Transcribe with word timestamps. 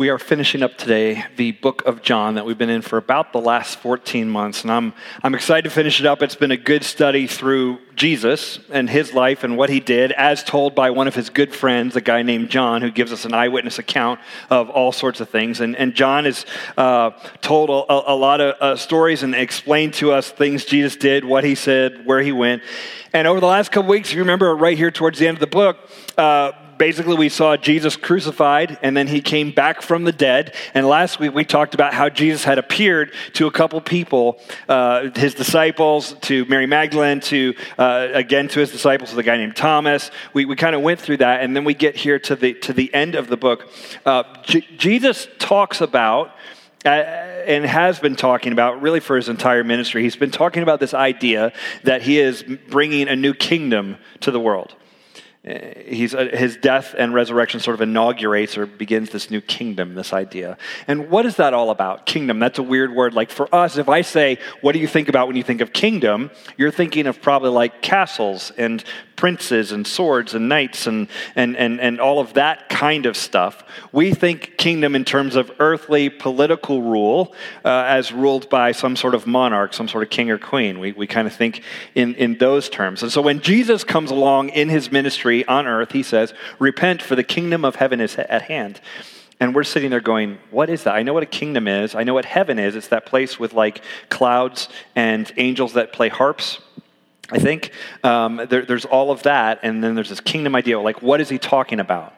We 0.00 0.08
are 0.08 0.18
finishing 0.18 0.62
up 0.62 0.78
today 0.78 1.26
the 1.36 1.52
book 1.52 1.84
of 1.84 2.00
John 2.00 2.36
that 2.36 2.46
we've 2.46 2.56
been 2.56 2.70
in 2.70 2.80
for 2.80 2.96
about 2.96 3.34
the 3.34 3.38
last 3.38 3.78
14 3.80 4.30
months. 4.30 4.62
And 4.62 4.72
I'm, 4.72 4.94
I'm 5.22 5.34
excited 5.34 5.64
to 5.64 5.70
finish 5.70 6.00
it 6.00 6.06
up. 6.06 6.22
It's 6.22 6.34
been 6.34 6.52
a 6.52 6.56
good 6.56 6.84
study 6.84 7.26
through 7.26 7.80
Jesus 7.96 8.60
and 8.70 8.88
his 8.88 9.12
life 9.12 9.44
and 9.44 9.58
what 9.58 9.68
he 9.68 9.78
did, 9.78 10.12
as 10.12 10.42
told 10.42 10.74
by 10.74 10.88
one 10.88 11.06
of 11.06 11.14
his 11.14 11.28
good 11.28 11.54
friends, 11.54 11.96
a 11.96 12.00
guy 12.00 12.22
named 12.22 12.48
John, 12.48 12.80
who 12.80 12.90
gives 12.90 13.12
us 13.12 13.26
an 13.26 13.34
eyewitness 13.34 13.78
account 13.78 14.20
of 14.48 14.70
all 14.70 14.90
sorts 14.90 15.20
of 15.20 15.28
things. 15.28 15.60
And, 15.60 15.76
and 15.76 15.94
John 15.94 16.24
has 16.24 16.46
uh, 16.78 17.10
told 17.42 17.68
a, 17.68 18.12
a, 18.12 18.16
lot 18.16 18.40
of 18.40 18.54
uh, 18.58 18.76
stories 18.76 19.22
and 19.22 19.34
explained 19.34 19.92
to 19.94 20.12
us 20.12 20.30
things 20.30 20.64
Jesus 20.64 20.96
did, 20.96 21.26
what 21.26 21.44
he 21.44 21.54
said, 21.54 22.06
where 22.06 22.22
he 22.22 22.32
went. 22.32 22.62
And 23.12 23.28
over 23.28 23.38
the 23.38 23.46
last 23.46 23.70
couple 23.70 23.90
weeks, 23.90 24.08
if 24.08 24.14
you 24.14 24.22
remember 24.22 24.56
right 24.56 24.78
here 24.78 24.90
towards 24.90 25.18
the 25.18 25.28
end 25.28 25.36
of 25.36 25.40
the 25.40 25.46
book, 25.46 25.76
uh, 26.16 26.52
basically 26.80 27.14
we 27.14 27.28
saw 27.28 27.58
Jesus 27.58 27.94
crucified 27.94 28.78
and 28.80 28.96
then 28.96 29.06
he 29.06 29.20
came 29.20 29.50
back 29.50 29.82
from 29.82 30.04
the 30.04 30.12
dead. 30.12 30.54
And 30.72 30.88
last 30.88 31.20
week 31.20 31.34
we 31.34 31.44
talked 31.44 31.74
about 31.74 31.92
how 31.92 32.08
Jesus 32.08 32.42
had 32.42 32.58
appeared 32.58 33.12
to 33.34 33.46
a 33.46 33.50
couple 33.50 33.78
people, 33.82 34.40
uh, 34.66 35.10
his 35.14 35.34
disciples, 35.34 36.14
to 36.22 36.46
Mary 36.46 36.64
Magdalene, 36.64 37.20
to 37.20 37.54
uh, 37.76 38.08
again 38.14 38.48
to 38.48 38.60
his 38.60 38.72
disciples, 38.72 39.10
to 39.10 39.16
the 39.16 39.22
guy 39.22 39.36
named 39.36 39.56
Thomas. 39.56 40.10
We, 40.32 40.46
we 40.46 40.56
kind 40.56 40.74
of 40.74 40.80
went 40.80 41.00
through 41.00 41.18
that 41.18 41.42
and 41.42 41.54
then 41.54 41.64
we 41.64 41.74
get 41.74 41.96
here 41.96 42.18
to 42.20 42.34
the, 42.34 42.54
to 42.54 42.72
the 42.72 42.92
end 42.94 43.14
of 43.14 43.28
the 43.28 43.36
book. 43.36 43.70
Uh, 44.06 44.24
J- 44.44 44.66
Jesus 44.78 45.28
talks 45.38 45.82
about 45.82 46.34
uh, 46.86 46.88
and 46.88 47.66
has 47.66 48.00
been 48.00 48.16
talking 48.16 48.52
about 48.52 48.80
really 48.80 49.00
for 49.00 49.16
his 49.16 49.28
entire 49.28 49.64
ministry. 49.64 50.02
He's 50.02 50.16
been 50.16 50.30
talking 50.30 50.62
about 50.62 50.80
this 50.80 50.94
idea 50.94 51.52
that 51.84 52.00
he 52.00 52.18
is 52.18 52.42
bringing 52.70 53.06
a 53.06 53.16
new 53.16 53.34
kingdom 53.34 53.98
to 54.20 54.30
the 54.30 54.40
world. 54.40 54.74
Uh, 55.42 55.54
he's, 55.86 56.14
uh, 56.14 56.28
his 56.34 56.58
death 56.58 56.94
and 56.98 57.14
resurrection 57.14 57.60
sort 57.60 57.74
of 57.74 57.80
inaugurates 57.80 58.58
or 58.58 58.66
begins 58.66 59.08
this 59.08 59.30
new 59.30 59.40
kingdom, 59.40 59.94
this 59.94 60.12
idea. 60.12 60.58
And 60.86 61.08
what 61.08 61.24
is 61.24 61.36
that 61.36 61.54
all 61.54 61.70
about? 61.70 62.04
Kingdom, 62.04 62.38
that's 62.38 62.58
a 62.58 62.62
weird 62.62 62.94
word. 62.94 63.14
Like 63.14 63.30
for 63.30 63.52
us, 63.54 63.78
if 63.78 63.88
I 63.88 64.02
say, 64.02 64.38
what 64.60 64.72
do 64.72 64.80
you 64.80 64.86
think 64.86 65.08
about 65.08 65.28
when 65.28 65.36
you 65.36 65.42
think 65.42 65.62
of 65.62 65.72
kingdom? 65.72 66.30
You're 66.58 66.70
thinking 66.70 67.06
of 67.06 67.22
probably 67.22 67.48
like 67.48 67.80
castles 67.80 68.52
and 68.58 68.84
princes 69.16 69.70
and 69.70 69.86
swords 69.86 70.34
and 70.34 70.48
knights 70.48 70.86
and, 70.86 71.06
and, 71.36 71.54
and, 71.56 71.78
and 71.78 72.00
all 72.00 72.20
of 72.20 72.32
that 72.34 72.70
kind 72.70 73.04
of 73.04 73.16
stuff. 73.16 73.62
We 73.92 74.14
think 74.14 74.56
kingdom 74.56 74.94
in 74.94 75.04
terms 75.04 75.36
of 75.36 75.50
earthly 75.58 76.08
political 76.08 76.80
rule 76.80 77.34
uh, 77.62 77.84
as 77.86 78.12
ruled 78.12 78.48
by 78.48 78.72
some 78.72 78.96
sort 78.96 79.14
of 79.14 79.26
monarch, 79.26 79.74
some 79.74 79.88
sort 79.88 80.04
of 80.04 80.10
king 80.10 80.30
or 80.30 80.38
queen. 80.38 80.80
We, 80.80 80.92
we 80.92 81.06
kind 81.06 81.26
of 81.26 81.34
think 81.34 81.62
in, 81.94 82.14
in 82.14 82.38
those 82.38 82.70
terms. 82.70 83.02
And 83.02 83.12
so 83.12 83.20
when 83.20 83.40
Jesus 83.40 83.84
comes 83.84 84.10
along 84.10 84.50
in 84.50 84.70
his 84.70 84.90
ministry 84.90 85.39
on 85.46 85.66
earth, 85.66 85.92
he 85.92 86.02
says, 86.02 86.34
Repent, 86.58 87.02
for 87.02 87.16
the 87.16 87.24
kingdom 87.24 87.64
of 87.64 87.76
heaven 87.76 88.00
is 88.00 88.16
at 88.16 88.42
hand. 88.42 88.80
And 89.38 89.54
we're 89.54 89.64
sitting 89.64 89.90
there 89.90 90.00
going, 90.00 90.38
What 90.50 90.70
is 90.70 90.84
that? 90.84 90.94
I 90.94 91.02
know 91.02 91.14
what 91.14 91.22
a 91.22 91.26
kingdom 91.26 91.68
is. 91.68 91.94
I 91.94 92.02
know 92.02 92.14
what 92.14 92.24
heaven 92.24 92.58
is. 92.58 92.76
It's 92.76 92.88
that 92.88 93.06
place 93.06 93.38
with 93.38 93.52
like 93.52 93.82
clouds 94.08 94.68
and 94.94 95.32
angels 95.36 95.74
that 95.74 95.92
play 95.92 96.08
harps 96.08 96.60
I 97.32 97.38
think 97.38 97.72
um, 98.02 98.46
there, 98.48 98.64
there's 98.64 98.84
all 98.84 99.10
of 99.10 99.22
that, 99.22 99.60
and 99.62 99.82
then 99.82 99.94
there's 99.94 100.08
this 100.08 100.20
kingdom 100.20 100.54
idea. 100.56 100.80
Like, 100.80 101.00
what 101.02 101.20
is 101.20 101.28
he 101.28 101.38
talking 101.38 101.80
about? 101.80 102.14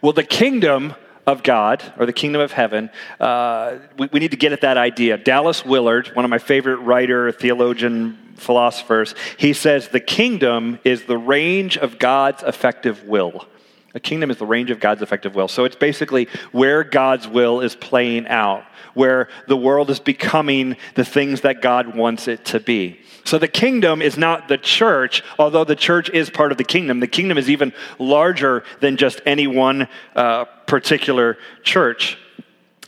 Well, 0.00 0.12
the 0.12 0.24
kingdom 0.24 0.94
of 1.26 1.42
God, 1.42 1.82
or 1.98 2.06
the 2.06 2.12
kingdom 2.12 2.40
of 2.40 2.52
heaven, 2.52 2.90
uh, 3.20 3.76
we, 3.98 4.08
we, 4.12 4.20
need 4.20 4.32
to 4.32 4.36
get 4.36 4.52
at 4.52 4.60
that 4.62 4.76
idea. 4.76 5.16
Dallas 5.16 5.64
Willard, 5.64 6.08
one 6.14 6.24
of 6.24 6.30
my 6.30 6.38
favorite 6.38 6.78
writer, 6.78 7.30
theologian, 7.30 8.18
philosophers, 8.42 9.14
he 9.36 9.52
says 9.52 9.88
the 9.88 10.00
kingdom 10.00 10.78
is 10.84 11.04
the 11.04 11.18
range 11.18 11.78
of 11.78 11.98
God's 11.98 12.42
effective 12.42 13.04
will. 13.04 13.46
A 13.94 14.00
kingdom 14.00 14.30
is 14.30 14.38
the 14.38 14.46
range 14.46 14.70
of 14.70 14.80
God's 14.80 15.02
effective 15.02 15.34
will. 15.34 15.48
So 15.48 15.64
it's 15.64 15.76
basically 15.76 16.28
where 16.50 16.82
God's 16.82 17.28
will 17.28 17.60
is 17.60 17.76
playing 17.76 18.26
out, 18.26 18.64
where 18.94 19.28
the 19.48 19.56
world 19.56 19.90
is 19.90 20.00
becoming 20.00 20.76
the 20.94 21.04
things 21.04 21.42
that 21.42 21.60
God 21.60 21.94
wants 21.94 22.26
it 22.26 22.44
to 22.46 22.60
be. 22.60 23.00
So 23.24 23.38
the 23.38 23.48
kingdom 23.48 24.02
is 24.02 24.16
not 24.16 24.48
the 24.48 24.58
church, 24.58 25.22
although 25.38 25.64
the 25.64 25.76
church 25.76 26.10
is 26.10 26.30
part 26.30 26.52
of 26.52 26.58
the 26.58 26.64
kingdom. 26.64 27.00
The 27.00 27.06
kingdom 27.06 27.38
is 27.38 27.48
even 27.48 27.72
larger 27.98 28.64
than 28.80 28.96
just 28.96 29.20
any 29.26 29.46
one 29.46 29.88
uh, 30.16 30.44
particular 30.66 31.36
church. 31.62 32.18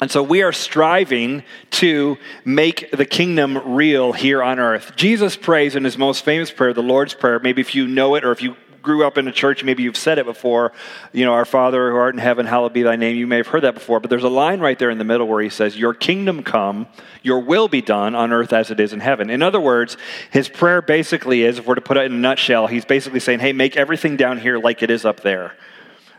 And 0.00 0.10
so 0.10 0.22
we 0.22 0.42
are 0.42 0.52
striving 0.52 1.44
to 1.72 2.18
make 2.44 2.90
the 2.90 3.06
kingdom 3.06 3.74
real 3.74 4.12
here 4.12 4.42
on 4.42 4.58
earth. 4.58 4.96
Jesus 4.96 5.36
prays 5.36 5.76
in 5.76 5.84
his 5.84 5.96
most 5.96 6.24
famous 6.24 6.50
prayer, 6.50 6.72
the 6.72 6.82
Lord's 6.82 7.14
Prayer. 7.14 7.38
Maybe 7.38 7.60
if 7.60 7.74
you 7.74 7.86
know 7.86 8.16
it 8.16 8.24
or 8.24 8.32
if 8.32 8.42
you 8.42 8.56
grew 8.84 9.04
up 9.04 9.16
in 9.18 9.26
a 9.26 9.32
church, 9.32 9.64
maybe 9.64 9.82
you've 9.82 9.96
said 9.96 10.18
it 10.18 10.26
before, 10.26 10.72
you 11.12 11.24
know, 11.24 11.32
our 11.32 11.44
Father 11.44 11.90
who 11.90 11.96
art 11.96 12.14
in 12.14 12.20
heaven, 12.20 12.44
hallowed 12.44 12.72
be 12.72 12.82
thy 12.82 12.96
name. 12.96 13.16
You 13.16 13.26
may 13.26 13.38
have 13.38 13.46
heard 13.46 13.62
that 13.62 13.74
before, 13.74 13.98
but 13.98 14.10
there's 14.10 14.24
a 14.24 14.28
line 14.28 14.60
right 14.60 14.78
there 14.78 14.90
in 14.90 14.98
the 14.98 15.04
middle 15.04 15.26
where 15.26 15.42
he 15.42 15.48
says, 15.48 15.76
Your 15.76 15.94
kingdom 15.94 16.42
come, 16.42 16.86
your 17.22 17.40
will 17.40 17.66
be 17.66 17.80
done 17.80 18.14
on 18.14 18.32
earth 18.32 18.52
as 18.52 18.70
it 18.70 18.78
is 18.78 18.92
in 18.92 19.00
heaven. 19.00 19.30
In 19.30 19.42
other 19.42 19.60
words, 19.60 19.96
his 20.30 20.48
prayer 20.48 20.82
basically 20.82 21.42
is, 21.42 21.58
if 21.58 21.66
we're 21.66 21.74
to 21.76 21.80
put 21.80 21.96
it 21.96 22.04
in 22.04 22.12
a 22.12 22.18
nutshell, 22.18 22.66
he's 22.66 22.84
basically 22.84 23.20
saying, 23.20 23.40
Hey, 23.40 23.52
make 23.52 23.76
everything 23.76 24.16
down 24.16 24.38
here 24.38 24.58
like 24.58 24.82
it 24.82 24.90
is 24.90 25.04
up 25.04 25.20
there. 25.20 25.56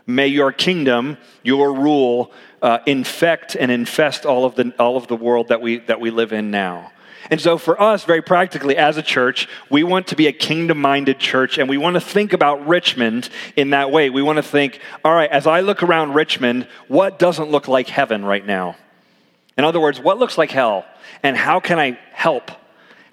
May 0.06 0.28
your 0.28 0.52
kingdom, 0.52 1.18
your 1.42 1.72
rule, 1.72 2.32
uh, 2.62 2.78
infect 2.86 3.56
and 3.56 3.70
infest 3.70 4.26
all 4.26 4.44
of 4.44 4.54
the, 4.54 4.72
all 4.78 4.96
of 4.96 5.08
the 5.08 5.16
world 5.16 5.48
that 5.48 5.60
we, 5.60 5.78
that 5.80 6.00
we 6.00 6.10
live 6.10 6.32
in 6.32 6.50
now. 6.50 6.92
And 7.30 7.40
so, 7.40 7.58
for 7.58 7.80
us, 7.80 8.04
very 8.04 8.22
practically, 8.22 8.76
as 8.76 8.96
a 8.96 9.02
church, 9.02 9.48
we 9.68 9.82
want 9.82 10.08
to 10.08 10.16
be 10.16 10.28
a 10.28 10.32
kingdom 10.32 10.80
minded 10.80 11.18
church 11.18 11.58
and 11.58 11.68
we 11.68 11.76
want 11.76 11.94
to 11.94 12.00
think 12.00 12.32
about 12.32 12.66
Richmond 12.68 13.28
in 13.56 13.70
that 13.70 13.90
way. 13.90 14.10
We 14.10 14.22
want 14.22 14.36
to 14.36 14.44
think, 14.44 14.80
all 15.04 15.12
right, 15.12 15.30
as 15.30 15.46
I 15.46 15.60
look 15.60 15.82
around 15.82 16.14
Richmond, 16.14 16.68
what 16.88 17.18
doesn't 17.18 17.50
look 17.50 17.66
like 17.66 17.88
heaven 17.88 18.24
right 18.24 18.46
now? 18.46 18.76
In 19.58 19.64
other 19.64 19.80
words, 19.80 19.98
what 19.98 20.18
looks 20.18 20.38
like 20.38 20.50
hell? 20.50 20.84
And 21.22 21.36
how 21.36 21.60
can 21.60 21.78
I 21.78 21.98
help? 22.12 22.50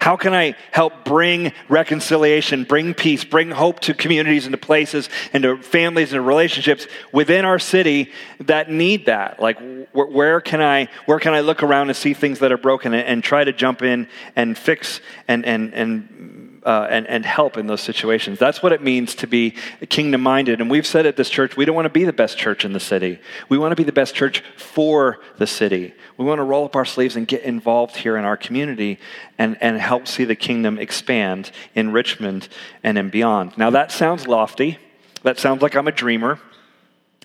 How 0.04 0.18
can 0.18 0.34
I 0.34 0.54
help 0.70 1.06
bring 1.06 1.54
reconciliation, 1.70 2.64
bring 2.64 2.92
peace, 2.92 3.24
bring 3.24 3.50
hope 3.50 3.80
to 3.80 3.94
communities 3.94 4.44
and 4.44 4.52
to 4.52 4.58
places 4.58 5.08
and 5.32 5.44
to 5.44 5.56
families 5.56 6.12
and 6.12 6.18
to 6.18 6.20
relationships 6.20 6.86
within 7.10 7.46
our 7.46 7.58
city 7.58 8.12
that 8.40 8.70
need 8.70 9.06
that? 9.06 9.40
Like, 9.40 9.58
where 9.94 10.42
can 10.42 10.60
I, 10.60 10.90
where 11.06 11.18
can 11.18 11.32
I 11.32 11.40
look 11.40 11.62
around 11.62 11.88
and 11.88 11.96
see 11.96 12.12
things 12.12 12.40
that 12.40 12.52
are 12.52 12.58
broken 12.58 12.92
and, 12.92 13.08
and 13.08 13.24
try 13.24 13.44
to 13.44 13.52
jump 13.54 13.80
in 13.80 14.06
and 14.36 14.58
fix 14.58 15.00
and, 15.26 15.46
and, 15.46 15.72
and 15.72 16.53
uh, 16.64 16.86
and, 16.90 17.06
and 17.06 17.26
help 17.26 17.56
in 17.56 17.66
those 17.66 17.80
situations. 17.80 18.38
That's 18.38 18.62
what 18.62 18.72
it 18.72 18.82
means 18.82 19.14
to 19.16 19.26
be 19.26 19.54
kingdom 19.88 20.22
minded. 20.22 20.60
And 20.60 20.70
we've 20.70 20.86
said 20.86 21.06
at 21.06 21.16
this 21.16 21.28
church, 21.28 21.56
we 21.56 21.64
don't 21.64 21.74
want 21.74 21.86
to 21.86 21.90
be 21.90 22.04
the 22.04 22.12
best 22.12 22.38
church 22.38 22.64
in 22.64 22.72
the 22.72 22.80
city. 22.80 23.18
We 23.48 23.58
want 23.58 23.72
to 23.72 23.76
be 23.76 23.84
the 23.84 23.92
best 23.92 24.14
church 24.14 24.42
for 24.56 25.18
the 25.36 25.46
city. 25.46 25.94
We 26.16 26.24
want 26.24 26.38
to 26.38 26.44
roll 26.44 26.64
up 26.64 26.76
our 26.76 26.84
sleeves 26.84 27.16
and 27.16 27.26
get 27.26 27.42
involved 27.42 27.96
here 27.96 28.16
in 28.16 28.24
our 28.24 28.36
community 28.36 28.98
and, 29.36 29.58
and 29.60 29.78
help 29.78 30.08
see 30.08 30.24
the 30.24 30.36
kingdom 30.36 30.78
expand 30.78 31.50
in 31.74 31.92
Richmond 31.92 32.48
and 32.82 32.96
in 32.96 33.10
beyond. 33.10 33.58
Now, 33.58 33.70
that 33.70 33.92
sounds 33.92 34.26
lofty. 34.26 34.78
That 35.22 35.38
sounds 35.38 35.62
like 35.62 35.74
I'm 35.74 35.88
a 35.88 35.92
dreamer. 35.92 36.38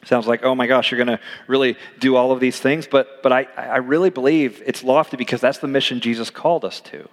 Sounds 0.06 0.28
like, 0.28 0.44
oh 0.44 0.56
my 0.56 0.68
gosh, 0.68 0.92
you're 0.92 1.04
going 1.04 1.18
to 1.18 1.24
really 1.48 1.76
do 2.00 2.16
all 2.16 2.32
of 2.32 2.40
these 2.40 2.60
things. 2.60 2.88
But, 2.88 3.22
but 3.22 3.34
I, 3.34 3.48
I 3.56 3.78
really 3.78 4.10
believe 4.10 4.64
it's 4.66 4.84
lofty 4.84 5.18
because 5.18 5.42
that's 5.42 5.58
the 5.58 5.68
mission 5.68 6.00
Jesus 6.00 6.30
called 6.30 6.64
us 6.64 6.80
to. 6.82 7.10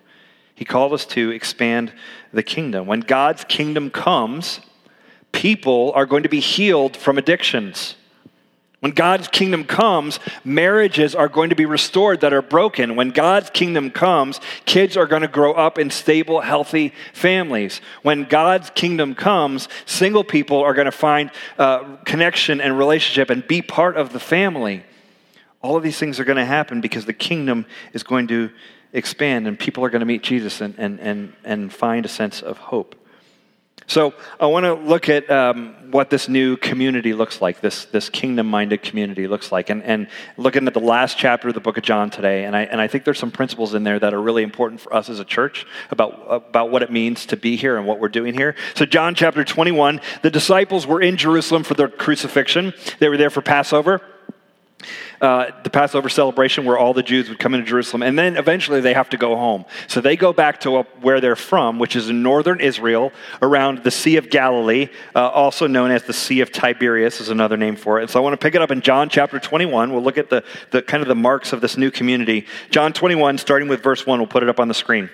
He 0.56 0.64
called 0.64 0.92
us 0.94 1.04
to 1.06 1.30
expand 1.30 1.92
the 2.32 2.42
kingdom. 2.42 2.86
When 2.86 3.00
God's 3.00 3.44
kingdom 3.44 3.90
comes, 3.90 4.60
people 5.30 5.92
are 5.94 6.06
going 6.06 6.24
to 6.24 6.28
be 6.28 6.40
healed 6.40 6.96
from 6.96 7.18
addictions. 7.18 7.94
When 8.80 8.92
God's 8.92 9.28
kingdom 9.28 9.64
comes, 9.64 10.18
marriages 10.44 11.14
are 11.14 11.28
going 11.28 11.50
to 11.50 11.56
be 11.56 11.66
restored 11.66 12.20
that 12.20 12.32
are 12.32 12.42
broken. 12.42 12.96
When 12.96 13.10
God's 13.10 13.50
kingdom 13.50 13.90
comes, 13.90 14.40
kids 14.64 14.96
are 14.96 15.06
going 15.06 15.22
to 15.22 15.28
grow 15.28 15.52
up 15.52 15.78
in 15.78 15.90
stable, 15.90 16.40
healthy 16.40 16.92
families. 17.12 17.80
When 18.02 18.24
God's 18.24 18.70
kingdom 18.70 19.14
comes, 19.14 19.68
single 19.84 20.24
people 20.24 20.62
are 20.62 20.74
going 20.74 20.86
to 20.86 20.92
find 20.92 21.30
uh, 21.58 21.96
connection 22.04 22.60
and 22.60 22.78
relationship 22.78 23.28
and 23.28 23.46
be 23.46 23.60
part 23.60 23.96
of 23.96 24.12
the 24.12 24.20
family. 24.20 24.84
All 25.62 25.76
of 25.76 25.82
these 25.82 25.98
things 25.98 26.18
are 26.20 26.24
going 26.24 26.36
to 26.36 26.44
happen 26.44 26.80
because 26.80 27.04
the 27.04 27.12
kingdom 27.12 27.66
is 27.92 28.02
going 28.02 28.28
to 28.28 28.50
expand 28.92 29.46
and 29.46 29.58
people 29.58 29.84
are 29.84 29.90
going 29.90 30.00
to 30.00 30.06
meet 30.06 30.22
Jesus 30.22 30.60
and, 30.60 30.74
and, 30.78 31.00
and, 31.00 31.32
and 31.44 31.72
find 31.72 32.04
a 32.04 32.08
sense 32.08 32.42
of 32.42 32.58
hope. 32.58 32.94
So 33.88 34.14
I 34.40 34.46
want 34.46 34.64
to 34.64 34.74
look 34.74 35.08
at 35.08 35.30
um, 35.30 35.92
what 35.92 36.10
this 36.10 36.28
new 36.28 36.56
community 36.56 37.12
looks 37.12 37.40
like, 37.40 37.60
this, 37.60 37.84
this 37.84 38.08
kingdom 38.08 38.48
minded 38.48 38.82
community 38.82 39.28
looks 39.28 39.52
like, 39.52 39.70
and, 39.70 39.80
and 39.84 40.08
looking 40.36 40.66
at 40.66 40.74
the 40.74 40.80
last 40.80 41.16
chapter 41.16 41.48
of 41.48 41.54
the 41.54 41.60
book 41.60 41.76
of 41.76 41.84
John 41.84 42.10
today. 42.10 42.44
And 42.44 42.56
I, 42.56 42.62
and 42.62 42.80
I 42.80 42.88
think 42.88 43.04
there's 43.04 43.18
some 43.18 43.30
principles 43.30 43.74
in 43.74 43.84
there 43.84 43.98
that 44.00 44.12
are 44.12 44.20
really 44.20 44.42
important 44.42 44.80
for 44.80 44.92
us 44.92 45.08
as 45.08 45.20
a 45.20 45.24
church 45.24 45.66
about, 45.90 46.26
about 46.28 46.72
what 46.72 46.82
it 46.82 46.90
means 46.90 47.26
to 47.26 47.36
be 47.36 47.54
here 47.54 47.76
and 47.76 47.86
what 47.86 48.00
we're 48.00 48.08
doing 48.08 48.34
here. 48.34 48.56
So, 48.74 48.86
John 48.86 49.14
chapter 49.14 49.44
21, 49.44 50.00
the 50.22 50.30
disciples 50.30 50.84
were 50.84 51.00
in 51.00 51.16
Jerusalem 51.16 51.62
for 51.62 51.74
the 51.74 51.86
crucifixion, 51.86 52.74
they 52.98 53.08
were 53.08 53.16
there 53.16 53.30
for 53.30 53.40
Passover. 53.40 54.00
Uh, 55.20 55.50
the 55.62 55.70
Passover 55.70 56.08
celebration 56.08 56.64
where 56.64 56.76
all 56.76 56.92
the 56.92 57.02
Jews 57.02 57.28
would 57.28 57.38
come 57.38 57.54
into 57.54 57.66
Jerusalem, 57.66 58.02
and 58.02 58.18
then 58.18 58.36
eventually 58.36 58.80
they 58.80 58.92
have 58.92 59.08
to 59.10 59.16
go 59.16 59.34
home. 59.34 59.64
So 59.88 60.00
they 60.00 60.16
go 60.16 60.32
back 60.32 60.60
to 60.60 60.82
where 61.00 61.20
they're 61.20 61.36
from, 61.36 61.78
which 61.78 61.96
is 61.96 62.10
in 62.10 62.22
northern 62.22 62.60
Israel, 62.60 63.12
around 63.40 63.82
the 63.82 63.90
Sea 63.90 64.16
of 64.16 64.28
Galilee, 64.28 64.88
uh, 65.14 65.28
also 65.28 65.66
known 65.66 65.90
as 65.90 66.02
the 66.04 66.12
Sea 66.12 66.40
of 66.40 66.52
Tiberias, 66.52 67.20
is 67.20 67.30
another 67.30 67.56
name 67.56 67.76
for 67.76 68.00
it. 68.00 68.10
So 68.10 68.20
I 68.20 68.22
want 68.22 68.34
to 68.34 68.44
pick 68.44 68.54
it 68.54 68.60
up 68.60 68.70
in 68.70 68.82
John 68.82 69.08
chapter 69.08 69.38
21. 69.38 69.92
We'll 69.92 70.02
look 70.02 70.18
at 70.18 70.28
the, 70.28 70.44
the 70.70 70.82
kind 70.82 71.02
of 71.02 71.08
the 71.08 71.14
marks 71.14 71.52
of 71.52 71.60
this 71.60 71.76
new 71.76 71.90
community. 71.90 72.46
John 72.70 72.92
21, 72.92 73.38
starting 73.38 73.68
with 73.68 73.82
verse 73.82 74.06
1, 74.06 74.18
we'll 74.18 74.28
put 74.28 74.42
it 74.42 74.48
up 74.50 74.60
on 74.60 74.68
the 74.68 74.74
screen. 74.74 75.08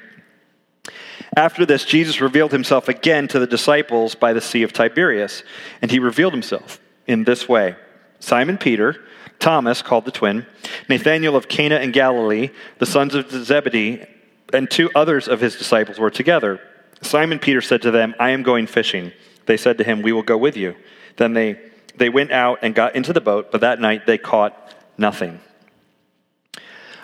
After 1.37 1.65
this, 1.65 1.85
Jesus 1.85 2.21
revealed 2.21 2.53
himself 2.53 2.89
again 2.89 3.29
to 3.29 3.39
the 3.39 3.47
disciples 3.47 4.15
by 4.15 4.33
the 4.33 4.41
Sea 4.41 4.65
of 4.65 4.73
Tiberias, 4.73 5.45
and 5.81 5.91
he 5.91 5.99
revealed 5.99 6.35
himself 6.35 6.81
in 7.07 7.25
this 7.25 7.49
way 7.49 7.77
Simon 8.21 8.59
Peter, 8.59 9.03
Thomas, 9.43 9.83
called 9.83 10.05
the 10.05 10.13
twin, 10.13 10.47
Nathanael 10.89 11.35
of 11.35 11.49
Cana 11.49 11.81
in 11.81 11.91
Galilee, 11.91 12.51
the 12.79 12.87
sons 12.87 13.17
of 13.17 13.29
Zebedee, 13.29 14.07
and 14.53 14.71
two 14.71 14.89
others 14.95 15.27
of 15.27 15.41
his 15.41 15.57
disciples 15.57 15.99
were 15.99 16.13
together. 16.13 16.61
Simon 17.03 17.41
Peter 17.41 17.61
said 17.61 17.83
to 17.83 17.91
them, 17.91 18.15
I 18.21 18.31
am 18.31 18.45
going 18.45 18.69
fishing. 18.69 19.11
They 19.47 19.57
said 19.57 19.79
to 19.79 19.85
him, 19.85 20.01
We 20.01 20.13
will 20.13 20.23
go 20.23 20.39
with 20.39 20.57
you. 20.57 20.77
Then 21.17 21.33
they, 21.33 21.59
they 21.97 22.09
went 22.09 22.31
out 22.31 22.61
and 22.63 22.73
got 22.73 22.95
into 22.95 23.13
the 23.13 23.21
boat, 23.21 23.51
but 23.51 23.63
that 23.63 23.81
night 23.81 24.07
they 24.07 24.17
caught 24.17 24.57
nothing. 24.97 25.41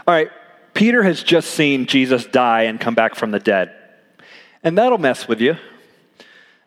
All 0.06 0.14
right, 0.14 0.31
Peter 0.75 1.02
has 1.02 1.25
just 1.25 1.50
seen 1.50 1.87
Jesus 1.87 2.25
die 2.25 2.62
and 2.62 2.79
come 2.79 2.94
back 2.94 3.17
from 3.17 3.32
the 3.32 3.40
dead. 3.40 3.75
And 4.62 4.79
that'll 4.79 4.99
mess 4.99 5.26
with 5.26 5.40
you. 5.40 5.56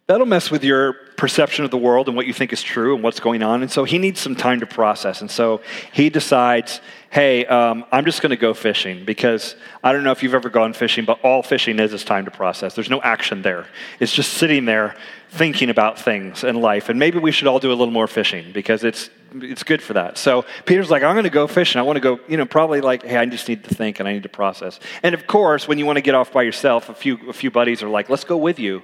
That'll 0.07 0.27
mess 0.27 0.51
with 0.51 0.65
your 0.65 0.97
perception 1.21 1.63
of 1.63 1.69
the 1.69 1.77
world 1.77 2.07
and 2.07 2.17
what 2.17 2.25
you 2.25 2.33
think 2.33 2.51
is 2.51 2.63
true 2.63 2.95
and 2.95 3.03
what's 3.03 3.19
going 3.19 3.43
on. 3.43 3.61
And 3.61 3.71
so 3.71 3.83
he 3.83 3.99
needs 3.99 4.19
some 4.19 4.35
time 4.35 4.59
to 4.61 4.65
process. 4.65 5.21
And 5.21 5.29
so 5.29 5.61
he 5.93 6.09
decides, 6.09 6.81
hey, 7.11 7.45
um, 7.45 7.85
I'm 7.91 8.05
just 8.05 8.23
going 8.23 8.31
to 8.31 8.35
go 8.37 8.55
fishing 8.55 9.05
because 9.05 9.55
I 9.83 9.91
don't 9.91 10.03
know 10.03 10.09
if 10.09 10.23
you've 10.23 10.33
ever 10.33 10.49
gone 10.49 10.73
fishing, 10.73 11.05
but 11.05 11.19
all 11.23 11.43
fishing 11.43 11.77
is 11.77 11.93
is 11.93 12.03
time 12.03 12.25
to 12.25 12.31
process. 12.31 12.73
There's 12.73 12.89
no 12.89 12.99
action 13.03 13.43
there. 13.43 13.67
It's 13.99 14.11
just 14.11 14.33
sitting 14.33 14.65
there 14.65 14.95
thinking 15.29 15.69
about 15.69 15.99
things 15.99 16.43
and 16.43 16.59
life. 16.59 16.89
And 16.89 16.97
maybe 16.97 17.19
we 17.19 17.31
should 17.31 17.47
all 17.47 17.59
do 17.59 17.69
a 17.69 17.77
little 17.77 17.93
more 17.93 18.07
fishing 18.07 18.51
because 18.51 18.83
it's 18.83 19.11
it's 19.35 19.61
good 19.61 19.83
for 19.83 19.93
that. 19.93 20.17
So 20.17 20.43
Peter's 20.65 20.89
like, 20.89 21.03
I'm 21.03 21.13
going 21.13 21.25
to 21.25 21.29
go 21.29 21.45
fishing. 21.45 21.77
I 21.77 21.83
want 21.83 21.97
to 21.97 22.01
go, 22.01 22.19
you 22.27 22.35
know, 22.35 22.47
probably 22.47 22.81
like, 22.81 23.03
hey, 23.03 23.17
I 23.17 23.27
just 23.27 23.47
need 23.47 23.63
to 23.65 23.75
think 23.75 23.99
and 23.99 24.09
I 24.09 24.13
need 24.13 24.23
to 24.23 24.29
process. 24.29 24.79
And 25.03 25.13
of 25.13 25.27
course, 25.27 25.67
when 25.67 25.77
you 25.77 25.85
want 25.85 25.97
to 25.97 26.01
get 26.01 26.15
off 26.15 26.33
by 26.33 26.41
yourself, 26.41 26.89
a 26.89 26.95
few 26.95 27.29
a 27.29 27.33
few 27.33 27.51
buddies 27.51 27.83
are 27.83 27.89
like, 27.89 28.09
let's 28.09 28.23
go 28.23 28.37
with 28.37 28.57
you. 28.57 28.81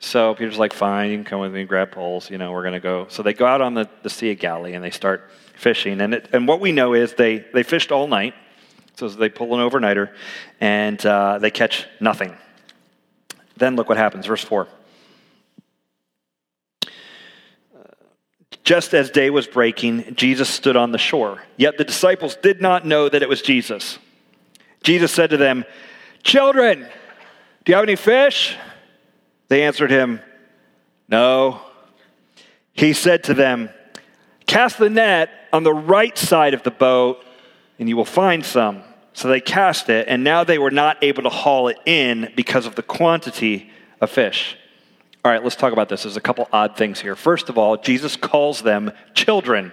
So 0.00 0.34
Peter's 0.34 0.58
like, 0.58 0.72
fine, 0.72 1.10
you 1.10 1.16
can 1.16 1.24
come 1.24 1.40
with 1.40 1.52
me, 1.52 1.60
and 1.60 1.68
grab 1.68 1.90
poles, 1.90 2.30
you 2.30 2.38
know, 2.38 2.52
we're 2.52 2.62
going 2.62 2.74
to 2.74 2.80
go. 2.80 3.06
So 3.08 3.22
they 3.22 3.32
go 3.32 3.46
out 3.46 3.60
on 3.60 3.74
the, 3.74 3.88
the 4.02 4.10
Sea 4.10 4.32
of 4.32 4.38
Galilee 4.38 4.74
and 4.74 4.84
they 4.84 4.90
start 4.90 5.30
fishing. 5.54 6.00
And, 6.00 6.14
it, 6.14 6.28
and 6.32 6.46
what 6.46 6.60
we 6.60 6.72
know 6.72 6.94
is 6.94 7.14
they, 7.14 7.38
they 7.38 7.62
fished 7.62 7.90
all 7.90 8.06
night. 8.06 8.34
So 8.96 9.08
they 9.08 9.28
pull 9.28 9.58
an 9.58 9.68
overnighter 9.68 10.10
and 10.60 11.04
uh, 11.04 11.38
they 11.38 11.50
catch 11.50 11.86
nothing. 12.00 12.36
Then 13.56 13.76
look 13.76 13.88
what 13.88 13.98
happens, 13.98 14.26
verse 14.26 14.44
4. 14.44 14.68
Just 18.64 18.94
as 18.94 19.10
day 19.10 19.28
was 19.28 19.46
breaking, 19.46 20.14
Jesus 20.14 20.48
stood 20.48 20.76
on 20.76 20.90
the 20.90 20.98
shore. 20.98 21.42
Yet 21.58 21.76
the 21.76 21.84
disciples 21.84 22.34
did 22.36 22.62
not 22.62 22.86
know 22.86 23.08
that 23.08 23.22
it 23.22 23.28
was 23.28 23.42
Jesus. 23.42 23.98
Jesus 24.82 25.12
said 25.12 25.30
to 25.30 25.36
them, 25.36 25.64
Children, 26.22 26.86
do 27.64 27.72
you 27.72 27.76
have 27.76 27.84
any 27.84 27.96
fish? 27.96 28.56
They 29.54 29.62
answered 29.62 29.92
him, 29.92 30.20
No. 31.08 31.60
He 32.72 32.92
said 32.92 33.22
to 33.22 33.34
them, 33.34 33.70
Cast 34.48 34.78
the 34.78 34.90
net 34.90 35.30
on 35.52 35.62
the 35.62 35.72
right 35.72 36.18
side 36.18 36.54
of 36.54 36.64
the 36.64 36.72
boat, 36.72 37.24
and 37.78 37.88
you 37.88 37.96
will 37.96 38.04
find 38.04 38.44
some. 38.44 38.82
So 39.12 39.28
they 39.28 39.40
cast 39.40 39.88
it, 39.90 40.08
and 40.08 40.24
now 40.24 40.42
they 40.42 40.58
were 40.58 40.72
not 40.72 41.04
able 41.04 41.22
to 41.22 41.28
haul 41.28 41.68
it 41.68 41.78
in 41.86 42.32
because 42.34 42.66
of 42.66 42.74
the 42.74 42.82
quantity 42.82 43.70
of 44.00 44.10
fish. 44.10 44.56
All 45.24 45.30
right, 45.30 45.40
let's 45.40 45.54
talk 45.54 45.72
about 45.72 45.88
this. 45.88 46.02
There's 46.02 46.16
a 46.16 46.20
couple 46.20 46.48
odd 46.52 46.76
things 46.76 47.00
here. 47.00 47.14
First 47.14 47.48
of 47.48 47.56
all, 47.56 47.76
Jesus 47.76 48.16
calls 48.16 48.60
them 48.60 48.90
children. 49.14 49.72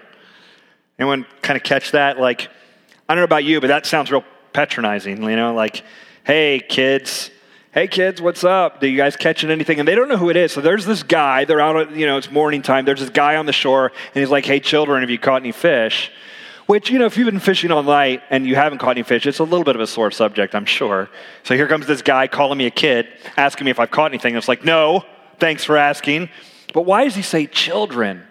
Anyone 0.99 1.25
kind 1.41 1.57
of 1.57 1.63
catch 1.63 1.89
that? 1.93 2.19
Like, 2.19 2.49
I 3.09 3.15
don't 3.15 3.21
know 3.21 3.23
about 3.23 3.45
you, 3.45 3.59
but 3.59 3.69
that 3.69 3.87
sounds 3.87 4.11
real 4.11 4.25
patronizing, 4.53 5.23
you 5.23 5.35
know, 5.35 5.55
like, 5.55 5.83
hey, 6.23 6.59
kids, 6.69 7.31
hey 7.73 7.88
kids, 7.88 8.21
what's 8.21 8.44
up? 8.44 8.81
Do 8.81 8.88
you 8.88 8.97
guys 8.97 9.15
catching 9.15 9.50
anything? 9.50 9.79
And 9.79 9.88
they 9.88 9.95
don't 9.95 10.09
know 10.09 10.18
who 10.18 10.29
it 10.29 10.35
is. 10.35 10.51
So 10.51 10.59
there's 10.59 10.85
this 10.85 11.03
guy, 11.03 11.45
they're 11.45 11.62
out, 11.62 11.95
you 11.95 12.06
know, 12.06 12.18
it's 12.18 12.29
morning 12.29 12.62
time. 12.62 12.83
There's 12.83 13.00
this 13.00 13.09
guy 13.09 13.38
on 13.38 13.45
the 13.45 13.53
shore, 13.53 13.85
and 13.85 14.15
he's 14.21 14.29
like, 14.29 14.45
hey 14.45 14.59
children, 14.59 15.01
have 15.01 15.09
you 15.09 15.18
caught 15.18 15.41
any 15.41 15.53
fish? 15.53 16.12
Which, 16.65 16.89
you 16.89 17.00
know, 17.00 17.06
if 17.06 17.18
you've 17.18 17.25
been 17.25 17.39
fishing 17.39 17.71
all 17.71 17.83
night 17.83 18.23
and 18.29 18.45
you 18.45 18.56
haven't 18.56 18.79
caught 18.79 18.91
any 18.91 19.03
fish, 19.03 19.25
it's 19.25 19.39
a 19.39 19.44
little 19.44 19.63
bit 19.63 19.75
of 19.75 19.81
a 19.81 19.88
sore 19.88 20.12
subject, 20.12 20.53
I'm 20.53 20.65
sure. 20.65 21.09
So 21.44 21.56
here 21.56 21.68
comes 21.68 21.85
this 21.85 22.01
guy 22.01 22.27
calling 22.27 22.57
me 22.57 22.65
a 22.65 22.71
kid, 22.71 23.07
asking 23.38 23.65
me 23.65 23.71
if 23.71 23.79
I've 23.79 23.91
caught 23.91 24.12
anything. 24.12 24.33
And 24.33 24.38
it's 24.38 24.47
like, 24.47 24.63
no, 24.63 25.06
thanks 25.39 25.63
for 25.63 25.77
asking. 25.77 26.29
But 26.74 26.83
why 26.83 27.06
does 27.06 27.15
he 27.15 27.21
say 27.21 27.47
children? 27.47 28.24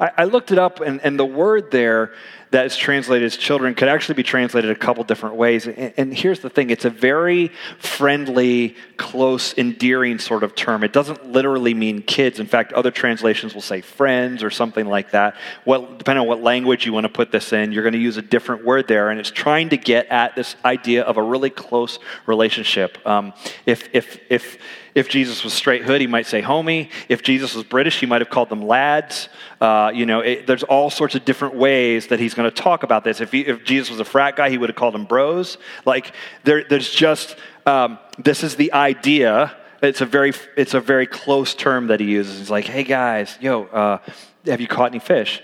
I, 0.00 0.10
I 0.18 0.24
looked 0.24 0.52
it 0.52 0.58
up, 0.58 0.80
and, 0.80 1.00
and 1.02 1.18
the 1.18 1.24
word 1.24 1.70
there 1.70 2.12
that 2.50 2.66
is 2.66 2.76
translated 2.76 3.26
as 3.26 3.36
children 3.36 3.74
could 3.74 3.88
actually 3.88 4.14
be 4.14 4.22
translated 4.22 4.70
a 4.70 4.74
couple 4.74 5.02
different 5.04 5.36
ways. 5.36 5.66
And, 5.66 6.16
here's 6.16 6.40
the 6.40 6.48
thing 6.48 6.70
it's 6.70 6.84
a 6.84 6.90
very 6.90 7.50
friendly, 7.78 8.76
close, 8.96 9.56
endearing 9.58 10.18
sort 10.18 10.42
of 10.42 10.54
term. 10.54 10.84
It 10.84 10.92
doesn't 10.92 11.32
literally 11.32 11.74
mean 11.74 12.02
kids. 12.02 12.38
In 12.38 12.46
fact, 12.46 12.72
other 12.72 12.90
translations 12.90 13.54
will 13.54 13.62
say 13.62 13.80
friends 13.80 14.42
or 14.42 14.50
something 14.50 14.86
like 14.86 15.10
that. 15.10 15.36
Well, 15.64 15.86
depending 15.96 16.22
on 16.22 16.28
what 16.28 16.42
language 16.42 16.86
you 16.86 16.92
want 16.92 17.04
to 17.04 17.12
put 17.12 17.32
this 17.32 17.52
in, 17.52 17.72
you're 17.72 17.82
going 17.82 17.92
to 17.94 17.98
use 17.98 18.16
a 18.16 18.22
different 18.22 18.64
word 18.64 18.88
there. 18.88 19.10
And 19.10 19.18
it's 19.18 19.30
trying 19.30 19.70
to 19.70 19.76
get 19.76 20.06
at 20.06 20.36
this 20.36 20.56
idea 20.64 21.02
of 21.02 21.16
a 21.16 21.22
really 21.22 21.50
close 21.50 21.98
relationship. 22.26 22.98
Um, 23.06 23.32
if, 23.66 23.88
if, 23.92 24.20
if, 24.30 24.58
if 24.94 25.10
Jesus 25.10 25.44
was 25.44 25.52
straight 25.52 25.82
hood, 25.82 26.00
he 26.00 26.06
might 26.06 26.26
say 26.26 26.40
homie. 26.40 26.90
If 27.10 27.22
Jesus 27.22 27.54
was 27.54 27.64
British, 27.64 28.00
he 28.00 28.06
might 28.06 28.22
have 28.22 28.30
called 28.30 28.48
them 28.48 28.62
lads. 28.62 29.28
Uh, 29.60 29.92
you 29.94 30.06
know, 30.06 30.20
it, 30.20 30.46
there's 30.46 30.62
all 30.62 30.88
sorts 30.88 31.14
of 31.14 31.24
different 31.26 31.54
ways 31.54 32.06
that 32.06 32.18
he's 32.18 32.32
going 32.36 32.50
to 32.50 32.62
talk 32.62 32.82
about 32.82 33.02
this. 33.02 33.20
If, 33.20 33.32
he, 33.32 33.40
if 33.40 33.64
Jesus 33.64 33.90
was 33.90 34.00
a 34.00 34.04
frat 34.04 34.36
guy, 34.36 34.50
he 34.50 34.58
would 34.58 34.68
have 34.68 34.76
called 34.76 34.94
them 34.94 35.04
bros. 35.04 35.58
Like, 35.84 36.12
there, 36.44 36.64
there's 36.68 36.90
just, 36.90 37.36
um, 37.66 37.98
this 38.18 38.44
is 38.44 38.56
the 38.56 38.72
idea. 38.72 39.56
It's 39.82 40.00
a 40.00 40.06
very, 40.06 40.32
it's 40.56 40.74
a 40.74 40.80
very 40.80 41.06
close 41.06 41.54
term 41.54 41.88
that 41.88 42.00
he 42.00 42.06
uses. 42.06 42.38
He's 42.38 42.50
like, 42.50 42.66
hey 42.66 42.84
guys, 42.84 43.36
yo, 43.40 43.64
uh, 43.64 43.98
have 44.46 44.60
you 44.60 44.68
caught 44.68 44.92
any 44.92 45.00
fish? 45.00 45.42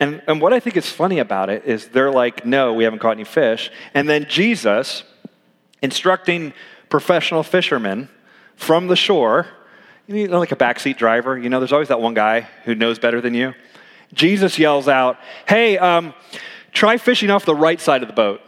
And, 0.00 0.22
and 0.26 0.40
what 0.40 0.52
I 0.52 0.60
think 0.60 0.76
is 0.76 0.88
funny 0.88 1.18
about 1.18 1.50
it 1.50 1.64
is 1.64 1.88
they're 1.88 2.10
like, 2.10 2.46
no, 2.46 2.72
we 2.72 2.84
haven't 2.84 3.00
caught 3.00 3.16
any 3.16 3.24
fish. 3.24 3.70
And 3.94 4.08
then 4.08 4.26
Jesus, 4.28 5.02
instructing 5.82 6.52
professional 6.88 7.42
fishermen, 7.42 8.08
from 8.54 8.88
the 8.88 8.96
shore, 8.96 9.46
you 10.08 10.26
know, 10.26 10.38
like 10.38 10.52
a 10.52 10.56
backseat 10.56 10.96
driver, 10.96 11.38
you 11.38 11.48
know, 11.48 11.60
there's 11.60 11.72
always 11.72 11.88
that 11.88 12.00
one 12.00 12.14
guy 12.14 12.40
who 12.64 12.74
knows 12.74 12.98
better 12.98 13.20
than 13.20 13.34
you. 13.34 13.54
Jesus 14.12 14.58
yells 14.58 14.88
out, 14.88 15.18
Hey, 15.46 15.78
um, 15.78 16.14
try 16.72 16.96
fishing 16.96 17.30
off 17.30 17.44
the 17.44 17.54
right 17.54 17.80
side 17.80 18.02
of 18.02 18.08
the 18.08 18.14
boat. 18.14 18.40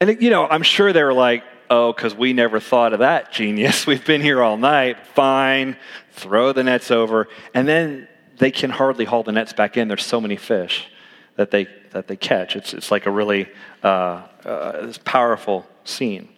And, 0.00 0.20
you 0.20 0.30
know, 0.30 0.46
I'm 0.46 0.62
sure 0.62 0.92
they 0.92 1.02
were 1.02 1.12
like, 1.12 1.44
Oh, 1.68 1.92
because 1.92 2.14
we 2.14 2.32
never 2.32 2.60
thought 2.60 2.92
of 2.92 3.00
that, 3.00 3.32
genius. 3.32 3.86
We've 3.86 4.04
been 4.04 4.20
here 4.20 4.42
all 4.42 4.56
night. 4.56 5.06
Fine. 5.08 5.76
Throw 6.12 6.52
the 6.52 6.62
nets 6.62 6.90
over. 6.90 7.28
And 7.54 7.66
then 7.66 8.08
they 8.38 8.50
can 8.50 8.70
hardly 8.70 9.04
haul 9.04 9.22
the 9.22 9.32
nets 9.32 9.52
back 9.52 9.76
in. 9.76 9.88
There's 9.88 10.04
so 10.04 10.20
many 10.20 10.36
fish 10.36 10.88
that 11.36 11.50
they, 11.50 11.66
that 11.90 12.06
they 12.06 12.16
catch. 12.16 12.56
It's, 12.56 12.72
it's 12.72 12.90
like 12.90 13.06
a 13.06 13.10
really 13.10 13.48
uh, 13.82 14.22
uh, 14.44 14.92
powerful 15.04 15.66
scene. 15.84 16.28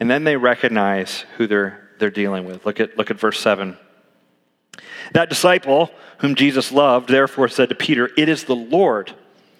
And 0.00 0.10
then 0.10 0.24
they 0.24 0.36
recognize 0.36 1.24
who 1.36 1.46
they're 1.46 1.84
they're 1.98 2.10
dealing 2.10 2.44
with. 2.44 2.66
Look 2.66 2.80
at, 2.80 2.96
look 2.96 3.10
at 3.10 3.18
verse 3.18 3.40
7. 3.40 3.76
That 5.12 5.28
disciple 5.28 5.90
whom 6.18 6.34
Jesus 6.34 6.72
loved 6.72 7.08
therefore 7.08 7.48
said 7.48 7.68
to 7.68 7.74
Peter, 7.74 8.10
It 8.16 8.28
is 8.28 8.44
the 8.44 8.56
Lord. 8.56 9.14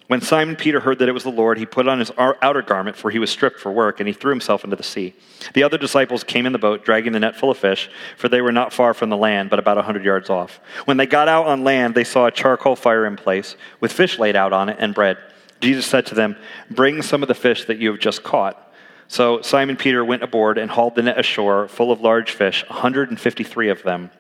When 0.07 0.21
Simon 0.21 0.55
Peter 0.55 0.81
heard 0.81 0.99
that 0.99 1.09
it 1.09 1.13
was 1.13 1.23
the 1.23 1.31
Lord, 1.31 1.57
he 1.57 1.65
put 1.65 1.89
on 1.89 1.99
his 1.99 2.13
outer 2.19 2.61
garment, 2.61 2.97
for 2.97 3.11
he 3.11 3.19
was 3.19 3.31
stripped 3.31 3.59
for 3.59 3.73
work, 3.73 4.01
and 4.01 4.07
he 4.07 4.13
threw 4.13 4.31
himself 4.31 4.63
into 4.63 4.77
the 4.77 4.83
sea. 4.83 5.15
The 5.55 5.63
other 5.63 5.79
disciples 5.79 6.23
came 6.23 6.45
in 6.45 6.53
the 6.53 6.59
boat, 6.59 6.85
dragging 6.85 7.13
the 7.13 7.21
net 7.21 7.37
full 7.37 7.51
of 7.51 7.57
fish, 7.57 7.89
for 8.19 8.29
they 8.29 8.43
were 8.43 8.53
not 8.53 8.73
far 8.73 8.93
from 8.93 9.09
the 9.09 9.17
land, 9.17 9.49
but 9.49 9.59
about 9.59 9.79
a 9.79 9.83
hundred 9.83 10.05
yards 10.05 10.29
off. 10.29 10.61
When 10.85 10.99
they 10.99 11.07
got 11.07 11.29
out 11.29 11.47
on 11.47 11.65
land, 11.65 11.95
they 11.95 12.05
saw 12.05 12.27
a 12.27 12.31
charcoal 12.31 12.77
fire 12.77 13.07
in 13.07 13.17
place, 13.17 13.57
with 13.81 13.93
fish 13.93 14.19
laid 14.19 14.37
out 14.37 14.53
on 14.53 14.69
it 14.69 14.77
and 14.79 14.95
bread. 14.95 15.17
Jesus 15.63 15.87
said 15.87 16.05
to 16.07 16.15
them, 16.15 16.37
Bring 16.71 17.01
some 17.01 17.23
of 17.23 17.29
the 17.29 17.35
fish 17.35 17.65
that 17.65 17.79
you 17.79 17.91
have 17.91 18.01
just 18.01 18.23
caught. 18.23 18.61
So 19.09 19.41
Simon 19.41 19.77
Peter 19.77 20.05
went 20.05 20.23
aboard 20.23 20.59
and 20.59 20.71
hauled 20.71 20.97
the 20.97 21.03
net 21.03 21.19
ashore 21.19 21.67
full 21.69 21.91
of 21.91 22.01
large 22.01 22.31
fish, 22.31 22.65
153 22.69 23.69
of 23.71 23.83
them. 23.83 24.11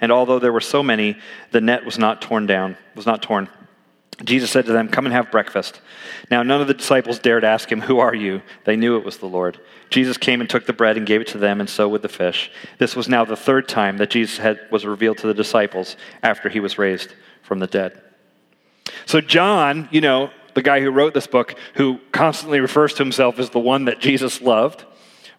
And 0.00 0.12
although 0.12 0.38
there 0.38 0.52
were 0.52 0.60
so 0.60 0.82
many, 0.82 1.16
the 1.50 1.60
net 1.60 1.84
was 1.84 1.98
not 1.98 2.20
torn 2.20 2.46
down, 2.46 2.76
was 2.94 3.06
not 3.06 3.22
torn. 3.22 3.48
Jesus 4.22 4.50
said 4.50 4.66
to 4.66 4.72
them, 4.72 4.88
Come 4.88 5.06
and 5.06 5.12
have 5.12 5.30
breakfast. 5.30 5.80
Now, 6.30 6.42
none 6.42 6.60
of 6.60 6.68
the 6.68 6.74
disciples 6.74 7.18
dared 7.18 7.44
ask 7.44 7.70
him, 7.70 7.80
Who 7.80 7.98
are 7.98 8.14
you? 8.14 8.42
They 8.64 8.76
knew 8.76 8.96
it 8.96 9.04
was 9.04 9.18
the 9.18 9.26
Lord. 9.26 9.58
Jesus 9.90 10.16
came 10.16 10.40
and 10.40 10.48
took 10.48 10.66
the 10.66 10.72
bread 10.72 10.96
and 10.96 11.06
gave 11.06 11.20
it 11.20 11.26
to 11.28 11.38
them, 11.38 11.60
and 11.60 11.68
so 11.68 11.88
with 11.88 12.02
the 12.02 12.08
fish. 12.08 12.50
This 12.78 12.94
was 12.94 13.08
now 13.08 13.24
the 13.24 13.36
third 13.36 13.68
time 13.68 13.96
that 13.98 14.10
Jesus 14.10 14.38
had, 14.38 14.60
was 14.70 14.86
revealed 14.86 15.18
to 15.18 15.26
the 15.26 15.34
disciples 15.34 15.96
after 16.22 16.48
he 16.48 16.60
was 16.60 16.78
raised 16.78 17.14
from 17.42 17.58
the 17.58 17.66
dead. 17.66 18.00
So, 19.06 19.20
John, 19.20 19.88
you 19.90 20.00
know, 20.00 20.30
the 20.54 20.62
guy 20.62 20.80
who 20.80 20.90
wrote 20.90 21.14
this 21.14 21.26
book, 21.26 21.56
who 21.74 21.98
constantly 22.12 22.60
refers 22.60 22.94
to 22.94 23.02
himself 23.02 23.38
as 23.38 23.50
the 23.50 23.58
one 23.58 23.86
that 23.86 24.00
Jesus 24.00 24.40
loved, 24.40 24.84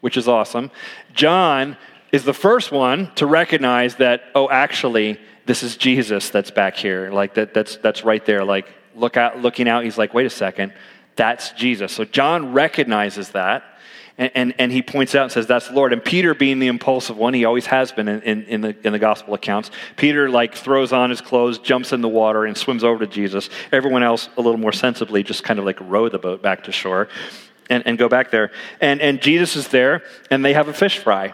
which 0.02 0.18
is 0.18 0.28
awesome. 0.28 0.70
John 1.14 1.78
is 2.16 2.24
the 2.24 2.34
first 2.34 2.72
one 2.72 3.12
to 3.16 3.26
recognize 3.26 3.96
that, 3.96 4.24
oh, 4.34 4.50
actually, 4.50 5.20
this 5.46 5.64
is 5.64 5.76
Jesus 5.76 6.30
that's 6.30 6.50
back 6.50 6.78
here. 6.78 7.12
Like 7.12 7.34
that, 7.34 7.54
that's, 7.54 7.76
that's 7.76 8.06
right 8.06 8.26
there. 8.26 8.46
Like 8.46 8.74
look 8.96 9.18
out, 9.18 9.42
looking 9.42 9.68
out, 9.68 9.84
he's 9.84 9.98
like, 9.98 10.14
wait 10.14 10.26
a 10.26 10.30
second, 10.30 10.74
that's 11.18 11.52
Jesus. 11.52 11.92
So 11.92 12.06
John 12.06 12.54
recognizes 12.54 13.32
that. 13.32 13.64
And, 14.18 14.32
and, 14.34 14.56
and, 14.60 14.72
he 14.72 14.82
points 14.82 15.14
out 15.14 15.24
and 15.24 15.32
says, 15.34 15.46
That's 15.46 15.68
the 15.68 15.74
Lord. 15.74 15.92
And 15.92 16.02
Peter, 16.02 16.34
being 16.34 16.60
the 16.60 16.68
impulsive 16.68 17.18
one, 17.18 17.34
he 17.34 17.44
always 17.44 17.66
has 17.66 17.92
been 17.92 18.08
in, 18.08 18.22
in, 18.22 18.44
in, 18.44 18.62
the, 18.62 18.88
in 18.88 18.94
the 18.94 19.00
gospel 19.00 19.34
accounts. 19.34 19.72
Peter, 19.98 20.30
like, 20.30 20.56
throws 20.56 20.94
on 20.94 21.10
his 21.10 21.20
clothes, 21.20 21.60
jumps 21.60 21.92
in 21.92 22.00
the 22.00 22.08
water, 22.08 22.46
and 22.46 22.56
swims 22.56 22.86
over 22.86 23.06
to 23.06 23.12
Jesus. 23.12 23.50
Everyone 23.74 24.04
else, 24.04 24.30
a 24.38 24.42
little 24.42 24.58
more 24.58 24.72
sensibly, 24.72 25.22
just 25.22 25.44
kind 25.44 25.60
of 25.60 25.66
like 25.66 25.78
row 25.82 26.08
the 26.08 26.18
boat 26.18 26.42
back 26.42 26.64
to 26.64 26.72
shore 26.72 27.10
and, 27.70 27.86
and 27.86 27.98
go 27.98 28.08
back 28.08 28.32
there. 28.32 28.52
And, 28.80 29.02
and 29.02 29.22
Jesus 29.22 29.58
is 29.58 29.68
there, 29.68 30.02
and 30.32 30.46
they 30.46 30.54
have 30.54 30.70
a 30.70 30.74
fish 30.74 30.98
fry 30.98 31.34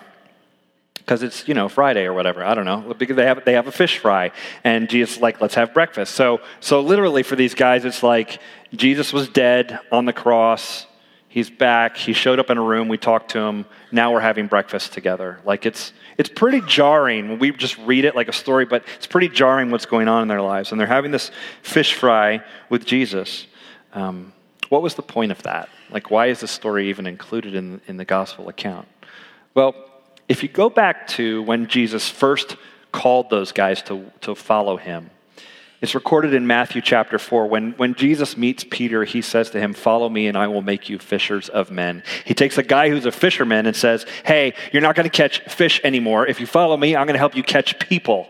because 1.06 1.24
it's 1.24 1.48
you 1.48 1.54
know 1.54 1.68
Friday 1.68 2.06
or 2.06 2.14
whatever. 2.14 2.44
I 2.44 2.54
don't 2.54 2.66
know 2.66 2.94
because 2.98 3.16
they 3.16 3.26
have 3.26 3.44
they 3.46 3.54
have 3.54 3.68
a 3.68 3.72
fish 3.72 3.98
fry, 3.98 4.32
and 4.64 4.90
Jesus 4.90 5.20
like 5.20 5.42
let's 5.42 5.56
have 5.56 5.74
breakfast. 5.74 6.16
So 6.16 6.42
so 6.60 6.82
literally 6.82 7.24
for 7.24 7.36
these 7.36 7.54
guys, 7.54 7.86
it's 7.86 8.04
like 8.04 8.40
Jesus 8.74 9.12
was 9.12 9.28
dead 9.28 9.80
on 9.92 10.06
the 10.06 10.14
cross. 10.14 10.86
He's 11.28 11.50
back. 11.50 11.96
He 11.96 12.12
showed 12.12 12.40
up 12.40 12.50
in 12.50 12.58
a 12.58 12.62
room. 12.62 12.90
We 12.90 12.98
talked 12.98 13.32
to 13.32 13.40
him. 13.40 13.66
Now 13.92 14.12
we're 14.12 14.20
having 14.20 14.48
breakfast 14.48 14.94
together. 14.94 15.40
Like 15.46 15.66
it's 15.66 15.94
it's 16.18 16.30
pretty 16.30 16.62
jarring 16.62 17.30
when 17.30 17.40
we 17.40 17.52
just 17.52 17.78
read 17.80 18.06
it 18.06 18.16
like 18.16 18.28
a 18.28 18.34
story, 18.34 18.66
but 18.66 18.84
it's 18.98 19.08
pretty 19.08 19.30
jarring 19.30 19.72
what's 19.72 19.86
going 19.86 20.08
on 20.08 20.22
in 20.22 20.28
their 20.28 20.42
lives. 20.42 20.72
And 20.72 20.80
they're 20.80 20.88
having 20.88 21.12
this 21.12 21.32
fish 21.64 21.94
fry 21.94 22.42
with 22.70 22.86
Jesus. 22.86 23.48
Um, 23.94 24.34
what 24.70 24.82
was 24.82 24.96
the 24.96 25.02
point 25.02 25.32
of 25.32 25.42
that? 25.44 25.70
Like, 25.90 26.12
why 26.12 26.28
is 26.28 26.40
this 26.40 26.52
story 26.52 26.90
even 26.90 27.06
included 27.06 27.56
in, 27.56 27.82
in 27.88 27.98
the 27.98 28.06
gospel 28.06 28.48
account? 28.48 28.88
Well, 29.54 29.76
if 30.28 30.44
you 30.44 30.50
go 30.50 30.70
back 30.70 31.08
to 31.08 31.44
when 31.44 31.68
Jesus 31.68 32.10
first 32.10 32.56
called 32.92 33.30
those 33.30 33.52
guys 33.52 33.82
to, 33.84 34.12
to 34.22 34.36
follow 34.36 34.78
him, 34.78 35.10
it's 35.82 35.96
recorded 35.96 36.36
in 36.36 36.46
Matthew 36.46 36.80
chapter 36.80 37.18
4. 37.18 37.48
When, 37.48 37.72
when 37.72 37.96
Jesus 37.96 38.38
meets 38.38 38.64
Peter, 38.64 39.04
he 39.04 39.24
says 39.24 39.50
to 39.50 39.60
him, 39.60 39.74
Follow 39.74 40.08
me, 40.08 40.28
and 40.28 40.38
I 40.38 40.48
will 40.48 40.62
make 40.62 40.90
you 40.90 41.00
fishers 41.00 41.50
of 41.50 41.72
men. 41.72 42.04
He 42.24 42.36
takes 42.36 42.60
a 42.60 42.64
guy 42.64 42.90
who's 42.90 43.08
a 43.08 43.12
fisherman 43.12 43.66
and 43.66 43.76
says, 43.76 44.06
Hey, 44.24 44.54
you're 44.72 44.84
not 44.84 44.96
going 44.96 45.10
to 45.10 45.16
catch 45.16 45.40
fish 45.50 45.82
anymore. 45.84 46.28
If 46.28 46.40
you 46.40 46.46
follow 46.46 46.78
me, 46.78 46.96
I'm 46.96 47.08
going 47.08 47.16
to 47.16 47.20
help 47.20 47.36
you 47.36 47.42
catch 47.42 47.80
people. 47.80 48.28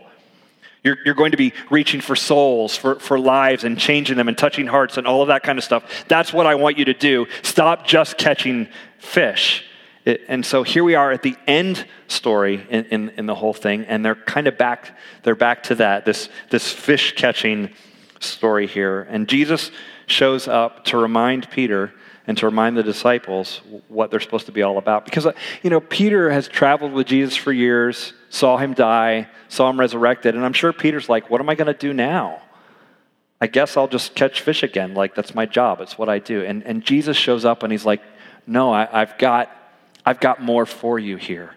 You're, 0.82 0.96
you're 1.04 1.14
going 1.14 1.32
to 1.32 1.36
be 1.36 1.52
reaching 1.70 2.00
for 2.00 2.16
souls, 2.16 2.74
for, 2.74 2.98
for 2.98 3.18
lives, 3.18 3.64
and 3.64 3.78
changing 3.78 4.16
them, 4.16 4.28
and 4.28 4.36
touching 4.36 4.66
hearts, 4.66 4.96
and 4.96 5.06
all 5.06 5.20
of 5.20 5.28
that 5.28 5.42
kind 5.42 5.58
of 5.58 5.64
stuff. 5.64 6.06
That's 6.08 6.32
what 6.32 6.46
I 6.46 6.54
want 6.54 6.78
you 6.78 6.86
to 6.86 6.94
do. 6.94 7.26
Stop 7.42 7.86
just 7.86 8.16
catching 8.16 8.66
fish. 8.98 9.64
It, 10.04 10.22
and 10.28 10.44
so 10.44 10.62
here 10.62 10.82
we 10.82 10.94
are 10.94 11.12
at 11.12 11.22
the 11.22 11.36
end 11.46 11.86
story 12.08 12.66
in, 12.68 12.84
in, 12.86 13.08
in, 13.10 13.26
the 13.26 13.34
whole 13.34 13.52
thing, 13.52 13.84
and 13.84 14.04
they're 14.04 14.16
kind 14.16 14.48
of 14.48 14.58
back, 14.58 14.96
they're 15.22 15.36
back 15.36 15.62
to 15.64 15.76
that, 15.76 16.04
this, 16.04 16.28
this 16.50 16.72
fish 16.72 17.14
catching 17.14 17.70
story 18.18 18.66
here. 18.66 19.02
And 19.02 19.28
Jesus 19.28 19.70
shows 20.06 20.48
up 20.48 20.84
to 20.86 20.96
remind 20.96 21.50
Peter 21.50 21.92
and 22.26 22.36
to 22.38 22.46
remind 22.46 22.76
the 22.76 22.82
disciples 22.82 23.60
what 23.88 24.10
they're 24.10 24.20
supposed 24.20 24.46
to 24.46 24.52
be 24.52 24.62
all 24.62 24.78
about. 24.78 25.04
Because, 25.04 25.26
uh, 25.26 25.32
you 25.62 25.70
know, 25.70 25.80
Peter 25.80 26.30
has 26.30 26.48
traveled 26.48 26.92
with 26.92 27.06
Jesus 27.06 27.36
for 27.36 27.52
years, 27.52 28.12
saw 28.28 28.56
him 28.56 28.74
die, 28.74 29.28
saw 29.48 29.70
him 29.70 29.78
resurrected, 29.78 30.34
and 30.34 30.44
I'm 30.44 30.52
sure 30.52 30.72
Peter's 30.72 31.08
like, 31.08 31.30
what 31.30 31.40
am 31.40 31.48
I 31.48 31.54
going 31.54 31.66
to 31.66 31.74
do 31.74 31.92
now? 31.92 32.42
I 33.40 33.48
guess 33.48 33.76
I'll 33.76 33.88
just 33.88 34.14
catch 34.14 34.40
fish 34.40 34.62
again. 34.62 34.94
Like, 34.94 35.16
that's 35.16 35.34
my 35.34 35.46
job. 35.46 35.80
It's 35.80 35.98
what 35.98 36.08
I 36.08 36.20
do. 36.20 36.44
And, 36.44 36.62
and 36.64 36.84
Jesus 36.84 37.16
shows 37.16 37.44
up 37.44 37.64
and 37.64 37.72
he's 37.72 37.84
like, 37.84 38.00
no, 38.46 38.72
I, 38.72 39.02
I've 39.02 39.18
got 39.18 39.50
I've 40.04 40.20
got 40.20 40.42
more 40.42 40.66
for 40.66 40.98
you 40.98 41.16
here. 41.16 41.54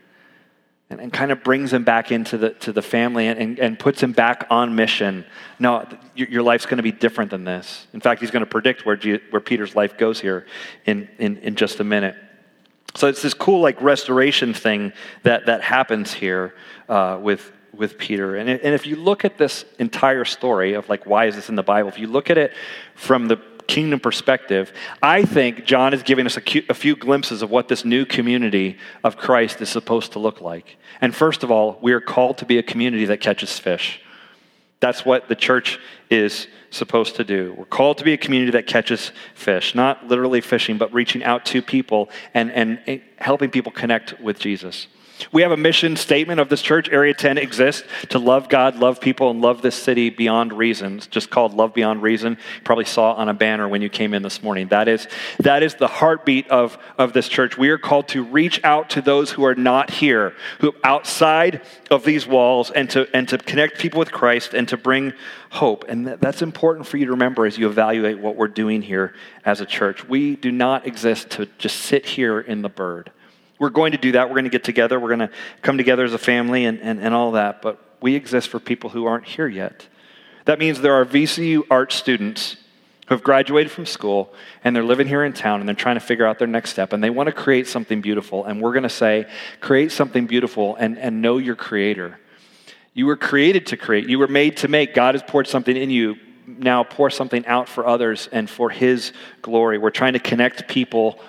And, 0.88 1.02
and 1.02 1.12
kind 1.12 1.32
of 1.32 1.44
brings 1.44 1.74
him 1.74 1.84
back 1.84 2.12
into 2.12 2.38
the, 2.38 2.52
to 2.52 2.72
the 2.72 2.82
family 2.84 3.25
and, 3.25 3.40
and, 3.40 3.60
and 3.60 3.80
puts 3.80 4.04
him 4.04 4.12
back 4.12 4.46
on 4.52 4.75
mission. 4.75 5.25
No, 5.58 5.88
your, 6.14 6.28
your 6.28 6.44
life's 6.44 6.68
going 6.68 6.78
to 6.78 6.84
be 6.84 6.92
different 6.92 7.32
than 7.32 7.44
this. 7.44 7.88
In 7.92 8.02
fact, 8.02 8.22
he's 8.22 8.30
going 8.30 8.46
to 8.46 8.50
predict 8.50 8.86
where, 8.86 8.96
where 9.32 9.42
Peter's 9.42 9.75
life 9.75 9.98
goes 9.98 10.20
here 10.20 10.46
in, 10.86 11.10
in, 11.18 11.38
in 11.38 11.56
just 11.56 11.80
a 11.80 11.84
minute. 11.84 12.16
So 12.94 13.08
it's 13.08 13.24
this 13.24 13.34
cool 13.34 13.62
like 13.62 13.82
restoration 13.82 14.54
thing 14.54 14.94
that, 15.24 15.48
that 15.48 15.64
happens 15.64 16.14
here 16.14 16.54
uh, 16.88 17.20
with, 17.20 17.52
with 17.74 17.98
Peter. 17.98 18.36
And, 18.36 18.48
and 18.48 18.75
if 18.75 18.86
you 18.86 18.96
look 18.96 19.25
at 19.25 19.40
this 19.40 19.66
entire 19.80 20.24
story 20.24 20.74
of 20.74 20.88
like 20.88 21.08
why 21.08 21.25
is 21.25 21.36
this 21.36 21.50
in 21.50 21.56
the 21.56 21.64
Bible, 21.64 21.90
if 21.90 21.98
you 21.98 22.08
look 22.08 22.30
at 22.30 22.38
it 22.38 22.54
from 22.94 23.28
the 23.28 23.38
kingdom 23.67 24.00
perspective, 24.00 24.72
I 25.01 25.24
think 25.24 25.65
John 25.65 25.93
is 25.93 26.03
giving 26.03 26.25
us 26.25 26.38
a, 26.38 26.74
few 26.74 26.95
glimpses 26.95 27.41
of 27.41 27.50
what 27.50 27.67
this 27.67 27.86
new 27.86 28.05
community 28.05 28.77
of 29.03 29.17
Christ 29.17 29.62
is 29.62 29.69
supposed 29.69 30.13
to 30.13 30.19
look 30.19 30.41
like. 30.41 30.77
And 31.01 31.15
first 31.15 31.43
of 31.43 31.51
all, 31.51 31.79
we 31.81 31.93
are 31.93 32.01
called 32.01 32.38
to 32.39 32.45
be 32.45 32.57
a 32.57 32.63
community 32.63 33.05
that 33.05 33.19
catches 33.19 33.57
fish. 33.60 34.01
That's 34.79 35.05
what 35.05 35.29
the 35.29 35.36
church 35.36 35.79
is 36.10 36.48
supposed 36.69 37.15
to 37.15 37.24
do. 37.24 37.55
We're 37.57 37.65
called 37.65 37.98
to 38.00 38.03
be 38.03 38.13
a 38.13 38.17
community 38.17 38.51
that 38.51 38.67
catches 38.67 39.12
fish, 39.34 39.74
not 39.74 40.07
literally 40.07 40.41
fishing, 40.41 40.77
but 40.77 40.93
reaching 40.93 41.24
out 41.24 41.45
to 41.48 41.62
people 41.62 42.10
and, 42.34 42.51
and 42.51 43.01
helping 43.17 43.50
people 43.50 43.72
connect 43.72 44.19
with 44.19 44.38
Jesus. 44.38 44.88
We 45.31 45.41
have 45.41 45.51
a 45.51 45.57
mission 45.57 45.95
statement 45.95 46.39
of 46.39 46.50
this 46.50 46.62
church. 46.62 46.89
Area 46.89 47.13
10 47.13 47.38
exists 47.38 47.84
to 48.10 48.19
love 48.19 48.50
God, 48.50 48.75
love 48.77 49.00
people, 49.00 49.29
and 49.29 49.41
love 49.41 49.62
this 49.62 49.75
city 49.75 50.10
beyond 50.10 50.53
reason. 50.53 50.98
It's 50.98 51.07
just 51.07 51.29
called 51.29 51.53
Love 51.53 51.74
Beyond 51.74 52.01
Reason. 52.01 52.34
You 52.34 52.62
probably 52.63 52.86
saw 52.86 53.13
on 53.13 53.29
a 53.29 53.34
banner 53.34 53.67
when 53.67 53.81
you 53.81 53.89
came 53.89 54.13
in 54.13 54.24
this 54.24 54.43
morning. 54.43 54.67
That 54.67 54.88
is, 54.88 55.07
that 55.39 55.63
is 55.63 55.75
the 55.75 55.88
heartbeat 55.88 56.50
of, 56.50 56.77
of 56.98 57.13
this 57.13 57.29
church. 57.29 57.57
We 57.57 57.69
are 57.69 57.77
called 57.77 58.10
to 58.10 58.24
reach 58.24 58.62
out 58.63 58.89
to 58.91 59.01
those 59.01 59.31
who 59.31 59.45
are 59.45 59.55
not 59.55 59.89
here, 59.89 60.34
who 60.60 60.69
are 60.69 60.79
outside 60.84 61.62
of 61.89 62.03
these 62.03 62.27
walls, 62.27 62.72
and 62.72 62.89
to, 62.91 63.07
and 63.15 63.27
to 63.29 63.38
connect 63.38 63.79
people 63.79 64.00
with 64.00 64.12
Christ 64.12 64.53
and 64.53 64.67
to 64.69 64.77
bring 64.77 65.13
hope. 65.50 65.86
And 65.88 66.07
that's 66.07 66.41
important 66.41 66.88
for 66.88 66.98
you 66.98 67.05
to 67.05 67.12
remember 67.12 67.45
as 67.45 67.57
you 67.57 67.67
evaluate 67.67 68.19
what 68.19 68.36
we're 68.36 68.48
doing 68.50 68.81
here 68.81 69.13
as 69.45 69.62
a 69.62 69.65
church. 69.65 70.07
We 70.07 70.36
do 70.36 70.51
not 70.51 70.86
exist 70.86 71.29
to 71.31 71.48
just 71.57 71.77
sit 71.77 72.05
here 72.05 72.39
in 72.39 72.62
the 72.62 72.69
bird. 72.69 73.12
We're 73.59 73.69
going 73.69 73.93
to 73.93 73.97
do 73.97 74.13
that. 74.13 74.29
We're 74.29 74.35
going 74.35 74.45
to 74.45 74.50
get 74.50 74.63
together. 74.63 75.00
We're 75.00 75.15
going 75.15 75.27
to 75.27 75.31
come 75.62 75.77
together 75.77 76.03
as 76.03 76.13
a 76.13 76.17
family 76.17 76.65
and, 76.65 76.79
and, 76.81 77.00
and 77.00 77.13
all 77.13 77.31
that. 77.33 77.62
But 77.62 77.79
we 78.01 78.15
exist 78.15 78.50
for 78.50 78.59
people 78.59 78.89
who 78.89 79.05
aren't 79.05 79.25
here 79.25 79.47
yet. 79.47 79.88
That 80.45 80.59
means 80.59 80.81
there 80.81 80.93
are 80.93 81.05
VCU 81.05 81.63
art 81.71 81.91
students 81.91 82.57
who 83.07 83.15
have 83.15 83.24
graduated 83.24 83.71
from 83.71 83.85
school 83.85 84.33
and 84.63 84.75
they're 84.75 84.83
living 84.83 85.07
here 85.07 85.24
in 85.24 85.33
town 85.33 85.59
and 85.59 85.69
they're 85.69 85.75
trying 85.75 85.95
to 85.95 86.01
figure 86.01 86.25
out 86.25 86.39
their 86.39 86.47
next 86.47 86.71
step 86.71 86.93
and 86.93 87.03
they 87.03 87.09
want 87.09 87.27
to 87.27 87.33
create 87.33 87.67
something 87.67 88.01
beautiful. 88.01 88.45
And 88.45 88.62
we're 88.62 88.74
going 88.74 88.83
to 88.83 88.89
say, 88.89 89.27
create 89.62 89.91
something 89.91 90.25
beautiful 90.27 90.75
and, 90.75 90.97
and 90.97 91.21
know 91.21 91.38
your 91.38 91.55
creator. 91.55 92.19
You 92.93 93.05
were 93.05 93.17
created 93.17 93.67
to 93.67 93.77
create, 93.77 94.07
you 94.09 94.19
were 94.19 94.27
made 94.27 94.57
to 94.57 94.67
make. 94.67 94.93
God 94.93 95.15
has 95.15 95.24
poured 95.24 95.47
something 95.47 95.75
in 95.75 95.89
you. 95.89 96.15
Now 96.47 96.83
pour 96.83 97.09
something 97.09 97.45
out 97.47 97.67
for 97.67 97.88
others 97.88 98.29
and 98.31 98.47
for 98.50 98.69
His 98.69 99.13
glory. 99.41 99.77
We're 99.79 99.89
trying 99.89 100.13
to 100.13 100.19
connect 100.19 100.67
people 100.67 101.19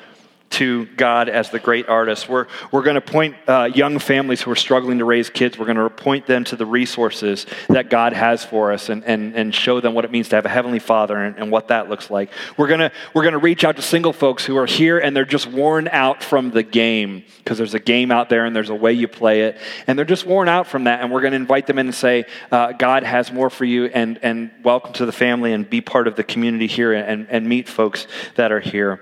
to 0.51 0.87
God 0.97 1.29
as 1.29 1.51
the 1.51 1.59
great 1.59 1.89
artist. 1.89 2.29
We're, 2.29 2.47
we're 2.71 2.83
going 2.83 2.95
to 2.95 3.01
point 3.01 3.37
uh, 3.47 3.71
young 3.75 3.99
families 3.99 4.41
who 4.41 4.51
are 4.51 4.57
struggling 4.57 4.99
to 4.99 5.05
raise 5.05 5.29
kids, 5.29 5.59
we're 5.59 5.67
going 5.67 5.77
to 5.77 5.91
point 5.91 6.27
them 6.27 6.45
to 6.45 6.57
the 6.57 6.67
resources 6.67 7.47
that 7.69 7.91
God 7.91 8.13
has 8.13 8.45
for 8.45 8.73
us 8.73 8.89
and, 8.89 9.05
and, 9.05 9.35
and 9.35 9.55
show 9.55 9.81
them 9.81 9.95
what 9.95 10.05
it 10.05 10.11
means 10.11 10.29
to 10.31 10.37
have 10.37 10.47
a 10.47 10.49
heavenly 10.49 10.79
father 10.79 11.17
and, 11.17 11.37
and 11.37 11.51
what 11.51 11.69
that 11.69 11.89
looks 11.89 12.11
like. 12.11 12.31
We're 12.57 12.69
going 12.69 12.91
we're 13.13 13.31
to 13.31 13.39
reach 13.39 13.65
out 13.65 13.77
to 13.77 13.83
single 13.83 14.13
folks 14.13 14.45
who 14.45 14.57
are 14.57 14.67
here 14.67 14.99
and 14.99 15.17
they're 15.17 15.25
just 15.25 15.47
worn 15.47 15.89
out 15.89 16.23
from 16.23 16.51
the 16.51 16.63
game 16.63 17.25
because 17.39 17.59
there's 17.59 17.75
a 17.75 17.81
game 17.81 18.11
out 18.11 18.29
there 18.29 18.45
and 18.45 18.55
there's 18.55 18.71
a 18.71 18.75
way 18.75 18.93
you 18.93 19.09
play 19.09 19.43
it. 19.43 19.59
And 19.87 19.99
they're 19.99 20.05
just 20.05 20.27
worn 20.27 20.49
out 20.49 20.67
from 20.67 20.85
that. 20.85 21.01
And 21.01 21.13
we're 21.13 21.21
going 21.21 21.33
to 21.33 21.37
invite 21.37 21.67
them 21.67 21.79
in 21.79 21.87
and 21.87 21.95
say, 21.95 22.25
uh, 22.51 22.73
God 22.73 23.03
has 23.03 23.33
more 23.33 23.51
for 23.51 23.65
you 23.65 23.87
and, 23.87 24.19
and 24.23 24.51
welcome 24.63 24.93
to 24.95 25.07
the 25.07 25.13
family 25.13 25.53
and 25.53 25.69
be 25.69 25.81
part 25.81 26.09
of 26.09 26.17
the 26.17 26.25
community 26.25 26.67
here 26.67 26.93
and, 26.93 27.27
and 27.31 27.49
meet 27.49 27.69
folks 27.69 28.07
that 28.37 28.53
are 28.53 28.61
here. 28.61 29.01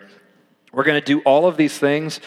We're 0.75 0.85
going 0.85 1.01
to 1.01 1.07
do 1.07 1.21
all 1.21 1.47
of 1.47 1.57
these 1.57 1.79
things 1.79 2.21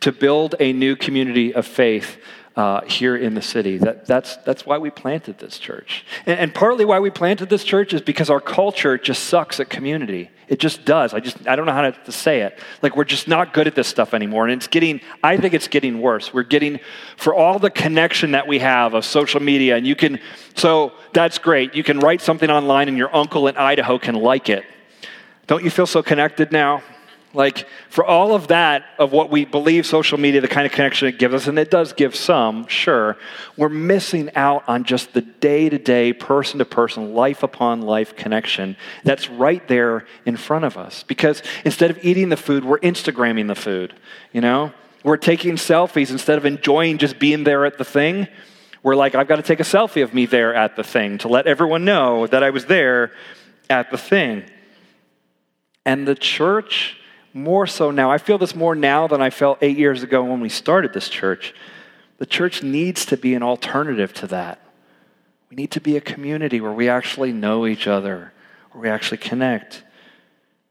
to 0.00 0.12
build 0.12 0.54
a 0.60 0.72
new 0.72 0.96
community 0.96 1.54
of 1.54 1.66
faith 1.66 2.18
uh, 2.56 2.82
here 2.82 3.16
in 3.16 3.34
the 3.34 3.42
city. 3.42 3.78
That, 3.78 4.06
that's, 4.06 4.36
that's 4.38 4.64
why 4.64 4.78
we 4.78 4.90
planted 4.90 5.38
this 5.38 5.58
church. 5.58 6.04
And, 6.24 6.38
and, 6.38 6.54
partly 6.54 6.84
why 6.84 7.00
we 7.00 7.10
planted 7.10 7.48
this 7.48 7.64
church 7.64 7.92
is 7.92 8.00
because 8.00 8.30
our 8.30 8.40
culture 8.40 8.96
just 8.96 9.24
sucks 9.24 9.58
at 9.58 9.68
community. 9.68 10.30
It 10.46 10.60
just 10.60 10.84
does. 10.84 11.14
I 11.14 11.20
just, 11.20 11.48
I 11.48 11.56
don't 11.56 11.66
know 11.66 11.72
how 11.72 11.90
to, 11.90 11.92
to 11.92 12.12
say 12.12 12.42
it. 12.42 12.58
Like, 12.80 12.96
we're 12.96 13.04
just 13.04 13.26
not 13.26 13.54
good 13.54 13.66
at 13.66 13.74
this 13.74 13.88
stuff 13.88 14.14
anymore. 14.14 14.44
And 14.44 14.52
it's 14.52 14.68
getting, 14.68 15.00
I 15.22 15.36
think 15.36 15.52
it's 15.52 15.66
getting 15.66 16.00
worse. 16.00 16.32
We're 16.32 16.44
getting, 16.44 16.78
for 17.16 17.34
all 17.34 17.58
the 17.58 17.70
connection 17.70 18.32
that 18.32 18.46
we 18.46 18.60
have 18.60 18.94
of 18.94 19.04
social 19.04 19.40
media, 19.40 19.76
and 19.76 19.86
you 19.86 19.96
can, 19.96 20.20
so 20.54 20.92
that's 21.12 21.38
great. 21.38 21.74
You 21.74 21.82
can 21.82 21.98
write 21.98 22.20
something 22.20 22.50
online 22.50 22.86
and 22.86 22.96
your 22.96 23.14
uncle 23.14 23.48
in 23.48 23.56
Idaho 23.56 23.98
can 23.98 24.14
like 24.14 24.48
it. 24.48 24.64
Don't 25.48 25.64
you 25.64 25.70
feel 25.70 25.86
so 25.86 26.02
connected 26.02 26.52
now? 26.52 26.82
Like, 27.34 27.66
for 27.90 28.04
all 28.04 28.34
of 28.34 28.48
that, 28.48 28.84
of 28.98 29.12
what 29.12 29.28
we 29.28 29.44
believe 29.44 29.86
social 29.86 30.18
media, 30.18 30.40
the 30.40 30.48
kind 30.48 30.66
of 30.66 30.72
connection 30.72 31.08
it 31.08 31.18
gives 31.18 31.34
us, 31.34 31.46
and 31.48 31.58
it 31.58 31.70
does 31.70 31.92
give 31.92 32.14
some, 32.14 32.66
sure, 32.68 33.16
we're 33.56 33.68
missing 33.68 34.30
out 34.36 34.62
on 34.68 34.84
just 34.84 35.12
the 35.12 35.20
day 35.20 35.68
to 35.68 35.76
day, 35.76 36.12
person 36.12 36.58
to 36.60 36.64
person, 36.64 37.12
life 37.14 37.42
upon 37.42 37.82
life 37.82 38.14
connection 38.14 38.76
that's 39.02 39.28
right 39.28 39.66
there 39.66 40.06
in 40.24 40.36
front 40.36 40.64
of 40.64 40.78
us. 40.78 41.02
Because 41.02 41.42
instead 41.64 41.90
of 41.90 41.98
eating 42.04 42.28
the 42.28 42.36
food, 42.36 42.64
we're 42.64 42.78
Instagramming 42.78 43.48
the 43.48 43.54
food, 43.56 43.92
you 44.32 44.40
know? 44.40 44.72
We're 45.02 45.18
taking 45.18 45.56
selfies 45.56 46.10
instead 46.10 46.38
of 46.38 46.46
enjoying 46.46 46.96
just 46.96 47.18
being 47.18 47.44
there 47.44 47.66
at 47.66 47.76
the 47.76 47.84
thing. 47.84 48.26
We're 48.82 48.96
like, 48.96 49.14
I've 49.14 49.28
got 49.28 49.36
to 49.36 49.42
take 49.42 49.60
a 49.60 49.64
selfie 49.64 50.02
of 50.02 50.14
me 50.14 50.24
there 50.24 50.54
at 50.54 50.76
the 50.76 50.84
thing 50.84 51.18
to 51.18 51.28
let 51.28 51.46
everyone 51.46 51.84
know 51.84 52.26
that 52.26 52.42
I 52.42 52.50
was 52.50 52.66
there 52.66 53.12
at 53.68 53.90
the 53.90 53.98
thing. 53.98 54.44
And 55.84 56.08
the 56.08 56.14
church, 56.14 56.96
more 57.34 57.66
so 57.66 57.90
now, 57.90 58.10
I 58.12 58.18
feel 58.18 58.38
this 58.38 58.54
more 58.54 58.76
now 58.76 59.08
than 59.08 59.20
I 59.20 59.30
felt 59.30 59.58
eight 59.60 59.76
years 59.76 60.04
ago 60.04 60.22
when 60.22 60.40
we 60.40 60.48
started 60.48 60.92
this 60.92 61.08
church. 61.08 61.52
The 62.18 62.26
church 62.26 62.62
needs 62.62 63.04
to 63.06 63.16
be 63.16 63.34
an 63.34 63.42
alternative 63.42 64.14
to 64.14 64.28
that. 64.28 64.60
We 65.50 65.56
need 65.56 65.72
to 65.72 65.80
be 65.80 65.96
a 65.96 66.00
community 66.00 66.60
where 66.60 66.72
we 66.72 66.88
actually 66.88 67.32
know 67.32 67.66
each 67.66 67.88
other, 67.88 68.32
where 68.70 68.82
we 68.82 68.88
actually 68.88 69.18
connect. 69.18 69.82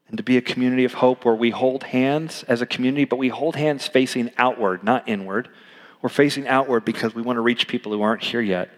And 0.08 0.18
to 0.18 0.24
be 0.24 0.38
a 0.38 0.42
community 0.42 0.86
of 0.86 0.94
hope 0.94 1.26
where 1.26 1.36
we 1.36 1.50
hold 1.50 1.84
hands 1.84 2.44
as 2.48 2.62
a 2.62 2.66
community, 2.66 3.04
but 3.04 3.18
we 3.18 3.30
hold 3.30 3.58
hands 3.58 3.86
facing 3.86 4.32
outward, 4.38 4.84
not 4.84 5.08
inward. 5.08 5.50
We're 6.02 6.10
facing 6.10 6.48
outward 6.48 6.86
because 6.86 7.14
we 7.14 7.22
want 7.22 7.38
to 7.38 7.42
reach 7.42 7.68
people 7.68 7.92
who 7.92 8.02
aren't 8.02 8.24
here 8.24 8.42
yet 8.42 8.70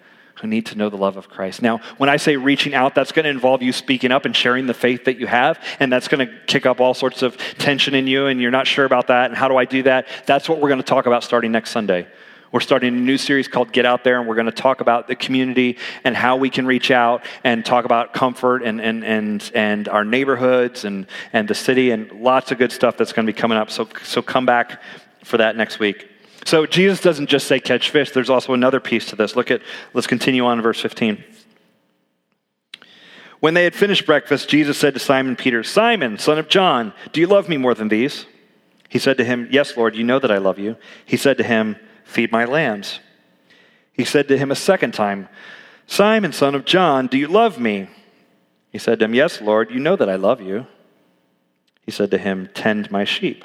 who 0.41 0.47
need 0.47 0.65
to 0.67 0.75
know 0.75 0.89
the 0.89 0.97
love 0.97 1.17
of 1.17 1.29
Christ. 1.29 1.61
Now, 1.61 1.79
when 1.97 2.09
I 2.09 2.17
say 2.17 2.35
reaching 2.35 2.73
out, 2.73 2.93
that's 2.93 3.11
going 3.11 3.23
to 3.23 3.29
involve 3.29 3.61
you 3.61 3.71
speaking 3.71 4.11
up 4.11 4.25
and 4.25 4.35
sharing 4.35 4.67
the 4.67 4.73
faith 4.73 5.05
that 5.05 5.17
you 5.17 5.27
have, 5.27 5.59
and 5.79 5.91
that's 5.91 6.07
going 6.07 6.27
to 6.27 6.33
kick 6.45 6.65
up 6.65 6.81
all 6.81 6.93
sorts 6.93 7.21
of 7.21 7.37
tension 7.57 7.95
in 7.95 8.05
you, 8.07 8.27
and 8.27 8.41
you're 8.41 8.51
not 8.51 8.67
sure 8.67 8.85
about 8.85 9.07
that, 9.07 9.27
and 9.31 9.35
how 9.37 9.47
do 9.47 9.57
I 9.57 9.65
do 9.65 9.83
that? 9.83 10.07
That's 10.25 10.49
what 10.49 10.59
we're 10.59 10.69
going 10.69 10.81
to 10.81 10.85
talk 10.85 11.05
about 11.05 11.23
starting 11.23 11.51
next 11.51 11.71
Sunday. 11.71 12.07
We're 12.51 12.59
starting 12.61 12.95
a 12.95 12.99
new 12.99 13.17
series 13.17 13.47
called 13.47 13.71
Get 13.73 13.85
Out 13.85 14.03
There, 14.03 14.19
and 14.19 14.27
we're 14.29 14.35
going 14.35 14.45
to 14.45 14.51
talk 14.51 14.79
about 14.79 15.07
the 15.07 15.15
community 15.15 15.77
and 16.03 16.15
how 16.15 16.37
we 16.37 16.49
can 16.49 16.65
reach 16.65 16.91
out 16.91 17.25
and 17.43 17.65
talk 17.65 17.85
about 17.85 18.13
comfort 18.13 18.63
and, 18.63 18.79
and, 18.79 19.03
and, 19.03 19.51
and 19.53 19.89
our 19.89 20.05
neighborhoods 20.05 20.85
and, 20.85 21.07
and 21.33 21.47
the 21.47 21.55
city, 21.55 21.91
and 21.91 22.11
lots 22.11 22.51
of 22.51 22.57
good 22.57 22.71
stuff 22.71 22.97
that's 22.97 23.13
going 23.13 23.25
to 23.25 23.33
be 23.33 23.37
coming 23.37 23.57
up. 23.57 23.71
So, 23.71 23.89
so 24.03 24.21
come 24.21 24.45
back 24.45 24.81
for 25.23 25.37
that 25.37 25.57
next 25.57 25.79
week. 25.79 26.09
So 26.45 26.67
Jesus 26.67 27.01
doesn't 27.01 27.27
just 27.27 27.47
say 27.47 27.59
catch 27.59 27.89
fish, 27.89 28.11
there's 28.11 28.29
also 28.29 28.53
another 28.53 28.79
piece 28.79 29.07
to 29.07 29.15
this. 29.15 29.35
Look 29.35 29.51
at, 29.51 29.61
let's 29.93 30.07
continue 30.07 30.45
on 30.45 30.61
verse 30.61 30.79
15. 30.79 31.23
When 33.39 33.55
they 33.55 33.63
had 33.63 33.75
finished 33.75 34.05
breakfast, 34.05 34.47
Jesus 34.47 34.77
said 34.77 34.93
to 34.93 34.99
Simon 34.99 35.35
Peter, 35.35 35.63
Simon, 35.63 36.17
son 36.17 36.39
of 36.39 36.47
John, 36.47 36.93
do 37.11 37.19
you 37.19 37.27
love 37.27 37.49
me 37.49 37.57
more 37.57 37.73
than 37.73 37.89
these? 37.89 38.25
He 38.89 38.99
said 38.99 39.17
to 39.17 39.25
him, 39.25 39.49
Yes, 39.51 39.75
Lord, 39.75 39.95
you 39.95 40.03
know 40.03 40.19
that 40.19 40.31
I 40.31 40.37
love 40.37 40.57
you. 40.57 40.77
He 41.05 41.17
said 41.17 41.37
to 41.37 41.43
him, 41.43 41.75
Feed 42.05 42.31
my 42.31 42.45
lambs. 42.45 42.99
He 43.91 44.05
said 44.05 44.27
to 44.27 44.37
him 44.37 44.51
a 44.51 44.55
second 44.55 44.93
time, 44.93 45.27
Simon, 45.87 46.31
son 46.31 46.55
of 46.55 46.65
John, 46.65 47.07
do 47.07 47.17
you 47.17 47.27
love 47.27 47.59
me? 47.59 47.87
He 48.71 48.77
said 48.77 48.99
to 48.99 49.05
him, 49.05 49.13
Yes, 49.13 49.41
Lord, 49.41 49.71
you 49.71 49.79
know 49.79 49.95
that 49.95 50.09
I 50.09 50.15
love 50.15 50.41
you. 50.41 50.67
He 51.85 51.91
said 51.91 52.11
to 52.11 52.17
him, 52.17 52.49
Tend 52.53 52.91
my 52.91 53.03
sheep. 53.03 53.43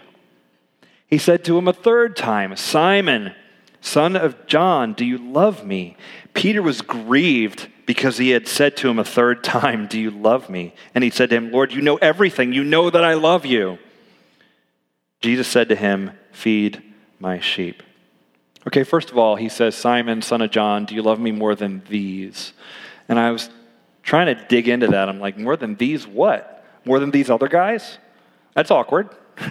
He 1.10 1.18
said 1.18 1.44
to 1.44 1.58
him 1.58 1.66
a 1.66 1.72
third 1.72 2.16
time, 2.16 2.54
Simon, 2.56 3.34
son 3.80 4.14
of 4.14 4.46
John, 4.46 4.94
do 4.94 5.04
you 5.04 5.18
love 5.18 5.66
me? 5.66 5.96
Peter 6.34 6.62
was 6.62 6.82
grieved 6.82 7.68
because 7.84 8.18
he 8.18 8.30
had 8.30 8.46
said 8.46 8.76
to 8.76 8.88
him 8.88 9.00
a 9.00 9.04
third 9.04 9.42
time, 9.44 9.88
Do 9.88 9.98
you 9.98 10.12
love 10.12 10.48
me? 10.48 10.72
And 10.94 11.02
he 11.02 11.10
said 11.10 11.30
to 11.30 11.36
him, 11.36 11.50
Lord, 11.50 11.72
you 11.72 11.82
know 11.82 11.96
everything. 11.96 12.52
You 12.52 12.62
know 12.62 12.88
that 12.88 13.04
I 13.04 13.14
love 13.14 13.44
you. 13.44 13.78
Jesus 15.20 15.48
said 15.48 15.68
to 15.68 15.74
him, 15.74 16.12
Feed 16.30 16.80
my 17.18 17.40
sheep. 17.40 17.82
Okay, 18.66 18.84
first 18.84 19.10
of 19.10 19.18
all, 19.18 19.34
he 19.36 19.48
says, 19.48 19.74
Simon, 19.74 20.22
son 20.22 20.42
of 20.42 20.50
John, 20.50 20.84
do 20.84 20.94
you 20.94 21.02
love 21.02 21.18
me 21.18 21.32
more 21.32 21.56
than 21.56 21.82
these? 21.88 22.52
And 23.08 23.18
I 23.18 23.32
was 23.32 23.50
trying 24.04 24.26
to 24.26 24.46
dig 24.46 24.68
into 24.68 24.86
that. 24.88 25.08
I'm 25.08 25.18
like, 25.18 25.36
More 25.36 25.56
than 25.56 25.74
these 25.74 26.06
what? 26.06 26.64
More 26.84 27.00
than 27.00 27.10
these 27.10 27.28
other 27.28 27.48
guys? 27.48 27.98
That's 28.54 28.70
awkward. 28.70 29.08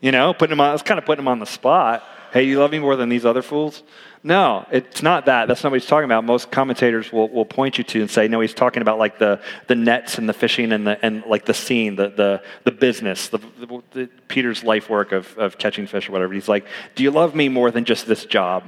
You 0.00 0.12
know, 0.12 0.34
putting 0.34 0.52
him 0.52 0.60
on, 0.60 0.74
it's 0.74 0.82
kind 0.82 0.98
of 0.98 1.04
putting 1.04 1.22
him 1.22 1.28
on 1.28 1.38
the 1.38 1.46
spot. 1.46 2.04
Hey, 2.32 2.42
you 2.42 2.58
love 2.58 2.70
me 2.70 2.78
more 2.78 2.96
than 2.96 3.08
these 3.08 3.24
other 3.24 3.40
fools? 3.40 3.82
No, 4.22 4.66
it's 4.70 5.02
not 5.02 5.26
that. 5.26 5.46
That's 5.46 5.62
not 5.62 5.70
what 5.70 5.80
he's 5.80 5.88
talking 5.88 6.04
about. 6.04 6.24
Most 6.24 6.50
commentators 6.50 7.12
will, 7.12 7.28
will 7.28 7.44
point 7.44 7.78
you 7.78 7.84
to 7.84 8.00
and 8.00 8.10
say, 8.10 8.28
no, 8.28 8.40
he's 8.40 8.52
talking 8.52 8.82
about 8.82 8.98
like 8.98 9.18
the, 9.18 9.40
the 9.68 9.76
nets 9.76 10.18
and 10.18 10.28
the 10.28 10.32
fishing 10.32 10.72
and, 10.72 10.86
the, 10.86 10.98
and 11.04 11.24
like 11.26 11.46
the 11.46 11.54
scene, 11.54 11.96
the, 11.96 12.08
the, 12.08 12.42
the 12.64 12.72
business, 12.72 13.28
the, 13.28 13.38
the, 13.38 13.82
the 13.92 14.10
Peter's 14.28 14.64
life 14.64 14.90
work 14.90 15.12
of, 15.12 15.38
of 15.38 15.58
catching 15.58 15.86
fish 15.86 16.08
or 16.08 16.12
whatever. 16.12 16.34
He's 16.34 16.48
like, 16.48 16.66
do 16.94 17.04
you 17.04 17.10
love 17.10 17.34
me 17.34 17.48
more 17.48 17.70
than 17.70 17.84
just 17.84 18.06
this 18.06 18.24
job? 18.24 18.64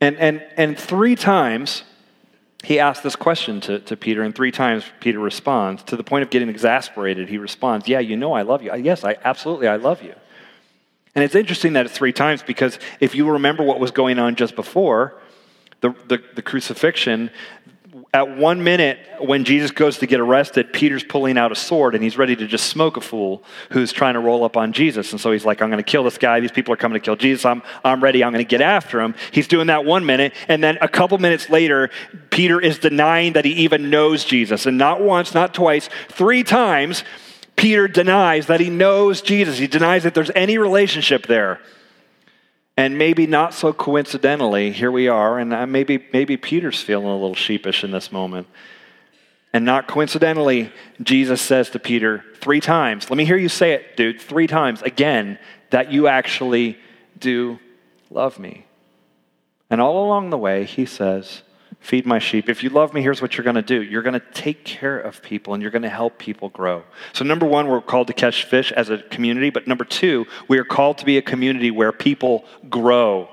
And, 0.00 0.16
and, 0.16 0.44
and 0.56 0.76
three 0.76 1.14
times 1.14 1.84
he 2.62 2.78
asks 2.78 3.02
this 3.02 3.16
question 3.16 3.60
to, 3.62 3.80
to 3.80 3.96
Peter, 3.96 4.22
and 4.22 4.34
three 4.34 4.52
times 4.52 4.84
Peter 5.00 5.18
responds. 5.18 5.82
To 5.84 5.96
the 5.96 6.04
point 6.04 6.22
of 6.22 6.30
getting 6.30 6.48
exasperated, 6.48 7.28
he 7.28 7.38
responds, 7.38 7.88
Yeah, 7.88 7.98
you 7.98 8.16
know 8.16 8.32
I 8.32 8.42
love 8.42 8.62
you. 8.62 8.70
Uh, 8.70 8.76
yes, 8.76 9.04
I 9.04 9.16
absolutely 9.24 9.68
I 9.68 9.76
love 9.76 10.02
you. 10.02 10.14
And 11.14 11.24
it's 11.24 11.34
interesting 11.34 11.74
that 11.74 11.86
it's 11.86 11.94
three 11.94 12.12
times 12.12 12.42
because 12.42 12.78
if 13.00 13.14
you 13.14 13.30
remember 13.30 13.62
what 13.62 13.80
was 13.80 13.90
going 13.90 14.18
on 14.18 14.36
just 14.36 14.56
before, 14.56 15.14
the, 15.80 15.90
the, 16.06 16.22
the 16.34 16.42
crucifixion, 16.42 17.30
at 18.14 18.36
one 18.36 18.62
minute, 18.62 18.98
when 19.20 19.44
Jesus 19.44 19.70
goes 19.70 19.98
to 19.98 20.06
get 20.06 20.20
arrested, 20.20 20.70
Peter's 20.74 21.02
pulling 21.02 21.38
out 21.38 21.50
a 21.50 21.54
sword 21.54 21.94
and 21.94 22.04
he's 22.04 22.18
ready 22.18 22.36
to 22.36 22.46
just 22.46 22.66
smoke 22.66 22.98
a 22.98 23.00
fool 23.00 23.42
who's 23.70 23.90
trying 23.90 24.14
to 24.14 24.20
roll 24.20 24.44
up 24.44 24.54
on 24.54 24.74
Jesus. 24.74 25.12
And 25.12 25.20
so 25.20 25.32
he's 25.32 25.46
like, 25.46 25.62
I'm 25.62 25.70
going 25.70 25.82
to 25.82 25.90
kill 25.90 26.04
this 26.04 26.18
guy. 26.18 26.38
These 26.38 26.52
people 26.52 26.74
are 26.74 26.76
coming 26.76 27.00
to 27.00 27.02
kill 27.02 27.16
Jesus. 27.16 27.46
I'm, 27.46 27.62
I'm 27.82 28.02
ready. 28.02 28.22
I'm 28.22 28.32
going 28.32 28.44
to 28.44 28.48
get 28.48 28.60
after 28.60 29.00
him. 29.00 29.14
He's 29.30 29.48
doing 29.48 29.68
that 29.68 29.86
one 29.86 30.04
minute. 30.04 30.34
And 30.48 30.62
then 30.62 30.76
a 30.82 30.88
couple 30.88 31.16
minutes 31.16 31.48
later, 31.48 31.88
Peter 32.28 32.60
is 32.60 32.78
denying 32.78 33.32
that 33.32 33.46
he 33.46 33.52
even 33.52 33.88
knows 33.88 34.26
Jesus. 34.26 34.66
And 34.66 34.76
not 34.76 35.00
once, 35.00 35.32
not 35.32 35.54
twice, 35.54 35.88
three 36.10 36.42
times, 36.42 37.04
Peter 37.56 37.88
denies 37.88 38.46
that 38.48 38.60
he 38.60 38.68
knows 38.68 39.22
Jesus. 39.22 39.56
He 39.56 39.66
denies 39.66 40.02
that 40.02 40.12
there's 40.12 40.30
any 40.34 40.58
relationship 40.58 41.26
there. 41.28 41.60
And 42.76 42.96
maybe 42.96 43.26
not 43.26 43.52
so 43.52 43.72
coincidentally, 43.72 44.72
here 44.72 44.90
we 44.90 45.06
are, 45.08 45.38
and 45.38 45.52
uh, 45.52 45.66
maybe, 45.66 46.06
maybe 46.12 46.36
Peter's 46.36 46.80
feeling 46.80 47.06
a 47.06 47.12
little 47.12 47.34
sheepish 47.34 47.84
in 47.84 47.90
this 47.90 48.10
moment. 48.10 48.46
And 49.52 49.66
not 49.66 49.86
coincidentally, 49.86 50.72
Jesus 51.02 51.42
says 51.42 51.68
to 51.70 51.78
Peter 51.78 52.24
three 52.36 52.60
times, 52.60 53.10
let 53.10 53.18
me 53.18 53.26
hear 53.26 53.36
you 53.36 53.50
say 53.50 53.72
it, 53.72 53.96
dude, 53.96 54.20
three 54.20 54.46
times 54.46 54.80
again, 54.80 55.38
that 55.70 55.92
you 55.92 56.08
actually 56.08 56.78
do 57.18 57.58
love 58.10 58.38
me. 58.38 58.64
And 59.68 59.80
all 59.80 60.06
along 60.06 60.30
the 60.30 60.38
way, 60.38 60.64
he 60.64 60.86
says, 60.86 61.42
Feed 61.82 62.06
my 62.06 62.20
sheep. 62.20 62.48
If 62.48 62.62
you 62.62 62.70
love 62.70 62.94
me, 62.94 63.02
here's 63.02 63.20
what 63.20 63.36
you're 63.36 63.44
going 63.44 63.56
to 63.56 63.62
do 63.62 63.82
you're 63.82 64.02
going 64.02 64.18
to 64.18 64.26
take 64.32 64.64
care 64.64 64.98
of 64.98 65.20
people 65.20 65.52
and 65.52 65.60
you're 65.60 65.72
going 65.72 65.82
to 65.82 65.88
help 65.90 66.16
people 66.16 66.48
grow. 66.48 66.84
So, 67.12 67.24
number 67.24 67.44
one, 67.44 67.66
we're 67.66 67.80
called 67.80 68.06
to 68.06 68.12
catch 68.12 68.44
fish 68.44 68.70
as 68.70 68.88
a 68.88 68.98
community. 68.98 69.50
But 69.50 69.66
number 69.66 69.84
two, 69.84 70.26
we 70.46 70.58
are 70.58 70.64
called 70.64 70.98
to 70.98 71.04
be 71.04 71.18
a 71.18 71.22
community 71.22 71.72
where 71.72 71.90
people 71.90 72.44
grow. 72.70 73.28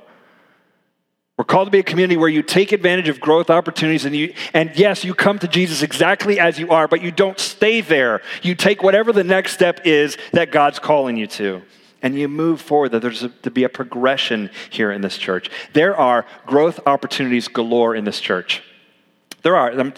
We're 1.38 1.46
called 1.46 1.68
to 1.68 1.72
be 1.72 1.80
a 1.80 1.84
community 1.84 2.18
where 2.18 2.28
you 2.28 2.42
take 2.42 2.72
advantage 2.72 3.08
of 3.08 3.20
growth 3.22 3.52
opportunities 3.52 4.04
and 4.04 4.16
you 4.16 4.34
and 4.54 4.72
yes, 4.76 5.04
you 5.04 5.14
come 5.14 5.38
to 5.40 5.48
Jesus 5.48 5.84
exactly 5.84 6.40
as 6.40 6.58
you 6.58 6.72
are, 6.72 6.88
but 6.88 7.04
you 7.04 7.12
don't 7.12 7.40
stay 7.40 7.82
there. 7.82 8.22
You 8.42 8.56
take 8.56 8.82
whatever 8.82 9.14
the 9.14 9.24
next 9.24 9.54
step 9.54 9.82
is 9.86 10.18
that 10.34 10.52
God's 10.52 10.80
calling 10.80 11.18
you 11.18 11.28
to 11.28 11.62
and 12.02 12.18
you 12.18 12.28
move 12.28 12.62
forward, 12.62 12.90
that 12.90 13.02
there's 13.02 13.24
a, 13.24 13.30
to 13.30 13.52
be 13.52 13.64
a 13.64 13.70
progression 13.70 14.50
here 14.70 14.92
in 14.92 15.02
this 15.02 15.18
church. 15.18 15.50
There 15.74 15.96
are 15.96 16.26
growth 16.46 16.80
opportunities 16.86 17.48
galore 17.48 17.96
in 17.96 18.06
this 18.06 18.20
church. 18.20 18.64
There 19.42 19.56
are. 19.56 19.80
Um, 19.80 19.94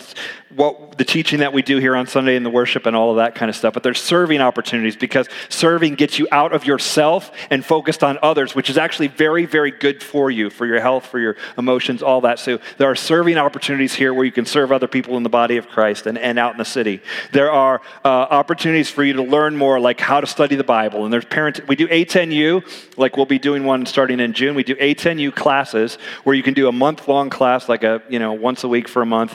what 0.56 0.97
the 0.97 1.06
teaching 1.06 1.39
that 1.39 1.54
we 1.54 1.62
do 1.62 1.77
here 1.77 1.95
on 1.95 2.08
Sunday 2.08 2.36
and 2.36 2.45
the 2.45 2.49
worship 2.49 2.86
and 2.86 2.95
all 2.95 3.12
of 3.12 3.17
that 3.17 3.36
kind 3.36 3.49
of 3.49 3.56
stuff, 3.56 3.73
but 3.73 3.84
there's 3.84 4.01
serving 4.01 4.41
opportunities 4.41 4.95
because 4.95 5.27
serving 5.49 5.95
gets 5.95 6.19
you 6.19 6.27
out 6.32 6.54
of 6.54 6.65
yourself 6.65 7.32
and 7.49 7.65
focused 7.65 8.04
on 8.04 8.19
others, 8.21 8.54
which 8.56 8.69
is 8.69 8.77
actually 8.77 9.08
very, 9.08 9.45
very 9.45 9.71
good 9.71 10.04
for 10.04 10.30
you, 10.30 10.49
for 10.49 10.65
your 10.65 10.80
health, 10.82 11.06
for 11.06 11.19
your 11.19 11.38
emotions, 11.58 12.04
all 12.04 12.21
that. 12.21 12.39
So 12.39 12.60
there 12.77 12.89
are 12.89 12.95
serving 12.95 13.38
opportunities 13.38 13.93
here 13.93 14.13
where 14.13 14.25
you 14.25 14.32
can 14.32 14.45
serve 14.45 14.71
other 14.71 14.88
people 14.88 15.17
in 15.17 15.23
the 15.23 15.30
body 15.30 15.58
of 15.58 15.67
Christ 15.67 16.06
and, 16.06 16.17
and 16.17 16.38
out 16.38 16.51
in 16.51 16.58
the 16.58 16.65
city. 16.65 17.01
There 17.32 17.51
are 17.51 17.82
uh, 18.04 18.08
opportunities 18.08 18.89
for 18.89 19.04
you 19.04 19.13
to 19.13 19.23
learn 19.23 19.56
more, 19.56 19.80
like 19.80 19.99
how 19.99 20.21
to 20.21 20.27
study 20.27 20.56
the 20.56 20.63
Bible. 20.63 21.06
And 21.06 21.13
there's 21.13 21.25
parents, 21.25 21.62
we 21.67 21.75
do 21.75 21.88
A10U, 21.88 22.97
like 22.97 23.15
we'll 23.15 23.25
be 23.25 23.39
doing 23.39 23.63
one 23.63 23.86
starting 23.86 24.19
in 24.19 24.34
June. 24.34 24.56
We 24.56 24.63
do 24.63 24.75
A10U 24.75 25.34
classes 25.34 25.97
where 26.23 26.36
you 26.36 26.43
can 26.43 26.54
do 26.54 26.67
a 26.67 26.71
month 26.71 27.08
long 27.08 27.30
class, 27.30 27.69
like 27.69 27.84
a, 27.84 28.01
you 28.10 28.19
know, 28.19 28.34
once 28.34 28.63
a 28.63 28.67
week 28.67 28.88
for 28.88 29.01
a 29.01 29.06
month 29.06 29.31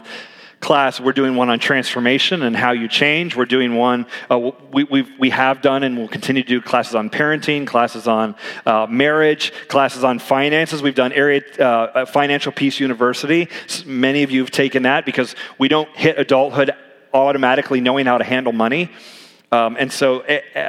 class, 0.60 0.98
we're 1.00 1.12
doing 1.12 1.36
one 1.36 1.50
on 1.50 1.58
transformation 1.58 2.42
and 2.42 2.56
how 2.56 2.72
you 2.72 2.88
change. 2.88 3.36
We're 3.36 3.44
doing 3.44 3.76
one, 3.76 4.06
uh, 4.30 4.50
we, 4.72 4.84
we've, 4.84 5.10
we 5.18 5.30
have 5.30 5.62
done 5.62 5.82
and 5.82 5.96
we'll 5.96 6.08
continue 6.08 6.42
to 6.42 6.48
do 6.48 6.60
classes 6.60 6.94
on 6.94 7.10
parenting, 7.10 7.66
classes 7.66 8.08
on 8.08 8.34
uh, 8.64 8.86
marriage, 8.88 9.52
classes 9.68 10.02
on 10.02 10.18
finances. 10.18 10.82
We've 10.82 10.94
done 10.94 11.12
area 11.12 11.42
uh, 11.58 12.06
Financial 12.06 12.52
Peace 12.52 12.80
University. 12.80 13.48
Many 13.84 14.22
of 14.22 14.30
you 14.30 14.40
have 14.40 14.50
taken 14.50 14.82
that 14.84 15.04
because 15.04 15.36
we 15.58 15.68
don't 15.68 15.88
hit 15.96 16.18
adulthood 16.18 16.72
automatically 17.12 17.80
knowing 17.80 18.06
how 18.06 18.18
to 18.18 18.24
handle 18.24 18.52
money. 18.52 18.90
Um, 19.52 19.76
and 19.78 19.92
so, 19.92 20.24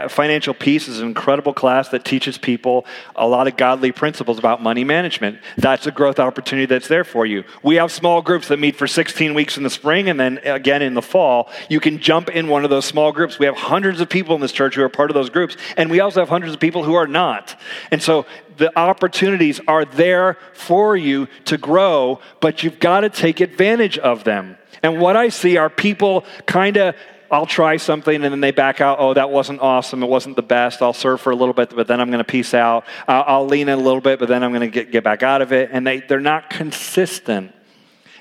Financial 0.08 0.54
Peace 0.54 0.88
is 0.88 1.00
an 1.00 1.08
incredible 1.08 1.52
class 1.52 1.90
that 1.90 2.06
teaches 2.06 2.38
people 2.38 2.86
a 3.16 3.28
lot 3.28 3.48
of 3.48 3.58
godly 3.58 3.92
principles 3.92 4.38
about 4.38 4.62
money 4.62 4.84
management. 4.84 5.40
That's 5.58 5.88
a 5.88 5.92
growth 5.92 6.20
opportunity 6.20 6.68
that's 6.68 6.88
there 6.88 7.04
for 7.04 7.26
you. 7.26 7.44
We 7.64 7.76
have 7.78 7.92
small 7.92 8.22
groups 8.22 8.50
that 8.50 8.60
meet 8.60 8.76
for 8.76 8.86
16 8.86 9.34
weeks 9.34 9.58
in 9.58 9.64
the 9.64 9.72
spring 9.72 10.10
and 10.10 10.20
then 10.20 10.40
again 10.44 10.84
in 10.84 10.94
the 10.94 11.02
fall. 11.02 11.50
You 11.70 11.80
can 11.80 11.98
jump 11.98 12.30
in 12.30 12.50
one 12.50 12.64
of 12.64 12.70
those 12.70 12.86
small 12.86 13.12
groups. 13.12 13.40
We 13.40 13.48
have 13.48 13.58
hundreds 13.58 14.00
of 14.00 14.10
people 14.10 14.36
in 14.36 14.42
this 14.42 14.52
church 14.52 14.76
who 14.76 14.84
are 14.84 14.90
part 14.90 15.10
of 15.10 15.16
those 15.16 15.32
groups, 15.32 15.58
and 15.76 15.90
we 15.90 16.00
also 16.00 16.20
have 16.20 16.30
hundreds 16.30 16.54
of 16.54 16.60
people 16.60 16.84
who 16.84 16.94
are 16.94 17.08
not. 17.08 17.60
And 17.90 18.02
so, 18.02 18.28
the 18.58 18.78
opportunities 18.78 19.60
are 19.68 19.86
there 19.86 20.38
for 20.54 20.96
you 20.96 21.28
to 21.46 21.58
grow, 21.58 22.20
but 22.42 22.64
you've 22.64 22.80
got 22.80 23.02
to 23.02 23.10
take 23.10 23.40
advantage 23.40 23.98
of 23.98 24.24
them. 24.24 24.58
And 24.84 25.00
what 25.00 25.16
I 25.16 25.30
see 25.30 25.58
are 25.58 25.70
people 25.70 26.26
kind 26.46 26.78
of 26.78 26.96
I'll 27.32 27.46
try 27.46 27.78
something 27.78 28.16
and 28.16 28.34
then 28.34 28.42
they 28.42 28.52
back 28.52 28.82
out. 28.82 29.00
Oh, 29.00 29.14
that 29.14 29.30
wasn't 29.30 29.62
awesome. 29.62 30.04
It 30.04 30.08
wasn't 30.10 30.36
the 30.36 30.42
best. 30.42 30.82
I'll 30.82 30.94
serve 30.94 31.22
for 31.22 31.32
a 31.32 31.36
little 31.36 31.54
bit, 31.54 31.76
but 31.76 31.88
then 31.88 32.00
I'm 32.00 32.10
going 32.10 32.24
to 32.24 32.24
peace 32.24 32.54
out. 32.54 32.86
Uh, 33.08 33.24
I'll 33.26 33.46
lean 33.46 33.70
in 33.70 33.78
a 33.78 33.82
little 33.82 34.02
bit, 34.02 34.20
but 34.20 34.28
then 34.28 34.44
I'm 34.44 34.52
going 34.52 34.62
to 34.62 34.68
get, 34.68 34.92
get 34.92 35.04
back 35.04 35.24
out 35.24 35.42
of 35.42 35.52
it. 35.52 35.70
And 35.72 35.86
they, 35.86 36.00
they're 36.00 36.20
not 36.20 36.50
consistent. 36.50 37.54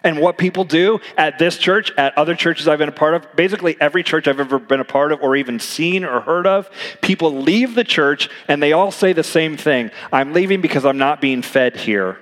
And 0.07 0.21
what 0.21 0.38
people 0.38 0.64
do 0.64 1.01
at 1.16 1.38
this 1.38 1.59
church, 1.59 1.90
at 1.97 2.16
other 2.16 2.37
churches 2.37 2.69
I've 2.69 2.79
been 2.79 2.88
a 2.88 2.92
part 2.92 3.14
of, 3.14 3.35
basically 3.35 3.77
every 3.81 4.05
church 4.05 4.29
I've 4.29 4.38
ever 4.38 4.61
been 4.61 4.79
a 4.79 4.85
part 4.85 5.11
of 5.11 5.21
or 5.21 5.35
even 5.35 5.59
seen 5.59 6.05
or 6.05 6.21
heard 6.21 6.47
of, 6.47 6.71
people 7.01 7.42
leave 7.42 7.75
the 7.75 7.83
church 7.83 8.29
and 8.47 8.62
they 8.62 8.73
all 8.73 8.92
say 8.92 9.12
the 9.12 9.25
same 9.25 9.57
thing 9.57 9.90
I'm 10.12 10.33
leaving 10.33 10.61
because 10.61 10.85
I'm 10.85 10.99
not 10.99 11.21
being 11.21 11.42
fed 11.42 11.77
here. 11.77 12.19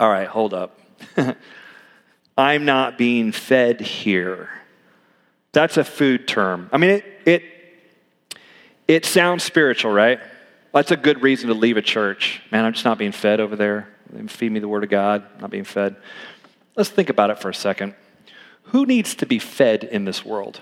All 0.00 0.08
right, 0.08 0.26
hold 0.26 0.54
up. 0.54 0.78
I'm 2.38 2.64
not 2.64 2.96
being 2.96 3.30
fed 3.30 3.80
here. 3.80 4.48
That's 5.52 5.76
a 5.76 5.84
food 5.84 6.26
term. 6.26 6.68
I 6.72 6.78
mean, 6.78 6.90
it, 6.90 7.04
it, 7.26 7.42
it 8.88 9.04
sounds 9.04 9.44
spiritual, 9.44 9.92
right? 9.92 10.18
That's 10.72 10.90
a 10.90 10.96
good 10.96 11.22
reason 11.22 11.48
to 11.48 11.54
leave 11.54 11.76
a 11.76 11.82
church. 11.82 12.40
Man, 12.50 12.64
I'm 12.64 12.72
just 12.72 12.84
not 12.84 12.98
being 12.98 13.12
fed 13.12 13.40
over 13.40 13.56
there. 13.56 13.88
Feed 14.28 14.52
me 14.52 14.60
the 14.60 14.68
Word 14.68 14.84
of 14.84 14.90
God, 14.90 15.24
not 15.40 15.50
being 15.50 15.64
fed. 15.64 15.96
Let's 16.76 16.88
think 16.88 17.10
about 17.10 17.30
it 17.30 17.38
for 17.38 17.50
a 17.50 17.54
second. 17.54 17.94
Who 18.64 18.86
needs 18.86 19.14
to 19.16 19.26
be 19.26 19.38
fed 19.38 19.84
in 19.84 20.04
this 20.04 20.24
world? 20.24 20.60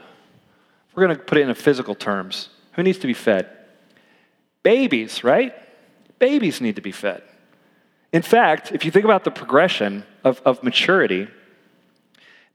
We're 0.94 1.06
going 1.06 1.16
to 1.16 1.22
put 1.22 1.38
it 1.38 1.48
in 1.48 1.54
physical 1.54 1.94
terms. 1.94 2.48
Who 2.72 2.82
needs 2.82 2.98
to 2.98 3.06
be 3.06 3.14
fed? 3.14 3.48
Babies, 4.62 5.22
right? 5.22 5.54
Babies 6.18 6.60
need 6.60 6.76
to 6.76 6.82
be 6.82 6.92
fed. 6.92 7.22
In 8.12 8.22
fact, 8.22 8.72
if 8.72 8.84
you 8.84 8.90
think 8.90 9.04
about 9.04 9.22
the 9.22 9.30
progression 9.30 10.04
of, 10.24 10.40
of 10.44 10.62
maturity, 10.64 11.28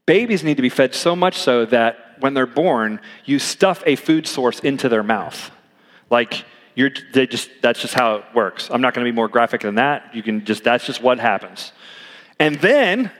babies 0.04 0.44
need 0.44 0.56
to 0.56 0.62
be 0.62 0.68
fed 0.68 0.94
so 0.94 1.16
much 1.16 1.38
so 1.38 1.64
that 1.66 2.05
when 2.20 2.34
they're 2.34 2.46
born, 2.46 3.00
you 3.24 3.38
stuff 3.38 3.82
a 3.86 3.96
food 3.96 4.26
source 4.26 4.60
into 4.60 4.88
their 4.88 5.02
mouth. 5.02 5.50
Like, 6.10 6.44
you're, 6.74 6.90
they 7.12 7.26
just, 7.26 7.50
that's 7.62 7.80
just 7.80 7.94
how 7.94 8.16
it 8.16 8.24
works. 8.34 8.68
I'm 8.70 8.80
not 8.80 8.94
going 8.94 9.04
to 9.04 9.10
be 9.10 9.14
more 9.14 9.28
graphic 9.28 9.62
than 9.62 9.76
that. 9.76 10.14
You 10.14 10.22
can 10.22 10.44
just, 10.44 10.62
that's 10.62 10.84
just 10.84 11.02
what 11.02 11.18
happens. 11.18 11.72
And 12.38 12.56
then, 12.56 13.10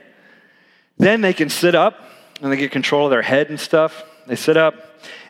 then 0.97 1.21
they 1.21 1.33
can 1.33 1.49
sit 1.49 1.73
up 1.73 1.99
and 2.41 2.51
they 2.51 2.57
get 2.57 2.71
control 2.71 3.05
of 3.05 3.11
their 3.11 3.23
head 3.23 3.49
and 3.49 3.59
stuff. 3.59 4.03
They 4.27 4.35
sit 4.35 4.57
up 4.57 4.75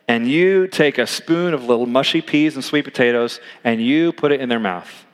and 0.08 0.27
you 0.27 0.67
take 0.67 0.97
a 0.97 1.08
spoon 1.08 1.53
of 1.53 1.63
little 1.63 1.86
mushy 1.86 2.21
peas 2.21 2.56
and 2.56 2.63
sweet 2.63 2.84
potatoes 2.84 3.39
and 3.63 3.82
you 3.82 4.12
put 4.12 4.32
it 4.32 4.41
in 4.41 4.49
their 4.49 4.60
mouth. 4.60 5.06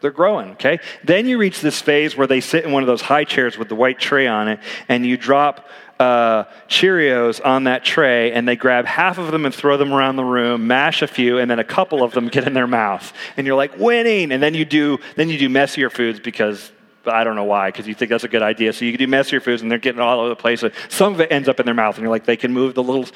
They're 0.00 0.12
growing, 0.12 0.52
okay? 0.52 0.78
Then 1.02 1.26
you 1.26 1.36
reach 1.36 1.60
this 1.60 1.80
phase 1.80 2.16
where 2.16 2.28
they 2.28 2.40
sit 2.40 2.64
in 2.64 2.70
one 2.70 2.84
of 2.84 2.86
those 2.86 3.02
high 3.02 3.24
chairs 3.24 3.58
with 3.58 3.68
the 3.68 3.74
white 3.74 3.98
tray 3.98 4.28
on 4.28 4.46
it, 4.46 4.60
and 4.88 5.04
you 5.04 5.16
drop 5.16 5.66
uh, 6.00 6.44
Cheerios 6.68 7.44
on 7.44 7.64
that 7.64 7.84
tray, 7.84 8.32
and 8.32 8.46
they 8.46 8.56
grab 8.56 8.84
half 8.84 9.18
of 9.18 9.30
them 9.30 9.46
and 9.46 9.54
throw 9.54 9.76
them 9.76 9.92
around 9.92 10.16
the 10.16 10.24
room, 10.24 10.66
mash 10.66 11.02
a 11.02 11.06
few, 11.06 11.38
and 11.38 11.50
then 11.50 11.58
a 11.58 11.64
couple 11.64 12.02
of 12.02 12.12
them 12.12 12.28
get 12.28 12.46
in 12.46 12.52
their 12.52 12.66
mouth. 12.66 13.12
And 13.36 13.46
you're 13.46 13.56
like, 13.56 13.78
winning! 13.78 14.32
And 14.32 14.42
then 14.42 14.54
you 14.54 14.64
do, 14.64 14.98
then 15.16 15.28
you 15.28 15.38
do 15.38 15.48
messier 15.48 15.90
foods 15.90 16.20
because 16.20 16.72
I 17.06 17.24
don't 17.24 17.36
know 17.36 17.44
why, 17.44 17.68
because 17.68 17.86
you 17.86 17.94
think 17.94 18.10
that's 18.10 18.24
a 18.24 18.28
good 18.28 18.42
idea. 18.42 18.72
So 18.72 18.84
you 18.84 18.96
do 18.96 19.06
messier 19.06 19.40
foods, 19.40 19.62
and 19.62 19.70
they're 19.70 19.78
getting 19.78 20.00
all 20.00 20.20
over 20.20 20.28
the 20.28 20.36
place. 20.36 20.64
Some 20.88 21.14
of 21.14 21.20
it 21.20 21.30
ends 21.30 21.48
up 21.48 21.60
in 21.60 21.66
their 21.66 21.74
mouth, 21.74 21.96
and 21.96 22.02
you're 22.02 22.10
like, 22.10 22.24
they 22.24 22.36
can 22.36 22.52
move 22.52 22.74
the 22.74 22.82
little 22.82 23.06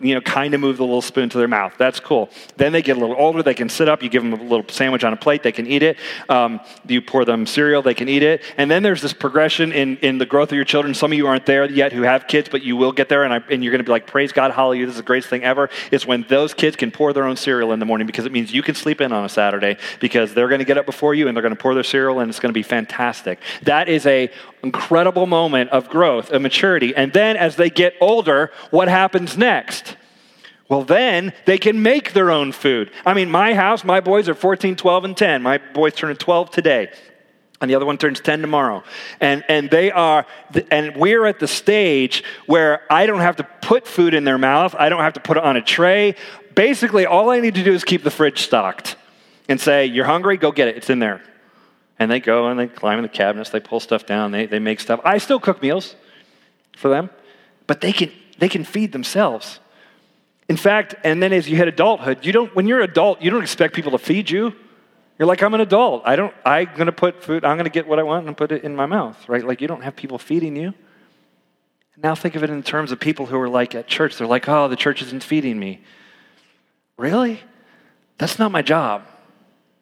you 0.00 0.14
know, 0.14 0.20
kind 0.20 0.54
of 0.54 0.60
move 0.60 0.76
the 0.76 0.84
little 0.84 1.02
spoon 1.02 1.28
to 1.28 1.38
their 1.38 1.48
mouth. 1.48 1.74
That's 1.76 1.98
cool. 1.98 2.30
Then 2.56 2.72
they 2.72 2.82
get 2.82 2.96
a 2.96 3.00
little 3.00 3.16
older. 3.16 3.42
They 3.42 3.54
can 3.54 3.68
sit 3.68 3.88
up. 3.88 4.02
You 4.02 4.08
give 4.08 4.22
them 4.22 4.32
a 4.32 4.42
little 4.42 4.64
sandwich 4.68 5.02
on 5.02 5.12
a 5.12 5.16
plate. 5.16 5.42
They 5.42 5.52
can 5.52 5.66
eat 5.66 5.82
it. 5.82 5.96
Um, 6.28 6.60
you 6.86 7.02
pour 7.02 7.24
them 7.24 7.46
cereal. 7.46 7.82
They 7.82 7.94
can 7.94 8.08
eat 8.08 8.22
it. 8.22 8.42
And 8.56 8.70
then 8.70 8.82
there's 8.82 9.02
this 9.02 9.12
progression 9.12 9.72
in, 9.72 9.96
in 9.98 10.18
the 10.18 10.26
growth 10.26 10.50
of 10.50 10.56
your 10.56 10.64
children. 10.64 10.94
Some 10.94 11.12
of 11.12 11.18
you 11.18 11.26
aren't 11.26 11.46
there 11.46 11.64
yet 11.68 11.92
who 11.92 12.02
have 12.02 12.28
kids, 12.28 12.48
but 12.48 12.62
you 12.62 12.76
will 12.76 12.92
get 12.92 13.08
there. 13.08 13.24
And, 13.24 13.32
I, 13.32 13.42
and 13.50 13.64
you're 13.64 13.72
going 13.72 13.80
to 13.80 13.84
be 13.84 13.90
like, 13.90 14.06
praise 14.06 14.32
God, 14.32 14.52
hallelujah. 14.52 14.86
This 14.86 14.94
is 14.94 15.00
the 15.00 15.06
greatest 15.06 15.30
thing 15.30 15.42
ever. 15.42 15.68
Is 15.90 16.06
when 16.06 16.24
those 16.28 16.54
kids 16.54 16.76
can 16.76 16.90
pour 16.90 17.12
their 17.12 17.24
own 17.24 17.36
cereal 17.36 17.72
in 17.72 17.80
the 17.80 17.86
morning 17.86 18.06
because 18.06 18.26
it 18.26 18.32
means 18.32 18.52
you 18.52 18.62
can 18.62 18.76
sleep 18.76 19.00
in 19.00 19.12
on 19.12 19.24
a 19.24 19.28
Saturday 19.28 19.78
because 19.98 20.32
they're 20.32 20.48
going 20.48 20.60
to 20.60 20.64
get 20.64 20.78
up 20.78 20.86
before 20.86 21.14
you 21.14 21.26
and 21.26 21.36
they're 21.36 21.42
going 21.42 21.54
to 21.54 21.60
pour 21.60 21.74
their 21.74 21.82
cereal 21.82 22.20
and 22.20 22.28
it's 22.30 22.38
going 22.38 22.50
to 22.50 22.58
be 22.58 22.62
fantastic. 22.62 23.40
That 23.62 23.88
is 23.88 24.06
a 24.06 24.30
incredible 24.68 25.26
moment 25.26 25.70
of 25.70 25.88
growth, 25.88 26.30
of 26.30 26.42
maturity. 26.42 26.94
And 26.94 27.12
then 27.12 27.36
as 27.36 27.56
they 27.56 27.70
get 27.70 27.94
older, 28.00 28.50
what 28.70 28.88
happens 28.88 29.36
next? 29.36 29.96
Well, 30.68 30.84
then 30.84 31.32
they 31.46 31.56
can 31.56 31.82
make 31.82 32.12
their 32.12 32.30
own 32.30 32.52
food. 32.52 32.90
I 33.06 33.14
mean, 33.14 33.30
my 33.30 33.54
house, 33.54 33.82
my 33.82 34.00
boys 34.00 34.28
are 34.28 34.34
14, 34.34 34.76
12, 34.76 35.04
and 35.04 35.16
10. 35.16 35.42
My 35.42 35.56
boy's 35.56 35.94
turning 35.94 36.16
12 36.16 36.50
today. 36.50 36.90
And 37.60 37.70
the 37.70 37.74
other 37.74 37.86
one 37.86 37.96
turns 37.96 38.20
10 38.20 38.42
tomorrow. 38.42 38.84
And, 39.20 39.42
and 39.48 39.70
they 39.70 39.90
are, 39.90 40.26
and 40.70 40.94
we're 40.94 41.24
at 41.24 41.40
the 41.40 41.48
stage 41.48 42.22
where 42.46 42.82
I 42.92 43.06
don't 43.06 43.20
have 43.20 43.36
to 43.36 43.44
put 43.62 43.88
food 43.88 44.12
in 44.12 44.24
their 44.24 44.38
mouth. 44.38 44.74
I 44.78 44.90
don't 44.90 45.00
have 45.00 45.14
to 45.14 45.20
put 45.20 45.38
it 45.38 45.42
on 45.42 45.56
a 45.56 45.62
tray. 45.62 46.14
Basically, 46.54 47.06
all 47.06 47.30
I 47.30 47.40
need 47.40 47.54
to 47.54 47.64
do 47.64 47.72
is 47.72 47.82
keep 47.82 48.04
the 48.04 48.10
fridge 48.10 48.42
stocked 48.42 48.96
and 49.48 49.58
say, 49.58 49.86
You're 49.86 50.04
hungry? 50.04 50.36
Go 50.36 50.52
get 50.52 50.68
it. 50.68 50.76
It's 50.76 50.90
in 50.90 50.98
there. 50.98 51.22
And 51.98 52.10
they 52.10 52.20
go 52.20 52.48
and 52.48 52.58
they 52.58 52.68
climb 52.68 52.98
in 52.98 53.02
the 53.02 53.08
cabinets, 53.08 53.50
they 53.50 53.60
pull 53.60 53.80
stuff 53.80 54.06
down, 54.06 54.30
they, 54.30 54.46
they 54.46 54.58
make 54.58 54.80
stuff. 54.80 55.00
I 55.04 55.18
still 55.18 55.40
cook 55.40 55.60
meals 55.60 55.96
for 56.76 56.88
them, 56.88 57.10
but 57.66 57.80
they 57.80 57.92
can, 57.92 58.12
they 58.38 58.48
can 58.48 58.64
feed 58.64 58.92
themselves. 58.92 59.58
In 60.48 60.56
fact, 60.56 60.94
and 61.04 61.22
then 61.22 61.32
as 61.32 61.48
you 61.48 61.56
hit 61.56 61.68
adulthood, 61.68 62.24
you 62.24 62.32
don't, 62.32 62.54
when 62.54 62.66
you're 62.66 62.78
an 62.78 62.88
adult, 62.88 63.20
you 63.20 63.30
don't 63.30 63.42
expect 63.42 63.74
people 63.74 63.92
to 63.92 63.98
feed 63.98 64.30
you. 64.30 64.54
You're 65.18 65.26
like, 65.26 65.42
I'm 65.42 65.52
an 65.54 65.60
adult. 65.60 66.02
I 66.06 66.14
don't, 66.14 66.32
I'm 66.44 66.66
going 66.74 66.86
to 66.86 66.92
put 66.92 67.22
food, 67.22 67.44
I'm 67.44 67.56
going 67.56 67.64
to 67.64 67.70
get 67.70 67.88
what 67.88 67.98
I 67.98 68.04
want 68.04 68.26
and 68.26 68.36
put 68.36 68.52
it 68.52 68.62
in 68.62 68.76
my 68.76 68.86
mouth, 68.86 69.28
right? 69.28 69.44
Like, 69.44 69.60
you 69.60 69.66
don't 69.66 69.82
have 69.82 69.96
people 69.96 70.18
feeding 70.18 70.54
you. 70.54 70.74
Now 72.00 72.14
think 72.14 72.36
of 72.36 72.44
it 72.44 72.50
in 72.50 72.62
terms 72.62 72.92
of 72.92 73.00
people 73.00 73.26
who 73.26 73.38
are 73.40 73.48
like 73.48 73.74
at 73.74 73.88
church. 73.88 74.16
They're 74.16 74.26
like, 74.26 74.48
oh, 74.48 74.68
the 74.68 74.76
church 74.76 75.02
isn't 75.02 75.24
feeding 75.24 75.58
me. 75.58 75.82
Really? 76.96 77.40
That's 78.18 78.38
not 78.38 78.52
my 78.52 78.62
job. 78.62 79.04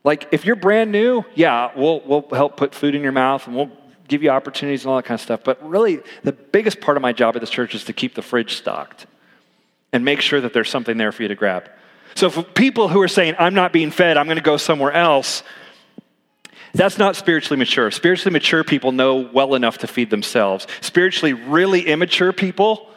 Like, 0.06 0.28
if 0.30 0.44
you're 0.46 0.54
brand 0.54 0.92
new, 0.92 1.24
yeah, 1.34 1.72
we'll, 1.76 2.00
we'll 2.06 2.28
help 2.30 2.56
put 2.56 2.76
food 2.76 2.94
in 2.94 3.02
your 3.02 3.10
mouth 3.10 3.44
and 3.48 3.56
we'll 3.56 3.72
give 4.06 4.22
you 4.22 4.30
opportunities 4.30 4.84
and 4.84 4.90
all 4.90 4.96
that 4.98 5.02
kind 5.02 5.18
of 5.18 5.20
stuff. 5.20 5.40
But 5.42 5.68
really, 5.68 5.98
the 6.22 6.30
biggest 6.30 6.80
part 6.80 6.96
of 6.96 7.02
my 7.02 7.12
job 7.12 7.34
at 7.34 7.40
this 7.40 7.50
church 7.50 7.74
is 7.74 7.82
to 7.86 7.92
keep 7.92 8.14
the 8.14 8.22
fridge 8.22 8.54
stocked 8.54 9.06
and 9.92 10.04
make 10.04 10.20
sure 10.20 10.40
that 10.40 10.52
there's 10.52 10.70
something 10.70 10.96
there 10.96 11.10
for 11.10 11.22
you 11.22 11.28
to 11.28 11.34
grab. 11.34 11.68
So, 12.14 12.30
for 12.30 12.44
people 12.44 12.86
who 12.86 13.02
are 13.02 13.08
saying, 13.08 13.34
I'm 13.40 13.54
not 13.54 13.72
being 13.72 13.90
fed, 13.90 14.16
I'm 14.16 14.26
going 14.26 14.36
to 14.36 14.44
go 14.44 14.56
somewhere 14.56 14.92
else, 14.92 15.42
that's 16.72 16.98
not 16.98 17.16
spiritually 17.16 17.58
mature. 17.58 17.90
Spiritually 17.90 18.32
mature 18.32 18.62
people 18.62 18.92
know 18.92 19.28
well 19.32 19.56
enough 19.56 19.78
to 19.78 19.88
feed 19.88 20.10
themselves. 20.10 20.68
Spiritually 20.82 21.32
really 21.32 21.80
immature 21.80 22.32
people 22.32 22.88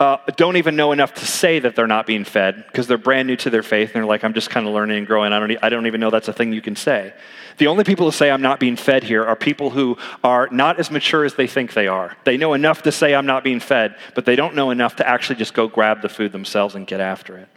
uh, 0.00 0.16
don't 0.36 0.56
even 0.56 0.76
know 0.76 0.92
enough 0.92 1.12
to 1.12 1.26
say 1.26 1.58
that 1.58 1.76
they're 1.76 1.86
not 1.86 2.06
being 2.06 2.24
fed 2.24 2.64
because 2.66 2.86
they're 2.86 2.96
brand 2.96 3.28
new 3.28 3.36
to 3.36 3.50
their 3.50 3.62
faith 3.62 3.88
and 3.88 3.96
they're 3.96 4.06
like, 4.06 4.24
I'm 4.24 4.32
just 4.32 4.48
kind 4.48 4.66
of 4.66 4.72
learning 4.72 4.96
and 4.96 5.06
growing. 5.06 5.34
I 5.34 5.38
don't, 5.38 5.62
I 5.62 5.68
don't 5.68 5.86
even 5.86 6.00
know 6.00 6.08
that's 6.08 6.28
a 6.28 6.32
thing 6.32 6.54
you 6.54 6.62
can 6.62 6.74
say. 6.74 7.12
The 7.58 7.66
only 7.66 7.84
people 7.84 8.06
who 8.06 8.12
say 8.12 8.30
I'm 8.30 8.40
not 8.40 8.58
being 8.58 8.76
fed 8.76 9.04
here 9.04 9.22
are 9.22 9.36
people 9.36 9.68
who 9.68 9.98
are 10.24 10.48
not 10.50 10.80
as 10.80 10.90
mature 10.90 11.26
as 11.26 11.34
they 11.34 11.46
think 11.46 11.74
they 11.74 11.86
are. 11.86 12.16
They 12.24 12.38
know 12.38 12.54
enough 12.54 12.82
to 12.84 12.92
say 12.92 13.14
I'm 13.14 13.26
not 13.26 13.44
being 13.44 13.60
fed, 13.60 13.94
but 14.14 14.24
they 14.24 14.36
don't 14.36 14.54
know 14.54 14.70
enough 14.70 14.96
to 14.96 15.06
actually 15.06 15.36
just 15.36 15.52
go 15.52 15.68
grab 15.68 16.00
the 16.00 16.08
food 16.08 16.32
themselves 16.32 16.74
and 16.74 16.86
get 16.86 17.00
after 17.00 17.36
it. 17.36 17.48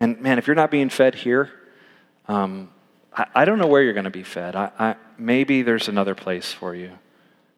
And 0.00 0.18
man, 0.22 0.38
if 0.38 0.46
you're 0.46 0.56
not 0.56 0.70
being 0.70 0.88
fed 0.88 1.14
here, 1.14 1.50
um, 2.26 2.70
I, 3.14 3.26
I, 3.34 3.44
don't 3.44 3.58
know 3.58 3.66
where 3.66 3.82
you're 3.82 3.92
going 3.92 4.04
to 4.04 4.10
be 4.10 4.22
fed. 4.22 4.56
I, 4.56 4.70
I, 4.78 4.96
maybe 5.18 5.60
there's 5.60 5.88
another 5.88 6.14
place 6.14 6.52
for 6.52 6.74
you 6.74 6.92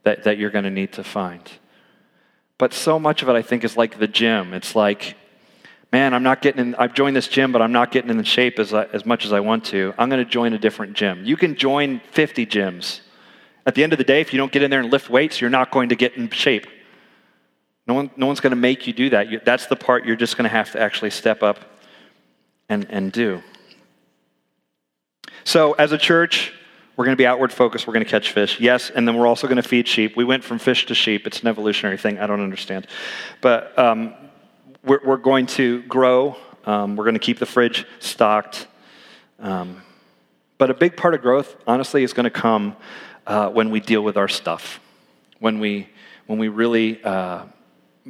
that, 0.02 0.24
that 0.24 0.38
you're 0.38 0.50
going 0.50 0.64
to 0.64 0.70
need 0.70 0.94
to 0.94 1.04
find. 1.04 1.48
But 2.62 2.72
so 2.72 3.00
much 3.00 3.24
of 3.24 3.28
it, 3.28 3.32
I 3.32 3.42
think, 3.42 3.64
is 3.64 3.76
like 3.76 3.98
the 3.98 4.06
gym. 4.06 4.54
It's 4.54 4.76
like, 4.76 5.16
man, 5.92 6.14
I'm 6.14 6.22
not 6.22 6.42
getting 6.42 6.60
in, 6.60 6.74
I've 6.76 6.94
joined 6.94 7.16
this 7.16 7.26
gym, 7.26 7.50
but 7.50 7.60
I'm 7.60 7.72
not 7.72 7.90
getting 7.90 8.08
in 8.08 8.22
shape 8.22 8.60
as, 8.60 8.72
as 8.72 9.04
much 9.04 9.24
as 9.24 9.32
I 9.32 9.40
want 9.40 9.64
to. 9.64 9.92
I'm 9.98 10.08
going 10.08 10.24
to 10.24 10.30
join 10.30 10.52
a 10.52 10.60
different 10.60 10.92
gym. 10.92 11.24
You 11.24 11.36
can 11.36 11.56
join 11.56 12.00
50 12.12 12.46
gyms. 12.46 13.00
At 13.66 13.74
the 13.74 13.82
end 13.82 13.92
of 13.92 13.96
the 13.96 14.04
day, 14.04 14.20
if 14.20 14.32
you 14.32 14.36
don't 14.36 14.52
get 14.52 14.62
in 14.62 14.70
there 14.70 14.78
and 14.78 14.92
lift 14.92 15.10
weights, 15.10 15.40
you're 15.40 15.50
not 15.50 15.72
going 15.72 15.88
to 15.88 15.96
get 15.96 16.16
in 16.16 16.30
shape. 16.30 16.68
No, 17.88 17.94
one, 17.94 18.10
no 18.16 18.28
one's 18.28 18.38
going 18.38 18.52
to 18.52 18.56
make 18.56 18.86
you 18.86 18.92
do 18.92 19.10
that. 19.10 19.28
You, 19.28 19.40
that's 19.44 19.66
the 19.66 19.74
part 19.74 20.04
you're 20.04 20.14
just 20.14 20.36
going 20.36 20.48
to 20.48 20.56
have 20.56 20.70
to 20.70 20.80
actually 20.80 21.10
step 21.10 21.42
up 21.42 21.58
and, 22.68 22.86
and 22.90 23.10
do. 23.10 23.42
So, 25.42 25.72
as 25.72 25.90
a 25.90 25.98
church, 25.98 26.54
we're 26.96 27.04
going 27.04 27.16
to 27.16 27.20
be 27.20 27.26
outward 27.26 27.52
focused. 27.52 27.86
We're 27.86 27.94
going 27.94 28.04
to 28.04 28.10
catch 28.10 28.32
fish. 28.32 28.60
Yes, 28.60 28.90
and 28.90 29.08
then 29.08 29.16
we're 29.16 29.26
also 29.26 29.46
going 29.46 29.62
to 29.62 29.68
feed 29.68 29.88
sheep. 29.88 30.16
We 30.16 30.24
went 30.24 30.44
from 30.44 30.58
fish 30.58 30.86
to 30.86 30.94
sheep. 30.94 31.26
It's 31.26 31.40
an 31.40 31.48
evolutionary 31.48 31.96
thing. 31.96 32.18
I 32.18 32.26
don't 32.26 32.42
understand. 32.42 32.86
But 33.40 33.78
um, 33.78 34.14
we're, 34.84 35.00
we're 35.04 35.16
going 35.16 35.46
to 35.46 35.82
grow. 35.82 36.36
Um, 36.66 36.96
we're 36.96 37.04
going 37.04 37.14
to 37.14 37.20
keep 37.20 37.38
the 37.38 37.46
fridge 37.46 37.86
stocked. 37.98 38.66
Um, 39.38 39.82
but 40.58 40.70
a 40.70 40.74
big 40.74 40.96
part 40.96 41.14
of 41.14 41.22
growth, 41.22 41.56
honestly, 41.66 42.04
is 42.04 42.12
going 42.12 42.24
to 42.24 42.30
come 42.30 42.76
uh, 43.26 43.48
when 43.48 43.70
we 43.70 43.80
deal 43.80 44.02
with 44.02 44.16
our 44.16 44.28
stuff, 44.28 44.80
when 45.38 45.58
we, 45.60 45.88
when 46.26 46.38
we 46.38 46.48
really 46.48 47.02
uh, 47.02 47.44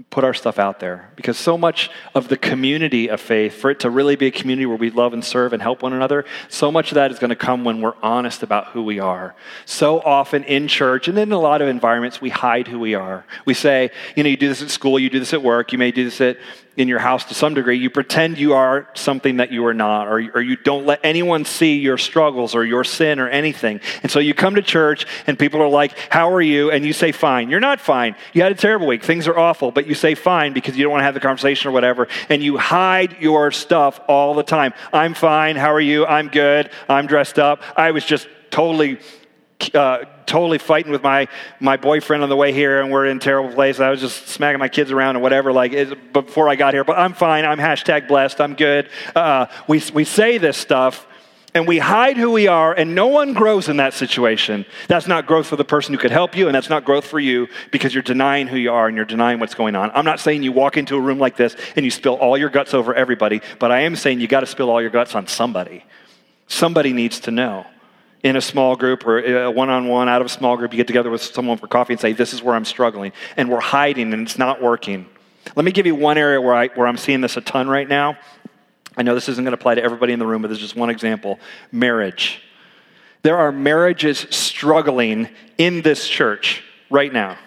put 0.09 0.25
our 0.25 0.33
stuff 0.33 0.59
out 0.59 0.81
there. 0.81 1.11
Because 1.17 1.37
so 1.37 1.59
much 1.59 1.91
of 2.15 2.29
the 2.29 2.37
community 2.37 3.09
of 3.09 3.21
faith 3.21 3.55
for 3.55 3.71
it 3.71 3.81
to 3.81 3.91
really 3.91 4.17
be 4.17 4.27
a 4.27 4.31
community 4.31 4.65
where 4.65 4.77
we 4.77 4.91
love 4.91 5.13
and 5.13 5.23
serve 5.23 5.53
and 5.53 5.61
help 5.61 5.83
one 5.83 5.93
another 5.93 6.25
so 6.49 6.73
much 6.73 6.93
of 6.93 6.95
that 6.95 7.11
is 7.11 7.19
going 7.19 7.31
to 7.31 7.37
come 7.37 7.63
when 7.63 7.83
we're 7.83 7.95
honest 8.03 8.43
about 8.43 8.69
who 8.69 8.83
we 8.83 8.99
are. 8.99 9.35
So 9.67 10.01
often 10.01 10.45
in 10.45 10.67
church 10.67 11.09
and 11.09 11.19
in 11.19 11.31
a 11.31 11.39
lot 11.39 11.61
of 11.61 11.69
environments 11.69 12.21
we 12.21 12.31
hide 12.31 12.69
who 12.69 12.79
we 12.79 12.95
are. 12.95 13.25
We 13.45 13.53
say 13.53 13.91
you 14.17 14.23
know 14.23 14.31
you 14.31 14.37
do 14.37 14.49
this 14.49 14.63
at 14.63 14.71
school 14.71 14.99
you 14.99 15.11
do 15.11 15.19
this 15.19 15.35
at 15.35 15.43
work 15.43 15.73
you 15.73 15.79
may 15.79 15.91
do 15.91 16.05
this 16.05 16.21
at 16.21 16.39
in 16.77 16.89
your 16.89 16.99
house 16.99 17.25
to 17.27 17.35
some 17.35 17.55
degree. 17.55 17.79
You 17.79 17.91
pretend 17.91 18.39
you 18.39 18.55
are 18.55 18.89
something 18.95 19.37
that 19.37 19.53
you 19.53 19.67
are 19.67 19.75
not, 19.75 20.09
or, 20.09 20.19
or 20.35 20.41
you 20.41 20.57
don't 20.57 20.87
let 20.87 21.01
anyone 21.03 21.45
see 21.45 21.79
your 21.79 21.99
struggles 21.99 22.55
or 22.55 22.65
your 22.65 22.85
sin 22.85 23.19
or 23.19 23.29
anything. 23.29 23.81
And 24.03 24.11
so 24.11 24.19
you 24.19 24.35
come 24.35 24.55
to 24.55 24.63
church 24.63 25.07
and 25.27 25.39
people 25.39 25.61
are 25.61 25.69
like, 25.69 25.97
How 26.11 26.33
are 26.33 26.41
you? 26.41 26.71
And 26.71 26.85
you 26.85 26.93
say, 26.93 27.13
Fine. 27.13 27.51
You're 27.51 27.61
not 27.61 27.81
fine. 27.81 28.17
You 28.33 28.43
had 28.43 28.53
a 28.53 28.57
terrible 28.57 28.87
week. 28.87 29.03
Things 29.03 29.29
are 29.29 29.39
awful, 29.39 29.71
but 29.71 29.87
you 29.87 29.95
say 29.95 30.15
fine 30.15 30.53
because 30.53 30.77
you 30.77 30.83
don't 30.83 30.93
want 30.93 31.01
to 31.01 31.05
have 31.05 31.15
the 31.15 31.21
conversation 31.21 31.69
or 31.69 31.73
whatever. 31.73 32.09
And 32.29 32.43
you 32.43 32.57
hide 32.57 33.17
your 33.21 33.51
stuff 33.51 34.01
all 34.09 34.35
the 34.35 34.43
time. 34.43 34.73
I'm 34.93 35.15
fine. 35.15 35.57
How 35.57 35.73
are 35.73 35.81
you? 35.81 36.07
I'm 36.07 36.29
good. 36.29 36.71
I'm 36.89 37.07
dressed 37.07 37.39
up. 37.39 37.63
I 37.77 37.91
was 37.91 38.05
just 38.05 38.29
totally 38.51 38.99
uh, 39.75 40.05
totally 40.27 40.59
fighting 40.59 40.93
with 40.93 41.03
my, 41.03 41.29
my 41.61 41.77
boyfriend 41.77 42.23
on 42.23 42.29
the 42.29 42.37
way 42.37 42.53
here, 42.53 42.81
and 42.81 42.91
we're 42.91 43.07
in 43.07 43.19
terrible 43.19 43.53
place. 43.53 43.81
I 43.81 43.91
was 43.91 44.01
just 44.01 44.29
smacking 44.29 44.59
my 44.59 44.69
kids 44.69 44.91
around 44.91 45.17
and 45.17 45.23
whatever, 45.23 45.53
like 45.53 45.73
it, 45.73 46.13
before 46.13 46.49
I 46.49 46.57
got 46.57 46.75
here. 46.75 46.85
But 46.85 46.99
I'm 46.99 47.15
fine. 47.15 47.45
I'm 47.45 47.59
hashtag 47.59 48.09
blessed. 48.09 48.41
I'm 48.41 48.55
good. 48.55 48.89
Uh, 49.15 49.47
we, 49.69 49.83
we 49.95 50.05
say 50.05 50.39
this 50.39 50.57
stuff, 50.57 51.07
and 51.55 51.69
we 51.69 51.79
hide 51.79 52.17
who 52.17 52.31
we 52.31 52.49
are, 52.49 52.73
and 52.73 52.95
no 52.95 53.09
one 53.09 53.35
grows 53.35 53.69
in 53.69 53.77
that 53.77 53.93
situation. 53.93 54.65
That's 54.89 55.07
not 55.07 55.27
growth 55.27 55.47
for 55.47 55.57
the 55.57 55.65
person 55.65 55.93
who 55.93 55.99
could 55.99 56.11
help 56.11 56.35
you, 56.35 56.49
and 56.49 56.55
that's 56.55 56.71
not 56.71 56.85
growth 56.85 57.05
for 57.05 57.21
you 57.21 57.49
because 57.71 57.93
you're 57.93 58.03
denying 58.03 58.47
who 58.47 58.57
you 58.57 58.73
are 58.73 58.89
and 58.89 58.97
you're 58.97 59.05
denying 59.05 59.39
what's 59.39 59.55
going 59.55 59.77
on. 59.77 59.91
I'm 59.93 60.05
not 60.05 60.19
saying 60.19 60.43
you 60.43 60.53
walk 60.53 60.77
into 60.77 60.97
a 60.97 61.01
room 61.01 61.19
like 61.19 61.37
this 61.37 61.57
and 61.77 61.85
you 61.85 61.91
spill 61.91 62.15
all 62.15 62.39
your 62.39 62.49
guts 62.49 62.73
over 62.73 62.95
everybody, 62.95 63.43
but 63.59 63.71
I 63.71 63.81
am 63.81 63.97
saying 63.97 64.21
you 64.21 64.29
got 64.29 64.41
to 64.41 64.47
spill 64.47 64.71
all 64.71 64.81
your 64.81 64.91
guts 64.91 65.15
on 65.15 65.27
somebody. 65.27 65.85
Somebody 66.47 66.93
needs 66.93 67.21
to 67.21 67.31
know 67.31 67.67
in 68.23 68.37
a 68.37 68.41
small 68.41 68.77
group 68.77 69.07
or 69.07 69.51
one 69.51 69.69
on 69.69 69.89
one 69.89 70.09
out 70.09 70.21
of 70.21 70.27
a 70.27 70.31
small 70.31 70.57
group, 70.57 70.73
you 70.73 70.77
get 70.77 70.87
together 70.87 71.11
with 71.11 71.23
someone 71.23 71.59
for 71.59 71.67
coffee 71.67 71.93
and 71.93 72.01
say, 72.01 72.13
This 72.13 72.33
is 72.33 72.43
where 72.43 72.55
I'm 72.55 72.65
struggling. 72.65 73.13
And 73.37 73.51
we're 73.51 73.61
hiding 73.61 74.13
and 74.13 74.23
it's 74.23 74.39
not 74.39 74.63
working. 74.63 75.07
Let 75.57 75.65
me 75.65 75.73
give 75.73 75.87
you 75.87 75.95
one 75.95 76.19
area 76.19 76.41
where, 76.41 76.55
I, 76.55 76.69
where 76.69 76.87
I'm 76.87 76.97
seeing 76.97 77.21
this 77.21 77.37
a 77.37 77.41
ton 77.41 77.69
right 77.69 77.89
now. 77.89 78.17
I 78.97 79.03
know 79.03 79.15
this 79.15 79.29
isn't 79.29 79.43
going 79.43 79.57
to 79.57 79.61
apply 79.61 79.77
to 79.77 79.83
everybody 79.83 80.13
in 80.13 80.19
the 80.19 80.27
room, 80.27 80.43
but 80.43 80.49
there's 80.49 80.61
just 80.61 80.77
one 80.77 80.91
example 80.91 81.41
marriage. 81.73 82.43
There 83.23 83.39
are 83.39 83.53
marriages 83.53 84.27
struggling 84.31 85.29
in 85.59 85.83
this 85.83 86.09
church 86.09 86.63
right 86.91 87.13
now. 87.13 87.39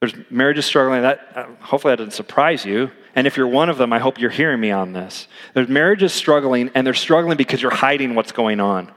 There's 0.00 0.14
marriages 0.30 0.66
struggling. 0.66 1.02
That 1.02 1.32
uh, 1.34 1.46
hopefully 1.60 1.92
that 1.92 1.96
doesn't 1.96 2.12
surprise 2.12 2.64
you. 2.64 2.90
And 3.14 3.26
if 3.26 3.36
you're 3.36 3.48
one 3.48 3.70
of 3.70 3.78
them, 3.78 3.92
I 3.92 3.98
hope 3.98 4.18
you're 4.18 4.30
hearing 4.30 4.60
me 4.60 4.70
on 4.70 4.92
this. 4.92 5.26
There's 5.54 5.68
marriages 5.68 6.12
struggling, 6.12 6.70
and 6.74 6.86
they're 6.86 6.94
struggling 6.94 7.38
because 7.38 7.62
you're 7.62 7.74
hiding 7.74 8.14
what's 8.14 8.32
going 8.32 8.60
on. 8.60 8.92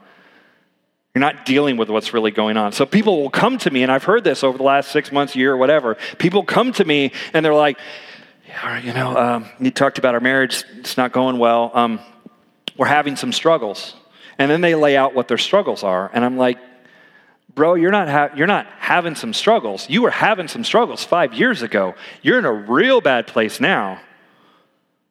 You're 1.14 1.20
not 1.20 1.44
dealing 1.44 1.76
with 1.76 1.90
what's 1.90 2.14
really 2.14 2.30
going 2.30 2.56
on. 2.56 2.72
So 2.72 2.86
people 2.86 3.20
will 3.20 3.30
come 3.30 3.58
to 3.58 3.70
me, 3.70 3.82
and 3.82 3.90
I've 3.90 4.04
heard 4.04 4.22
this 4.22 4.44
over 4.44 4.56
the 4.56 4.64
last 4.64 4.92
six 4.92 5.10
months, 5.10 5.34
year, 5.34 5.56
whatever. 5.56 5.96
People 6.18 6.44
come 6.44 6.72
to 6.72 6.84
me 6.84 7.12
and 7.32 7.44
they're 7.44 7.54
like, 7.54 7.78
yeah, 8.46 8.78
you 8.78 8.92
know, 8.92 9.16
um, 9.16 9.46
you 9.58 9.70
talked 9.70 9.98
about 9.98 10.14
our 10.14 10.20
marriage, 10.20 10.64
it's 10.78 10.96
not 10.96 11.12
going 11.12 11.38
well. 11.38 11.70
Um, 11.74 12.00
we're 12.76 12.86
having 12.86 13.16
some 13.16 13.32
struggles. 13.32 13.94
And 14.38 14.50
then 14.50 14.60
they 14.60 14.74
lay 14.74 14.96
out 14.96 15.14
what 15.14 15.28
their 15.28 15.38
struggles 15.38 15.82
are. 15.82 16.10
And 16.14 16.24
I'm 16.24 16.36
like, 16.36 16.58
bro, 17.54 17.74
you're 17.74 17.90
not, 17.90 18.08
ha- 18.08 18.30
you're 18.34 18.46
not 18.46 18.66
having 18.78 19.14
some 19.14 19.32
struggles. 19.32 19.90
You 19.90 20.02
were 20.02 20.10
having 20.10 20.48
some 20.48 20.64
struggles 20.64 21.04
five 21.04 21.34
years 21.34 21.62
ago. 21.62 21.94
You're 22.22 22.38
in 22.38 22.44
a 22.44 22.52
real 22.52 23.00
bad 23.00 23.26
place 23.26 23.60
now. 23.60 24.00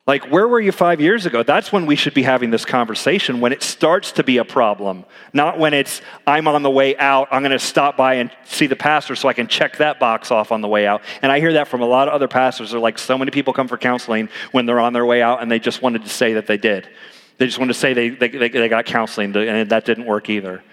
Like, 0.09 0.31
where 0.31 0.47
were 0.47 0.59
you 0.59 0.71
five 0.71 0.99
years 0.99 1.27
ago? 1.27 1.43
That's 1.43 1.71
when 1.71 1.85
we 1.85 1.95
should 1.95 2.15
be 2.15 2.23
having 2.23 2.49
this 2.49 2.65
conversation, 2.65 3.41
when 3.41 3.53
it 3.53 3.61
starts 3.61 4.13
to 4.13 4.23
be 4.23 4.39
a 4.39 4.43
problem, 4.43 5.05
not 5.33 5.59
when 5.59 5.75
it's, 5.75 6.01
I'm 6.25 6.47
on 6.47 6.63
the 6.63 6.71
way 6.71 6.97
out, 6.97 7.27
I'm 7.29 7.43
going 7.43 7.51
to 7.51 7.59
stop 7.59 7.95
by 7.95 8.15
and 8.15 8.31
see 8.43 8.65
the 8.65 8.75
pastor 8.75 9.15
so 9.15 9.29
I 9.29 9.33
can 9.33 9.47
check 9.47 9.77
that 9.77 9.99
box 9.99 10.31
off 10.31 10.51
on 10.51 10.61
the 10.61 10.67
way 10.67 10.87
out. 10.87 11.03
And 11.21 11.31
I 11.31 11.39
hear 11.39 11.53
that 11.53 11.67
from 11.67 11.83
a 11.83 11.85
lot 11.85 12.07
of 12.07 12.15
other 12.15 12.27
pastors. 12.27 12.71
They're 12.71 12.79
like, 12.79 12.97
so 12.97 13.19
many 13.19 13.29
people 13.29 13.53
come 13.53 13.67
for 13.67 13.77
counseling 13.77 14.29
when 14.51 14.65
they're 14.65 14.79
on 14.79 14.93
their 14.93 15.05
way 15.05 15.21
out 15.21 15.43
and 15.43 15.51
they 15.51 15.59
just 15.59 15.83
wanted 15.83 16.01
to 16.01 16.09
say 16.09 16.33
that 16.33 16.47
they 16.47 16.57
did. 16.57 16.89
They 17.37 17.45
just 17.45 17.59
wanted 17.59 17.73
to 17.73 17.79
say 17.79 17.93
they, 17.93 18.09
they, 18.09 18.29
they 18.29 18.67
got 18.67 18.85
counseling 18.85 19.35
and 19.35 19.69
that 19.69 19.85
didn't 19.85 20.07
work 20.07 20.27
either. 20.27 20.63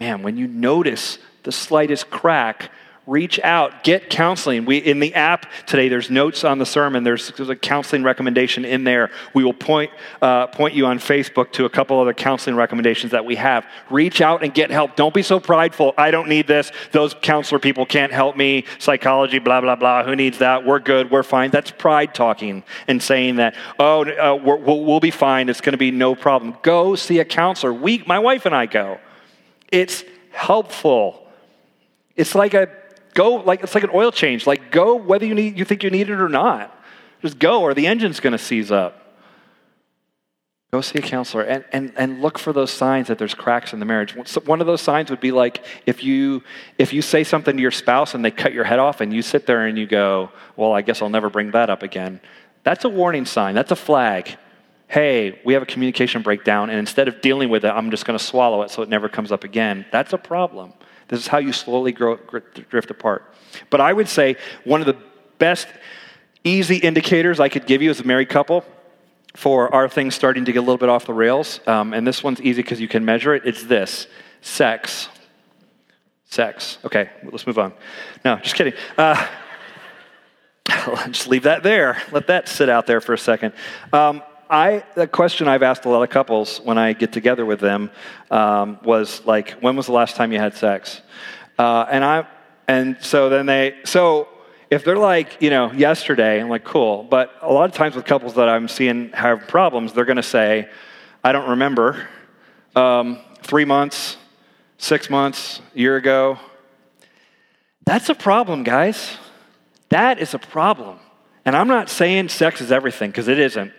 Man, 0.00 0.22
when 0.22 0.38
you 0.38 0.46
notice 0.46 1.18
the 1.42 1.52
slightest 1.52 2.08
crack, 2.08 2.70
reach 3.08 3.40
out, 3.40 3.82
get 3.84 4.10
counseling. 4.10 4.66
We, 4.66 4.76
in 4.76 5.00
the 5.00 5.14
app 5.14 5.46
today, 5.66 5.88
there's 5.88 6.10
notes 6.10 6.44
on 6.44 6.58
the 6.58 6.66
sermon. 6.66 7.04
There's, 7.04 7.32
there's 7.32 7.48
a 7.48 7.56
counseling 7.56 8.02
recommendation 8.02 8.66
in 8.66 8.84
there. 8.84 9.10
We 9.32 9.44
will 9.44 9.54
point, 9.54 9.90
uh, 10.20 10.48
point 10.48 10.74
you 10.74 10.84
on 10.84 10.98
Facebook 10.98 11.50
to 11.52 11.64
a 11.64 11.70
couple 11.70 11.98
other 11.98 12.12
counseling 12.12 12.54
recommendations 12.54 13.12
that 13.12 13.24
we 13.24 13.36
have. 13.36 13.66
Reach 13.88 14.20
out 14.20 14.44
and 14.44 14.52
get 14.52 14.70
help. 14.70 14.94
Don't 14.94 15.14
be 15.14 15.22
so 15.22 15.40
prideful. 15.40 15.94
I 15.96 16.10
don't 16.10 16.28
need 16.28 16.46
this. 16.46 16.70
Those 16.92 17.14
counselor 17.14 17.58
people 17.58 17.86
can't 17.86 18.12
help 18.12 18.36
me. 18.36 18.66
Psychology, 18.78 19.38
blah, 19.38 19.62
blah, 19.62 19.76
blah. 19.76 20.04
Who 20.04 20.14
needs 20.14 20.38
that? 20.38 20.66
We're 20.66 20.78
good. 20.78 21.10
We're 21.10 21.22
fine. 21.22 21.50
That's 21.50 21.70
pride 21.70 22.14
talking 22.14 22.62
and 22.88 23.02
saying 23.02 23.36
that, 23.36 23.54
oh, 23.78 24.04
uh, 24.04 24.34
we'll, 24.36 24.84
we'll 24.84 25.00
be 25.00 25.10
fine. 25.10 25.48
It's 25.48 25.62
going 25.62 25.72
to 25.72 25.78
be 25.78 25.90
no 25.90 26.14
problem. 26.14 26.56
Go 26.62 26.94
see 26.94 27.20
a 27.20 27.24
counselor. 27.24 27.72
We, 27.72 28.04
my 28.06 28.18
wife 28.18 28.44
and 28.44 28.54
I 28.54 28.66
go. 28.66 28.98
It's 29.72 30.04
helpful. 30.30 31.26
It's 32.14 32.34
like 32.34 32.52
a 32.52 32.77
go 33.18 33.34
like 33.34 33.64
it's 33.64 33.74
like 33.74 33.84
an 33.84 33.90
oil 33.92 34.12
change. 34.12 34.46
Like 34.46 34.70
go 34.70 34.94
whether 34.94 35.26
you 35.26 35.34
need 35.34 35.58
you 35.58 35.64
think 35.64 35.82
you 35.82 35.90
need 35.90 36.08
it 36.08 36.20
or 36.20 36.28
not. 36.28 36.72
Just 37.20 37.38
go 37.40 37.62
or 37.62 37.74
the 37.74 37.88
engine's 37.88 38.20
going 38.20 38.32
to 38.32 38.38
seize 38.38 38.70
up. 38.70 38.94
Go 40.70 40.82
see 40.82 40.98
a 40.98 41.02
counselor 41.02 41.42
and, 41.42 41.64
and, 41.72 41.92
and 41.96 42.20
look 42.22 42.38
for 42.38 42.52
those 42.52 42.70
signs 42.70 43.08
that 43.08 43.18
there's 43.18 43.34
cracks 43.34 43.72
in 43.72 43.80
the 43.80 43.86
marriage. 43.86 44.14
One 44.44 44.60
of 44.60 44.66
those 44.66 44.82
signs 44.82 45.10
would 45.10 45.18
be 45.18 45.32
like 45.32 45.64
if 45.86 46.04
you 46.04 46.44
if 46.78 46.92
you 46.92 47.02
say 47.02 47.24
something 47.24 47.56
to 47.56 47.62
your 47.62 47.72
spouse 47.72 48.14
and 48.14 48.24
they 48.24 48.30
cut 48.30 48.52
your 48.52 48.64
head 48.64 48.78
off 48.78 49.00
and 49.00 49.12
you 49.12 49.22
sit 49.22 49.46
there 49.46 49.66
and 49.66 49.76
you 49.76 49.86
go, 49.86 50.30
Well, 50.56 50.72
I 50.72 50.82
guess 50.82 51.02
I'll 51.02 51.08
never 51.08 51.28
bring 51.28 51.50
that 51.52 51.70
up 51.70 51.82
again. 51.82 52.20
That's 52.62 52.84
a 52.84 52.88
warning 52.88 53.26
sign. 53.26 53.56
That's 53.56 53.72
a 53.72 53.76
flag. 53.76 54.36
Hey, 54.86 55.40
we 55.44 55.54
have 55.54 55.62
a 55.62 55.66
communication 55.66 56.22
breakdown, 56.22 56.70
and 56.70 56.78
instead 56.78 57.08
of 57.08 57.20
dealing 57.20 57.50
with 57.50 57.64
it, 57.64 57.68
I'm 57.68 57.90
just 57.90 58.06
going 58.06 58.18
to 58.18 58.24
swallow 58.24 58.62
it 58.62 58.70
so 58.70 58.80
it 58.80 58.88
never 58.88 59.06
comes 59.06 59.30
up 59.30 59.44
again. 59.44 59.84
That's 59.92 60.14
a 60.14 60.18
problem. 60.18 60.72
This 61.08 61.20
is 61.20 61.26
how 61.26 61.38
you 61.38 61.52
slowly 61.52 61.92
grow, 61.92 62.16
drift 62.68 62.90
apart. 62.90 63.34
But 63.70 63.80
I 63.80 63.92
would 63.92 64.08
say 64.08 64.36
one 64.64 64.80
of 64.80 64.86
the 64.86 64.96
best 65.38 65.66
easy 66.44 66.76
indicators 66.76 67.40
I 67.40 67.48
could 67.48 67.66
give 67.66 67.82
you 67.82 67.90
as 67.90 68.00
a 68.00 68.04
married 68.04 68.28
couple 68.28 68.64
for 69.34 69.72
are 69.74 69.88
things 69.88 70.14
starting 70.14 70.44
to 70.46 70.52
get 70.52 70.58
a 70.58 70.62
little 70.62 70.78
bit 70.78 70.88
off 70.88 71.06
the 71.06 71.14
rails, 71.14 71.60
um, 71.66 71.94
and 71.94 72.06
this 72.06 72.22
one's 72.22 72.40
easy 72.40 72.62
because 72.62 72.80
you 72.80 72.88
can 72.88 73.04
measure 73.04 73.34
it, 73.34 73.42
it's 73.44 73.64
this 73.64 74.06
sex. 74.40 75.08
Sex. 76.26 76.78
Okay, 76.84 77.08
let's 77.24 77.46
move 77.46 77.58
on. 77.58 77.72
No, 78.24 78.36
just 78.36 78.54
kidding. 78.54 78.74
Uh, 78.98 79.26
just 81.10 81.28
leave 81.28 81.44
that 81.44 81.62
there. 81.62 82.02
Let 82.12 82.26
that 82.26 82.48
sit 82.48 82.68
out 82.68 82.86
there 82.86 83.00
for 83.00 83.14
a 83.14 83.18
second. 83.18 83.54
Um, 83.92 84.22
I, 84.50 84.84
the 84.94 85.06
question 85.06 85.46
I've 85.46 85.62
asked 85.62 85.84
a 85.84 85.88
lot 85.88 86.02
of 86.02 86.10
couples 86.10 86.60
when 86.64 86.78
I 86.78 86.94
get 86.94 87.12
together 87.12 87.44
with 87.44 87.60
them 87.60 87.90
um, 88.30 88.78
was 88.82 89.24
like, 89.26 89.52
when 89.60 89.76
was 89.76 89.86
the 89.86 89.92
last 89.92 90.16
time 90.16 90.32
you 90.32 90.38
had 90.38 90.54
sex? 90.54 91.02
Uh, 91.58 91.84
and 91.90 92.04
I, 92.04 92.26
and 92.66 92.96
so 93.00 93.28
then 93.28 93.46
they, 93.46 93.76
so 93.84 94.28
if 94.70 94.84
they're 94.84 94.98
like, 94.98 95.40
you 95.40 95.50
know, 95.50 95.72
yesterday, 95.72 96.40
I'm 96.40 96.48
like, 96.48 96.64
cool. 96.64 97.02
But 97.02 97.34
a 97.42 97.52
lot 97.52 97.68
of 97.68 97.74
times 97.74 97.94
with 97.94 98.04
couples 98.04 98.34
that 98.34 98.48
I'm 98.48 98.68
seeing 98.68 99.10
have 99.10 99.48
problems, 99.48 99.92
they're 99.92 100.04
going 100.04 100.16
to 100.16 100.22
say, 100.22 100.68
I 101.22 101.32
don't 101.32 101.50
remember. 101.50 102.08
Um, 102.76 103.18
three 103.42 103.64
months, 103.64 104.16
six 104.76 105.10
months, 105.10 105.60
year 105.74 105.96
ago. 105.96 106.38
That's 107.84 108.08
a 108.08 108.14
problem, 108.14 108.62
guys. 108.62 109.16
That 109.88 110.18
is 110.18 110.34
a 110.34 110.38
problem. 110.38 110.98
And 111.44 111.56
I'm 111.56 111.68
not 111.68 111.88
saying 111.88 112.28
sex 112.28 112.60
is 112.60 112.70
everything, 112.70 113.10
because 113.10 113.28
it 113.28 113.38
isn't. 113.38 113.72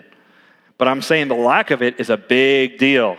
But 0.79 0.87
I'm 0.87 1.03
saying 1.03 1.27
the 1.27 1.35
lack 1.35 1.69
of 1.69 1.83
it 1.83 1.99
is 1.99 2.09
a 2.09 2.17
big 2.17 2.79
deal. 2.79 3.17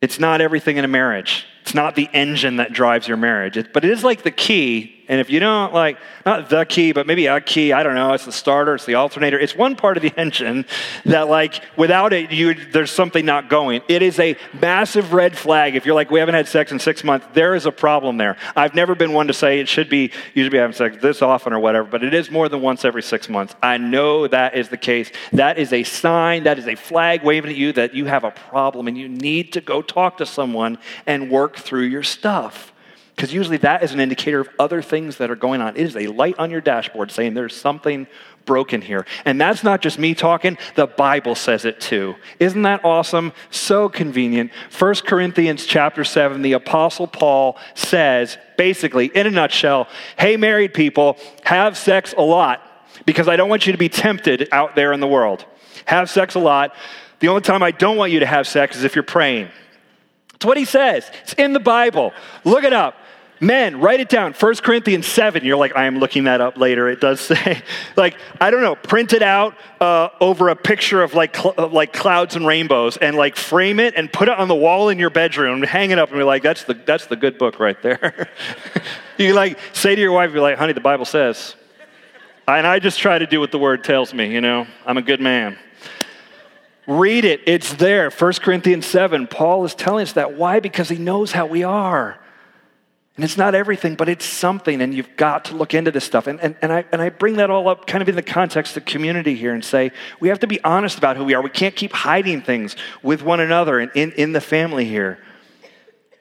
It's 0.00 0.18
not 0.18 0.40
everything 0.40 0.78
in 0.78 0.84
a 0.84 0.88
marriage. 0.88 1.44
It's 1.62 1.74
not 1.74 1.96
the 1.96 2.08
engine 2.14 2.56
that 2.56 2.72
drives 2.72 3.06
your 3.06 3.18
marriage. 3.18 3.58
It, 3.58 3.74
but 3.74 3.84
it 3.84 3.90
is 3.90 4.02
like 4.02 4.22
the 4.22 4.30
key 4.30 4.97
And 5.08 5.20
if 5.20 5.30
you 5.30 5.40
don't 5.40 5.72
like, 5.72 5.96
not 6.26 6.50
the 6.50 6.66
key, 6.66 6.92
but 6.92 7.06
maybe 7.06 7.26
a 7.26 7.40
key, 7.40 7.72
I 7.72 7.82
don't 7.82 7.94
know, 7.94 8.12
it's 8.12 8.26
the 8.26 8.32
starter, 8.32 8.74
it's 8.74 8.84
the 8.84 8.96
alternator, 8.96 9.38
it's 9.38 9.56
one 9.56 9.74
part 9.74 9.96
of 9.96 10.02
the 10.02 10.12
engine 10.20 10.66
that, 11.06 11.28
like, 11.28 11.62
without 11.78 12.12
it, 12.12 12.30
you, 12.30 12.52
there's 12.52 12.90
something 12.90 13.24
not 13.24 13.48
going. 13.48 13.80
It 13.88 14.02
is 14.02 14.18
a 14.18 14.36
massive 14.60 15.14
red 15.14 15.36
flag. 15.36 15.76
If 15.76 15.86
you're 15.86 15.94
like, 15.94 16.10
we 16.10 16.20
haven't 16.20 16.34
had 16.34 16.46
sex 16.46 16.72
in 16.72 16.78
six 16.78 17.02
months, 17.02 17.26
there 17.32 17.54
is 17.54 17.64
a 17.64 17.72
problem 17.72 18.18
there. 18.18 18.36
I've 18.54 18.74
never 18.74 18.94
been 18.94 19.14
one 19.14 19.28
to 19.28 19.32
say 19.32 19.60
it 19.60 19.68
should 19.68 19.88
be, 19.88 20.12
you 20.34 20.42
should 20.42 20.52
be 20.52 20.58
having 20.58 20.74
sex 20.76 20.98
this 21.00 21.22
often 21.22 21.54
or 21.54 21.58
whatever, 21.58 21.88
but 21.88 22.04
it 22.04 22.12
is 22.12 22.30
more 22.30 22.50
than 22.50 22.60
once 22.60 22.84
every 22.84 23.02
six 23.02 23.30
months. 23.30 23.54
I 23.62 23.78
know 23.78 24.26
that 24.28 24.56
is 24.56 24.68
the 24.68 24.76
case. 24.76 25.10
That 25.32 25.56
is 25.58 25.72
a 25.72 25.84
sign, 25.84 26.44
that 26.44 26.58
is 26.58 26.68
a 26.68 26.74
flag 26.74 27.22
waving 27.22 27.50
at 27.50 27.56
you 27.56 27.72
that 27.72 27.94
you 27.94 28.04
have 28.04 28.24
a 28.24 28.30
problem 28.30 28.88
and 28.88 28.98
you 28.98 29.08
need 29.08 29.54
to 29.54 29.62
go 29.62 29.80
talk 29.80 30.18
to 30.18 30.26
someone 30.26 30.76
and 31.06 31.30
work 31.30 31.56
through 31.56 31.84
your 31.84 32.02
stuff. 32.02 32.74
Because 33.18 33.34
usually 33.34 33.56
that 33.56 33.82
is 33.82 33.92
an 33.92 33.98
indicator 33.98 34.38
of 34.38 34.48
other 34.60 34.80
things 34.80 35.16
that 35.16 35.28
are 35.28 35.34
going 35.34 35.60
on. 35.60 35.74
It 35.74 35.82
is 35.82 35.96
a 35.96 36.06
light 36.06 36.38
on 36.38 36.52
your 36.52 36.60
dashboard 36.60 37.10
saying 37.10 37.34
there's 37.34 37.56
something 37.56 38.06
broken 38.44 38.80
here. 38.80 39.06
And 39.24 39.40
that's 39.40 39.64
not 39.64 39.82
just 39.82 39.98
me 39.98 40.14
talking, 40.14 40.56
the 40.76 40.86
Bible 40.86 41.34
says 41.34 41.64
it 41.64 41.80
too. 41.80 42.14
Isn't 42.38 42.62
that 42.62 42.84
awesome? 42.84 43.32
So 43.50 43.88
convenient. 43.88 44.52
1 44.78 44.94
Corinthians 45.04 45.66
chapter 45.66 46.04
7, 46.04 46.42
the 46.42 46.52
Apostle 46.52 47.08
Paul 47.08 47.58
says, 47.74 48.38
basically, 48.56 49.06
in 49.06 49.26
a 49.26 49.32
nutshell, 49.32 49.88
hey, 50.16 50.36
married 50.36 50.72
people, 50.72 51.18
have 51.42 51.76
sex 51.76 52.14
a 52.16 52.22
lot 52.22 52.62
because 53.04 53.26
I 53.26 53.34
don't 53.34 53.48
want 53.48 53.66
you 53.66 53.72
to 53.72 53.78
be 53.78 53.88
tempted 53.88 54.48
out 54.52 54.76
there 54.76 54.92
in 54.92 55.00
the 55.00 55.08
world. 55.08 55.44
Have 55.86 56.08
sex 56.08 56.36
a 56.36 56.38
lot. 56.38 56.72
The 57.18 57.26
only 57.26 57.42
time 57.42 57.64
I 57.64 57.72
don't 57.72 57.96
want 57.96 58.12
you 58.12 58.20
to 58.20 58.26
have 58.26 58.46
sex 58.46 58.76
is 58.76 58.84
if 58.84 58.94
you're 58.94 59.02
praying. 59.02 59.48
That's 60.34 60.46
what 60.46 60.56
he 60.56 60.66
says. 60.66 61.10
It's 61.24 61.32
in 61.32 61.52
the 61.52 61.58
Bible. 61.58 62.12
Look 62.44 62.62
it 62.62 62.72
up. 62.72 62.94
Men, 63.40 63.80
write 63.80 64.00
it 64.00 64.08
down. 64.08 64.32
1 64.32 64.54
Corinthians 64.56 65.06
7. 65.06 65.44
You're 65.44 65.56
like, 65.56 65.76
I 65.76 65.84
am 65.84 65.98
looking 65.98 66.24
that 66.24 66.40
up 66.40 66.56
later. 66.56 66.88
It 66.88 67.00
does 67.00 67.20
say, 67.20 67.62
like, 67.96 68.16
I 68.40 68.50
don't 68.50 68.62
know, 68.62 68.74
print 68.74 69.12
it 69.12 69.22
out 69.22 69.54
uh, 69.80 70.08
over 70.20 70.48
a 70.48 70.56
picture 70.56 71.02
of 71.02 71.14
like, 71.14 71.36
cl- 71.36 71.68
like 71.70 71.92
clouds 71.92 72.34
and 72.34 72.46
rainbows 72.46 72.96
and 72.96 73.16
like 73.16 73.36
frame 73.36 73.78
it 73.78 73.94
and 73.94 74.12
put 74.12 74.28
it 74.28 74.36
on 74.36 74.48
the 74.48 74.56
wall 74.56 74.88
in 74.88 74.98
your 74.98 75.10
bedroom, 75.10 75.62
hang 75.62 75.90
it 75.90 75.98
up 75.98 76.08
and 76.10 76.18
be 76.18 76.24
like, 76.24 76.42
that's 76.42 76.64
the, 76.64 76.74
that's 76.74 77.06
the 77.06 77.16
good 77.16 77.38
book 77.38 77.60
right 77.60 77.80
there. 77.80 78.28
you 79.18 79.34
like 79.34 79.58
say 79.72 79.94
to 79.94 80.00
your 80.00 80.12
wife, 80.12 80.32
you're 80.32 80.42
like, 80.42 80.58
honey, 80.58 80.72
the 80.72 80.80
Bible 80.80 81.04
says. 81.04 81.54
And 82.48 82.66
I 82.66 82.78
just 82.78 82.98
try 82.98 83.18
to 83.18 83.26
do 83.26 83.40
what 83.40 83.52
the 83.52 83.58
word 83.58 83.84
tells 83.84 84.12
me, 84.12 84.32
you 84.32 84.40
know, 84.40 84.66
I'm 84.84 84.96
a 84.96 85.02
good 85.02 85.20
man. 85.20 85.58
Read 86.88 87.26
it, 87.26 87.42
it's 87.46 87.74
there. 87.74 88.10
1 88.10 88.32
Corinthians 88.34 88.86
7. 88.86 89.26
Paul 89.26 89.64
is 89.66 89.74
telling 89.74 90.04
us 90.04 90.14
that. 90.14 90.32
Why? 90.34 90.58
Because 90.58 90.88
he 90.88 90.96
knows 90.96 91.32
how 91.32 91.44
we 91.44 91.62
are. 91.62 92.18
And 93.18 93.24
it's 93.24 93.36
not 93.36 93.52
everything, 93.56 93.96
but 93.96 94.08
it's 94.08 94.24
something, 94.24 94.80
and 94.80 94.94
you've 94.94 95.16
got 95.16 95.46
to 95.46 95.56
look 95.56 95.74
into 95.74 95.90
this 95.90 96.04
stuff. 96.04 96.28
And, 96.28 96.38
and, 96.38 96.54
and, 96.62 96.72
I, 96.72 96.84
and 96.92 97.02
I 97.02 97.08
bring 97.08 97.34
that 97.38 97.50
all 97.50 97.68
up 97.68 97.84
kind 97.84 98.00
of 98.00 98.08
in 98.08 98.14
the 98.14 98.22
context 98.22 98.76
of 98.76 98.84
community 98.84 99.34
here 99.34 99.52
and 99.52 99.64
say 99.64 99.90
we 100.20 100.28
have 100.28 100.38
to 100.38 100.46
be 100.46 100.62
honest 100.62 100.98
about 100.98 101.16
who 101.16 101.24
we 101.24 101.34
are. 101.34 101.42
We 101.42 101.50
can't 101.50 101.74
keep 101.74 101.92
hiding 101.92 102.42
things 102.42 102.76
with 103.02 103.22
one 103.22 103.40
another 103.40 103.80
and 103.80 103.90
in, 103.96 104.12
in 104.12 104.34
the 104.34 104.40
family 104.40 104.84
here. 104.84 105.18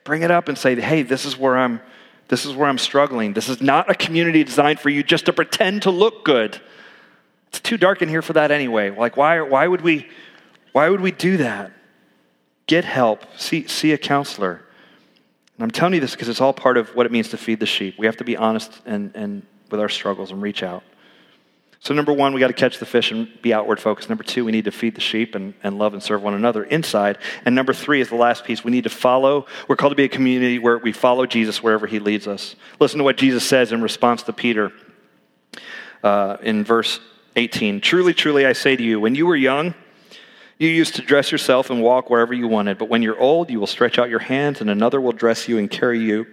Bring 0.05 0.23
it 0.23 0.31
up 0.31 0.47
and 0.47 0.57
say, 0.57 0.73
hey, 0.73 1.03
this 1.03 1.23
is 1.23 1.37
where 1.37 1.55
I'm 1.55 1.81
this 2.29 2.47
is 2.47 2.55
where 2.55 2.67
I'm 2.67 2.79
struggling. 2.79 3.33
This 3.33 3.47
is 3.47 3.61
not 3.61 3.91
a 3.91 3.95
community 3.95 4.43
designed 4.43 4.79
for 4.79 4.89
you 4.89 5.03
just 5.03 5.27
to 5.27 5.33
pretend 5.33 5.83
to 5.83 5.91
look 5.91 6.25
good. 6.25 6.59
It's 7.49 7.59
too 7.59 7.77
dark 7.77 8.01
in 8.01 8.09
here 8.09 8.23
for 8.23 8.33
that 8.33 8.51
anyway. 8.51 8.89
Like, 8.89 9.15
why, 9.15 9.39
why, 9.41 9.67
would, 9.67 9.81
we, 9.81 10.09
why 10.73 10.89
would 10.89 10.99
we 10.99 11.11
do 11.11 11.37
that? 11.37 11.71
Get 12.65 12.83
help, 12.83 13.23
see, 13.37 13.65
see 13.67 13.93
a 13.93 13.97
counselor. 13.97 14.61
And 15.57 15.63
I'm 15.63 15.71
telling 15.71 15.95
you 15.95 15.99
this 15.99 16.11
because 16.11 16.29
it's 16.29 16.41
all 16.41 16.53
part 16.53 16.77
of 16.77 16.95
what 16.95 17.05
it 17.05 17.11
means 17.11 17.29
to 17.29 17.37
feed 17.37 17.59
the 17.59 17.65
sheep. 17.65 17.97
We 17.97 18.05
have 18.05 18.17
to 18.17 18.23
be 18.23 18.37
honest 18.37 18.79
and, 18.85 19.11
and 19.15 19.45
with 19.71 19.79
our 19.79 19.89
struggles 19.89 20.31
and 20.31 20.41
reach 20.41 20.61
out. 20.61 20.83
So, 21.79 21.93
number 21.93 22.11
one, 22.11 22.33
we 22.33 22.39
got 22.39 22.47
to 22.47 22.53
catch 22.53 22.79
the 22.79 22.85
fish 22.85 23.11
and 23.11 23.29
be 23.41 23.53
outward 23.53 23.79
focused. 23.79 24.09
Number 24.09 24.23
two, 24.23 24.43
we 24.43 24.51
need 24.51 24.65
to 24.65 24.71
feed 24.71 24.95
the 24.95 25.01
sheep 25.01 25.35
and, 25.35 25.53
and 25.63 25.77
love 25.77 25.93
and 25.93 26.01
serve 26.01 26.23
one 26.23 26.33
another 26.33 26.63
inside. 26.63 27.19
And 27.45 27.53
number 27.53 27.71
three 27.73 28.01
is 28.01 28.09
the 28.09 28.15
last 28.15 28.45
piece. 28.45 28.63
We 28.63 28.71
need 28.71 28.85
to 28.85 28.89
follow. 28.89 29.45
We're 29.67 29.75
called 29.75 29.91
to 29.91 29.95
be 29.95 30.03
a 30.03 30.09
community 30.09 30.57
where 30.57 30.79
we 30.79 30.91
follow 30.91 31.25
Jesus 31.25 31.61
wherever 31.61 31.85
he 31.85 31.99
leads 31.99 32.27
us. 32.27 32.55
Listen 32.79 32.97
to 32.97 33.03
what 33.03 33.17
Jesus 33.17 33.47
says 33.47 33.71
in 33.71 33.81
response 33.81 34.23
to 34.23 34.33
Peter 34.33 34.71
uh, 36.03 36.37
in 36.41 36.63
verse 36.63 36.99
18. 37.35 37.79
Truly, 37.81 38.13
truly, 38.13 38.45
I 38.45 38.53
say 38.53 38.75
to 38.75 38.83
you, 38.83 38.99
when 38.99 39.13
you 39.13 39.27
were 39.27 39.35
young, 39.35 39.75
you 40.57 40.69
used 40.69 40.95
to 40.95 41.01
dress 41.01 41.31
yourself 41.31 41.69
and 41.69 41.81
walk 41.81 42.09
wherever 42.09 42.33
you 42.33 42.47
wanted, 42.47 42.77
but 42.77 42.89
when 42.89 43.01
you're 43.01 43.19
old, 43.19 43.49
you 43.49 43.59
will 43.59 43.67
stretch 43.67 43.99
out 43.99 44.09
your 44.09 44.19
hands, 44.19 44.61
and 44.61 44.69
another 44.69 44.99
will 44.99 45.11
dress 45.11 45.47
you 45.47 45.57
and 45.57 45.69
carry 45.69 45.99
you 45.99 46.25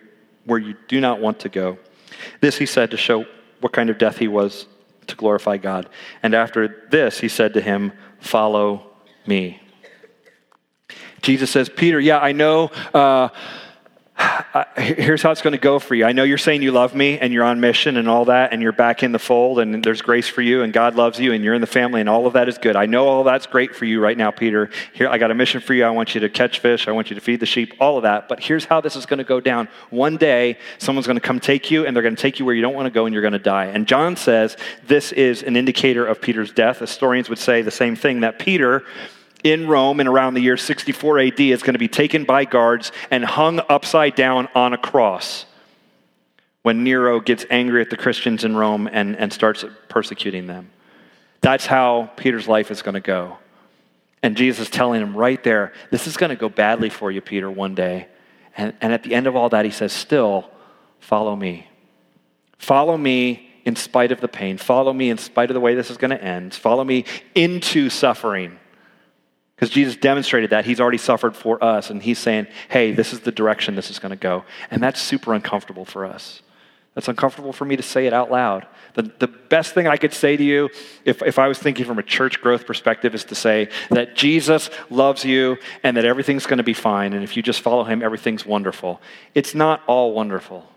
where 0.45 0.59
you 0.59 0.75
do 0.89 1.01
not 1.01 1.21
want 1.21 1.41
to 1.41 1.49
go. 1.49 1.79
This 2.41 2.57
he 2.57 2.67
said 2.67 2.91
to 2.93 2.97
show 2.97 3.27
what 3.61 3.73
kind 3.73 3.91
of 3.91 3.99
death 3.99 4.19
he 4.19 4.29
was 4.29 4.67
to 5.07 5.17
glorify 5.17 5.57
God. 5.59 5.89
And 6.23 6.35
after 6.35 6.87
this, 6.91 7.21
he 7.21 7.29
said 7.29 7.55
to 7.55 7.61
him, 7.61 7.93
Follow 8.21 8.91
me. 9.27 9.61
Jesus 11.21 11.51
says, 11.51 11.69
Peter, 11.69 11.99
yeah, 11.99 12.19
I 12.19 12.33
know. 12.33 12.71
Uh, 12.93 13.29
Uh, 14.55 14.65
here's 14.77 15.21
how 15.21 15.33
it's 15.33 15.43
going 15.43 15.51
to 15.51 15.59
go 15.59 15.81
for 15.81 15.97
you. 15.97 16.05
I 16.05 16.13
know 16.13 16.23
you're 16.23 16.39
saying 16.39 16.63
you 16.63 16.71
love 16.71 16.95
me 16.95 17.19
and 17.19 17.33
you're 17.33 17.43
on 17.43 17.59
mission 17.59 17.97
and 17.97 18.09
all 18.09 18.27
that, 18.27 18.53
and 18.53 18.63
you're 18.63 18.71
back 18.71 19.03
in 19.03 19.11
the 19.11 19.19
fold 19.19 19.59
and 19.59 19.83
there's 19.83 20.01
grace 20.01 20.29
for 20.29 20.43
you 20.43 20.63
and 20.63 20.73
God 20.73 20.95
loves 20.95 21.19
you 21.19 21.33
and 21.33 21.43
you're 21.43 21.55
in 21.55 21.61
the 21.61 21.67
family 21.67 22.01
and 22.01 22.09
all 22.09 22.29
of 22.29 22.35
that 22.35 22.49
is 22.49 22.57
good. 22.57 22.77
I 22.77 22.87
know 22.87 23.09
all 23.09 23.25
that's 23.25 23.47
great 23.47 23.75
for 23.75 23.85
you 23.85 23.99
right 23.99 24.17
now, 24.17 24.31
Peter. 24.31 24.71
Here, 24.93 25.09
I 25.09 25.19
got 25.19 25.33
a 25.33 25.35
mission 25.35 25.61
for 25.61 25.75
you. 25.75 25.85
I 25.85 25.91
want 25.91 26.15
you 26.15 26.21
to 26.21 26.29
catch 26.29 26.61
fish. 26.61 26.87
I 26.87 26.93
want 26.93 27.11
you 27.11 27.17
to 27.17 27.21
feed 27.21 27.41
the 27.41 27.47
sheep, 27.47 27.75
all 27.81 27.97
of 27.97 28.05
that. 28.05 28.29
But 28.29 28.39
here's 28.39 28.65
how 28.65 28.81
this 28.81 28.95
is 28.95 29.07
going 29.07 29.19
to 29.19 29.25
go 29.25 29.41
down. 29.41 29.67
One 29.91 30.17
day, 30.17 30.59
someone's 30.79 31.09
going 31.09 31.17
to 31.17 31.21
come 31.21 31.41
take 31.41 31.73
you 31.73 31.85
and 31.85 31.97
they're 31.97 32.05
going 32.05 32.15
to 32.15 32.23
take 32.23 32.39
you 32.39 32.45
where 32.45 32.55
you 32.55 32.63
don't 32.63 32.75
want 32.75 32.87
to 32.87 32.93
go 32.93 33.07
and 33.07 33.13
you're 33.13 33.23
going 33.23 33.33
to 33.33 33.41
die. 33.41 33.67
And 33.67 33.89
John 33.89 34.15
says 34.15 34.57
this 34.87 35.11
is 35.11 35.43
an 35.43 35.57
indicator 35.57 36.07
of 36.07 36.21
Peter's 36.21 36.53
death. 36.53 36.79
Historians 36.79 37.29
would 37.29 37.41
say 37.41 37.63
the 37.63 37.73
same 37.73 37.97
thing 37.97 38.21
that 38.21 38.39
Peter 38.39 38.85
in 39.45 39.69
Rome 39.69 40.01
in 40.01 40.09
around 40.09 40.35
the 40.35 40.41
year 40.41 40.57
64 40.57 41.21
AD 41.21 41.39
is 41.39 41.63
going 41.63 41.75
to 41.75 41.79
be 41.79 41.87
taken 41.87 42.25
by 42.25 42.47
guards 42.47 42.91
and 43.11 43.25
hung 43.25 43.61
upside 43.69 44.17
down 44.17 44.49
on 44.55 44.73
a 44.73 44.79
cross 44.79 45.47
when 46.63 46.83
Nero 46.83 47.21
gets 47.21 47.45
angry 47.51 47.83
at 47.83 47.91
the 47.91 47.97
Christians 47.97 48.43
in 48.43 48.57
Rome 48.57 48.89
and, 48.91 49.17
and 49.17 49.33
starts 49.33 49.65
persecuting 49.89 50.47
them. 50.47 50.71
That's 51.43 51.67
how 51.67 52.11
Peter's 52.17 52.49
life 52.49 52.71
is 52.71 52.81
going 52.81 52.95
to 52.95 53.01
go. 53.01 53.37
And 54.23 54.35
Jesus 54.35 54.69
is 54.69 54.71
telling 54.71 55.03
him 55.03 55.15
right 55.15 55.45
there, 55.45 55.75
this 55.91 56.07
is 56.07 56.17
going 56.17 56.31
to 56.31 56.37
go 56.37 56.49
badly 56.49 56.89
for 56.89 57.11
you, 57.11 57.21
Peter, 57.21 57.51
one 57.51 57.75
day. 57.75 58.09
And, 58.57 58.73
and 58.81 58.95
at 58.95 59.03
the 59.03 59.15
end 59.15 59.27
of 59.27 59.37
all 59.37 59.51
that, 59.51 59.67
he 59.67 59.71
says, 59.71 59.93
Still, 59.93 60.51
follow 61.01 61.37
me. 61.37 61.69
Follow 62.57 62.97
me 62.97 63.51
in 63.67 63.77
spite 63.77 64.11
of 64.11 64.23
the 64.23 64.29
pain. 64.29 64.57
Follow 64.57 64.95
me 64.95 65.11
in 65.11 65.19
spite 65.19 65.51
of 65.51 65.55
the 65.55 65.61
way 65.61 65.75
this 65.75 65.91
is 65.91 65.99
going 65.99 66.13
to 66.13 66.25
end. 66.25 66.55
Follow 66.55 66.83
me 66.83 67.05
into 67.35 67.91
suffering. 67.91 68.59
Because 69.55 69.71
Jesus 69.71 69.97
demonstrated 69.97 70.51
that. 70.51 70.65
He's 70.65 70.81
already 70.81 70.99
suffered 70.99 71.37
for 71.37 71.63
us, 71.63 71.91
and 71.91 72.03
he's 72.03 72.19
saying, 72.19 72.49
hey, 72.69 72.93
this 72.93 73.13
is 73.13 73.21
the 73.21 73.31
direction 73.31 73.77
this 73.77 73.91
is 73.91 73.99
going 73.99 74.11
to 74.11 74.17
go. 74.17 74.45
And 74.71 74.83
that's 74.83 75.01
super 75.01 75.33
uncomfortable 75.33 75.85
for 75.85 76.05
us. 76.05 76.43
That's 76.95 77.09
uncomfortable 77.09 77.53
for 77.53 77.65
me 77.65 77.77
to 77.77 77.83
say 77.83 78.07
it 78.07 78.13
out 78.13 78.31
loud. 78.31 78.67
The, 78.95 79.03
the 79.19 79.27
best 79.27 79.75
thing 79.75 79.89
I 79.89 79.97
could 79.97 80.13
say 80.13 80.37
to 80.37 80.43
you, 80.43 80.71
if, 81.05 81.23
if 81.23 81.41
I 81.41 81.49
was 81.49 81.59
thinking 81.59 81.85
from 81.85 81.99
a 81.99 82.05
church 82.05 82.41
growth 82.41 82.67
perspective, 82.67 83.15
is 83.15 83.25
to 83.25 83.35
say 83.35 83.69
that 83.91 84.15
Jesus 84.15 84.71
loves 84.91 85.25
you 85.25 85.57
and 85.83 85.97
that 85.97 86.05
everything's 86.05 86.47
going 86.47 86.59
to 86.59 86.65
be 86.65 86.75
fine. 86.75 87.13
And 87.13 87.25
if 87.25 87.37
you 87.37 87.43
just 87.43 87.61
follow 87.61 87.83
him, 87.83 88.03
everything's 88.03 88.47
wonderful. 88.47 89.01
It's 89.35 89.55
not 89.55 89.83
all 89.89 90.13
wonderful. 90.13 90.69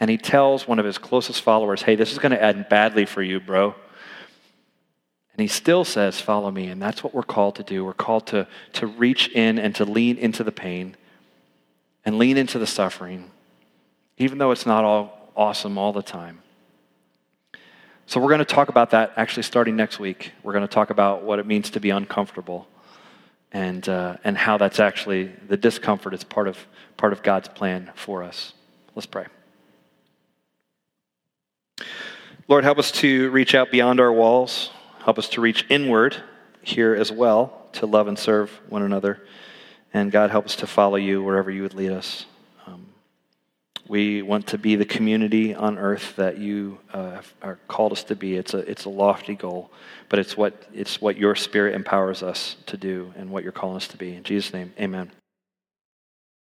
And 0.00 0.10
he 0.10 0.18
tells 0.18 0.68
one 0.68 0.78
of 0.78 0.84
his 0.84 0.98
closest 0.98 1.40
followers, 1.40 1.80
hey, 1.80 1.94
this 1.94 2.12
is 2.12 2.18
going 2.18 2.32
to 2.32 2.42
end 2.42 2.66
badly 2.68 3.06
for 3.06 3.22
you, 3.22 3.40
bro. 3.40 3.74
And 5.34 5.42
he 5.42 5.48
still 5.48 5.84
says, 5.84 6.20
Follow 6.20 6.50
me. 6.50 6.68
And 6.68 6.80
that's 6.80 7.02
what 7.02 7.12
we're 7.12 7.22
called 7.22 7.56
to 7.56 7.62
do. 7.62 7.84
We're 7.84 7.92
called 7.92 8.26
to, 8.28 8.46
to 8.74 8.86
reach 8.86 9.28
in 9.28 9.58
and 9.58 9.74
to 9.74 9.84
lean 9.84 10.16
into 10.16 10.44
the 10.44 10.52
pain 10.52 10.96
and 12.04 12.18
lean 12.18 12.36
into 12.36 12.58
the 12.58 12.66
suffering, 12.66 13.30
even 14.16 14.38
though 14.38 14.52
it's 14.52 14.66
not 14.66 14.84
all 14.84 15.32
awesome 15.36 15.76
all 15.76 15.92
the 15.92 16.02
time. 16.02 16.40
So, 18.06 18.20
we're 18.20 18.28
going 18.28 18.38
to 18.38 18.44
talk 18.44 18.68
about 18.68 18.90
that 18.90 19.12
actually 19.16 19.42
starting 19.42 19.74
next 19.76 19.98
week. 19.98 20.32
We're 20.42 20.52
going 20.52 20.66
to 20.66 20.72
talk 20.72 20.90
about 20.90 21.22
what 21.22 21.38
it 21.38 21.46
means 21.46 21.70
to 21.70 21.80
be 21.80 21.90
uncomfortable 21.90 22.68
and, 23.50 23.88
uh, 23.88 24.18
and 24.22 24.36
how 24.36 24.58
that's 24.58 24.78
actually 24.78 25.32
the 25.48 25.56
discomfort 25.56 26.12
is 26.14 26.22
part 26.22 26.46
of, 26.46 26.58
part 26.96 27.12
of 27.12 27.22
God's 27.22 27.48
plan 27.48 27.90
for 27.94 28.22
us. 28.22 28.52
Let's 28.94 29.06
pray. 29.06 29.26
Lord, 32.46 32.62
help 32.62 32.78
us 32.78 32.92
to 32.92 33.30
reach 33.30 33.54
out 33.54 33.70
beyond 33.70 34.00
our 34.00 34.12
walls. 34.12 34.70
Help 35.04 35.18
us 35.18 35.28
to 35.28 35.42
reach 35.42 35.66
inward 35.68 36.16
here 36.62 36.94
as 36.94 37.12
well 37.12 37.68
to 37.72 37.84
love 37.84 38.08
and 38.08 38.18
serve 38.18 38.50
one 38.70 38.80
another. 38.80 39.20
And 39.92 40.10
God, 40.10 40.30
help 40.30 40.46
us 40.46 40.56
to 40.56 40.66
follow 40.66 40.96
you 40.96 41.22
wherever 41.22 41.50
you 41.50 41.60
would 41.60 41.74
lead 41.74 41.92
us. 41.92 42.24
Um, 42.66 42.86
we 43.86 44.22
want 44.22 44.46
to 44.46 44.58
be 44.58 44.76
the 44.76 44.86
community 44.86 45.54
on 45.54 45.76
earth 45.76 46.16
that 46.16 46.38
you 46.38 46.78
uh, 46.90 47.20
are 47.42 47.58
called 47.68 47.92
us 47.92 48.02
to 48.04 48.16
be. 48.16 48.36
It's 48.36 48.54
a, 48.54 48.60
it's 48.60 48.86
a 48.86 48.88
lofty 48.88 49.34
goal, 49.34 49.70
but 50.08 50.18
it's 50.18 50.38
what, 50.38 50.66
it's 50.72 51.02
what 51.02 51.18
your 51.18 51.34
spirit 51.34 51.74
empowers 51.74 52.22
us 52.22 52.56
to 52.64 52.78
do 52.78 53.12
and 53.14 53.28
what 53.28 53.42
you're 53.42 53.52
calling 53.52 53.76
us 53.76 53.88
to 53.88 53.98
be. 53.98 54.14
In 54.14 54.22
Jesus' 54.22 54.54
name, 54.54 54.72
amen. 54.80 55.10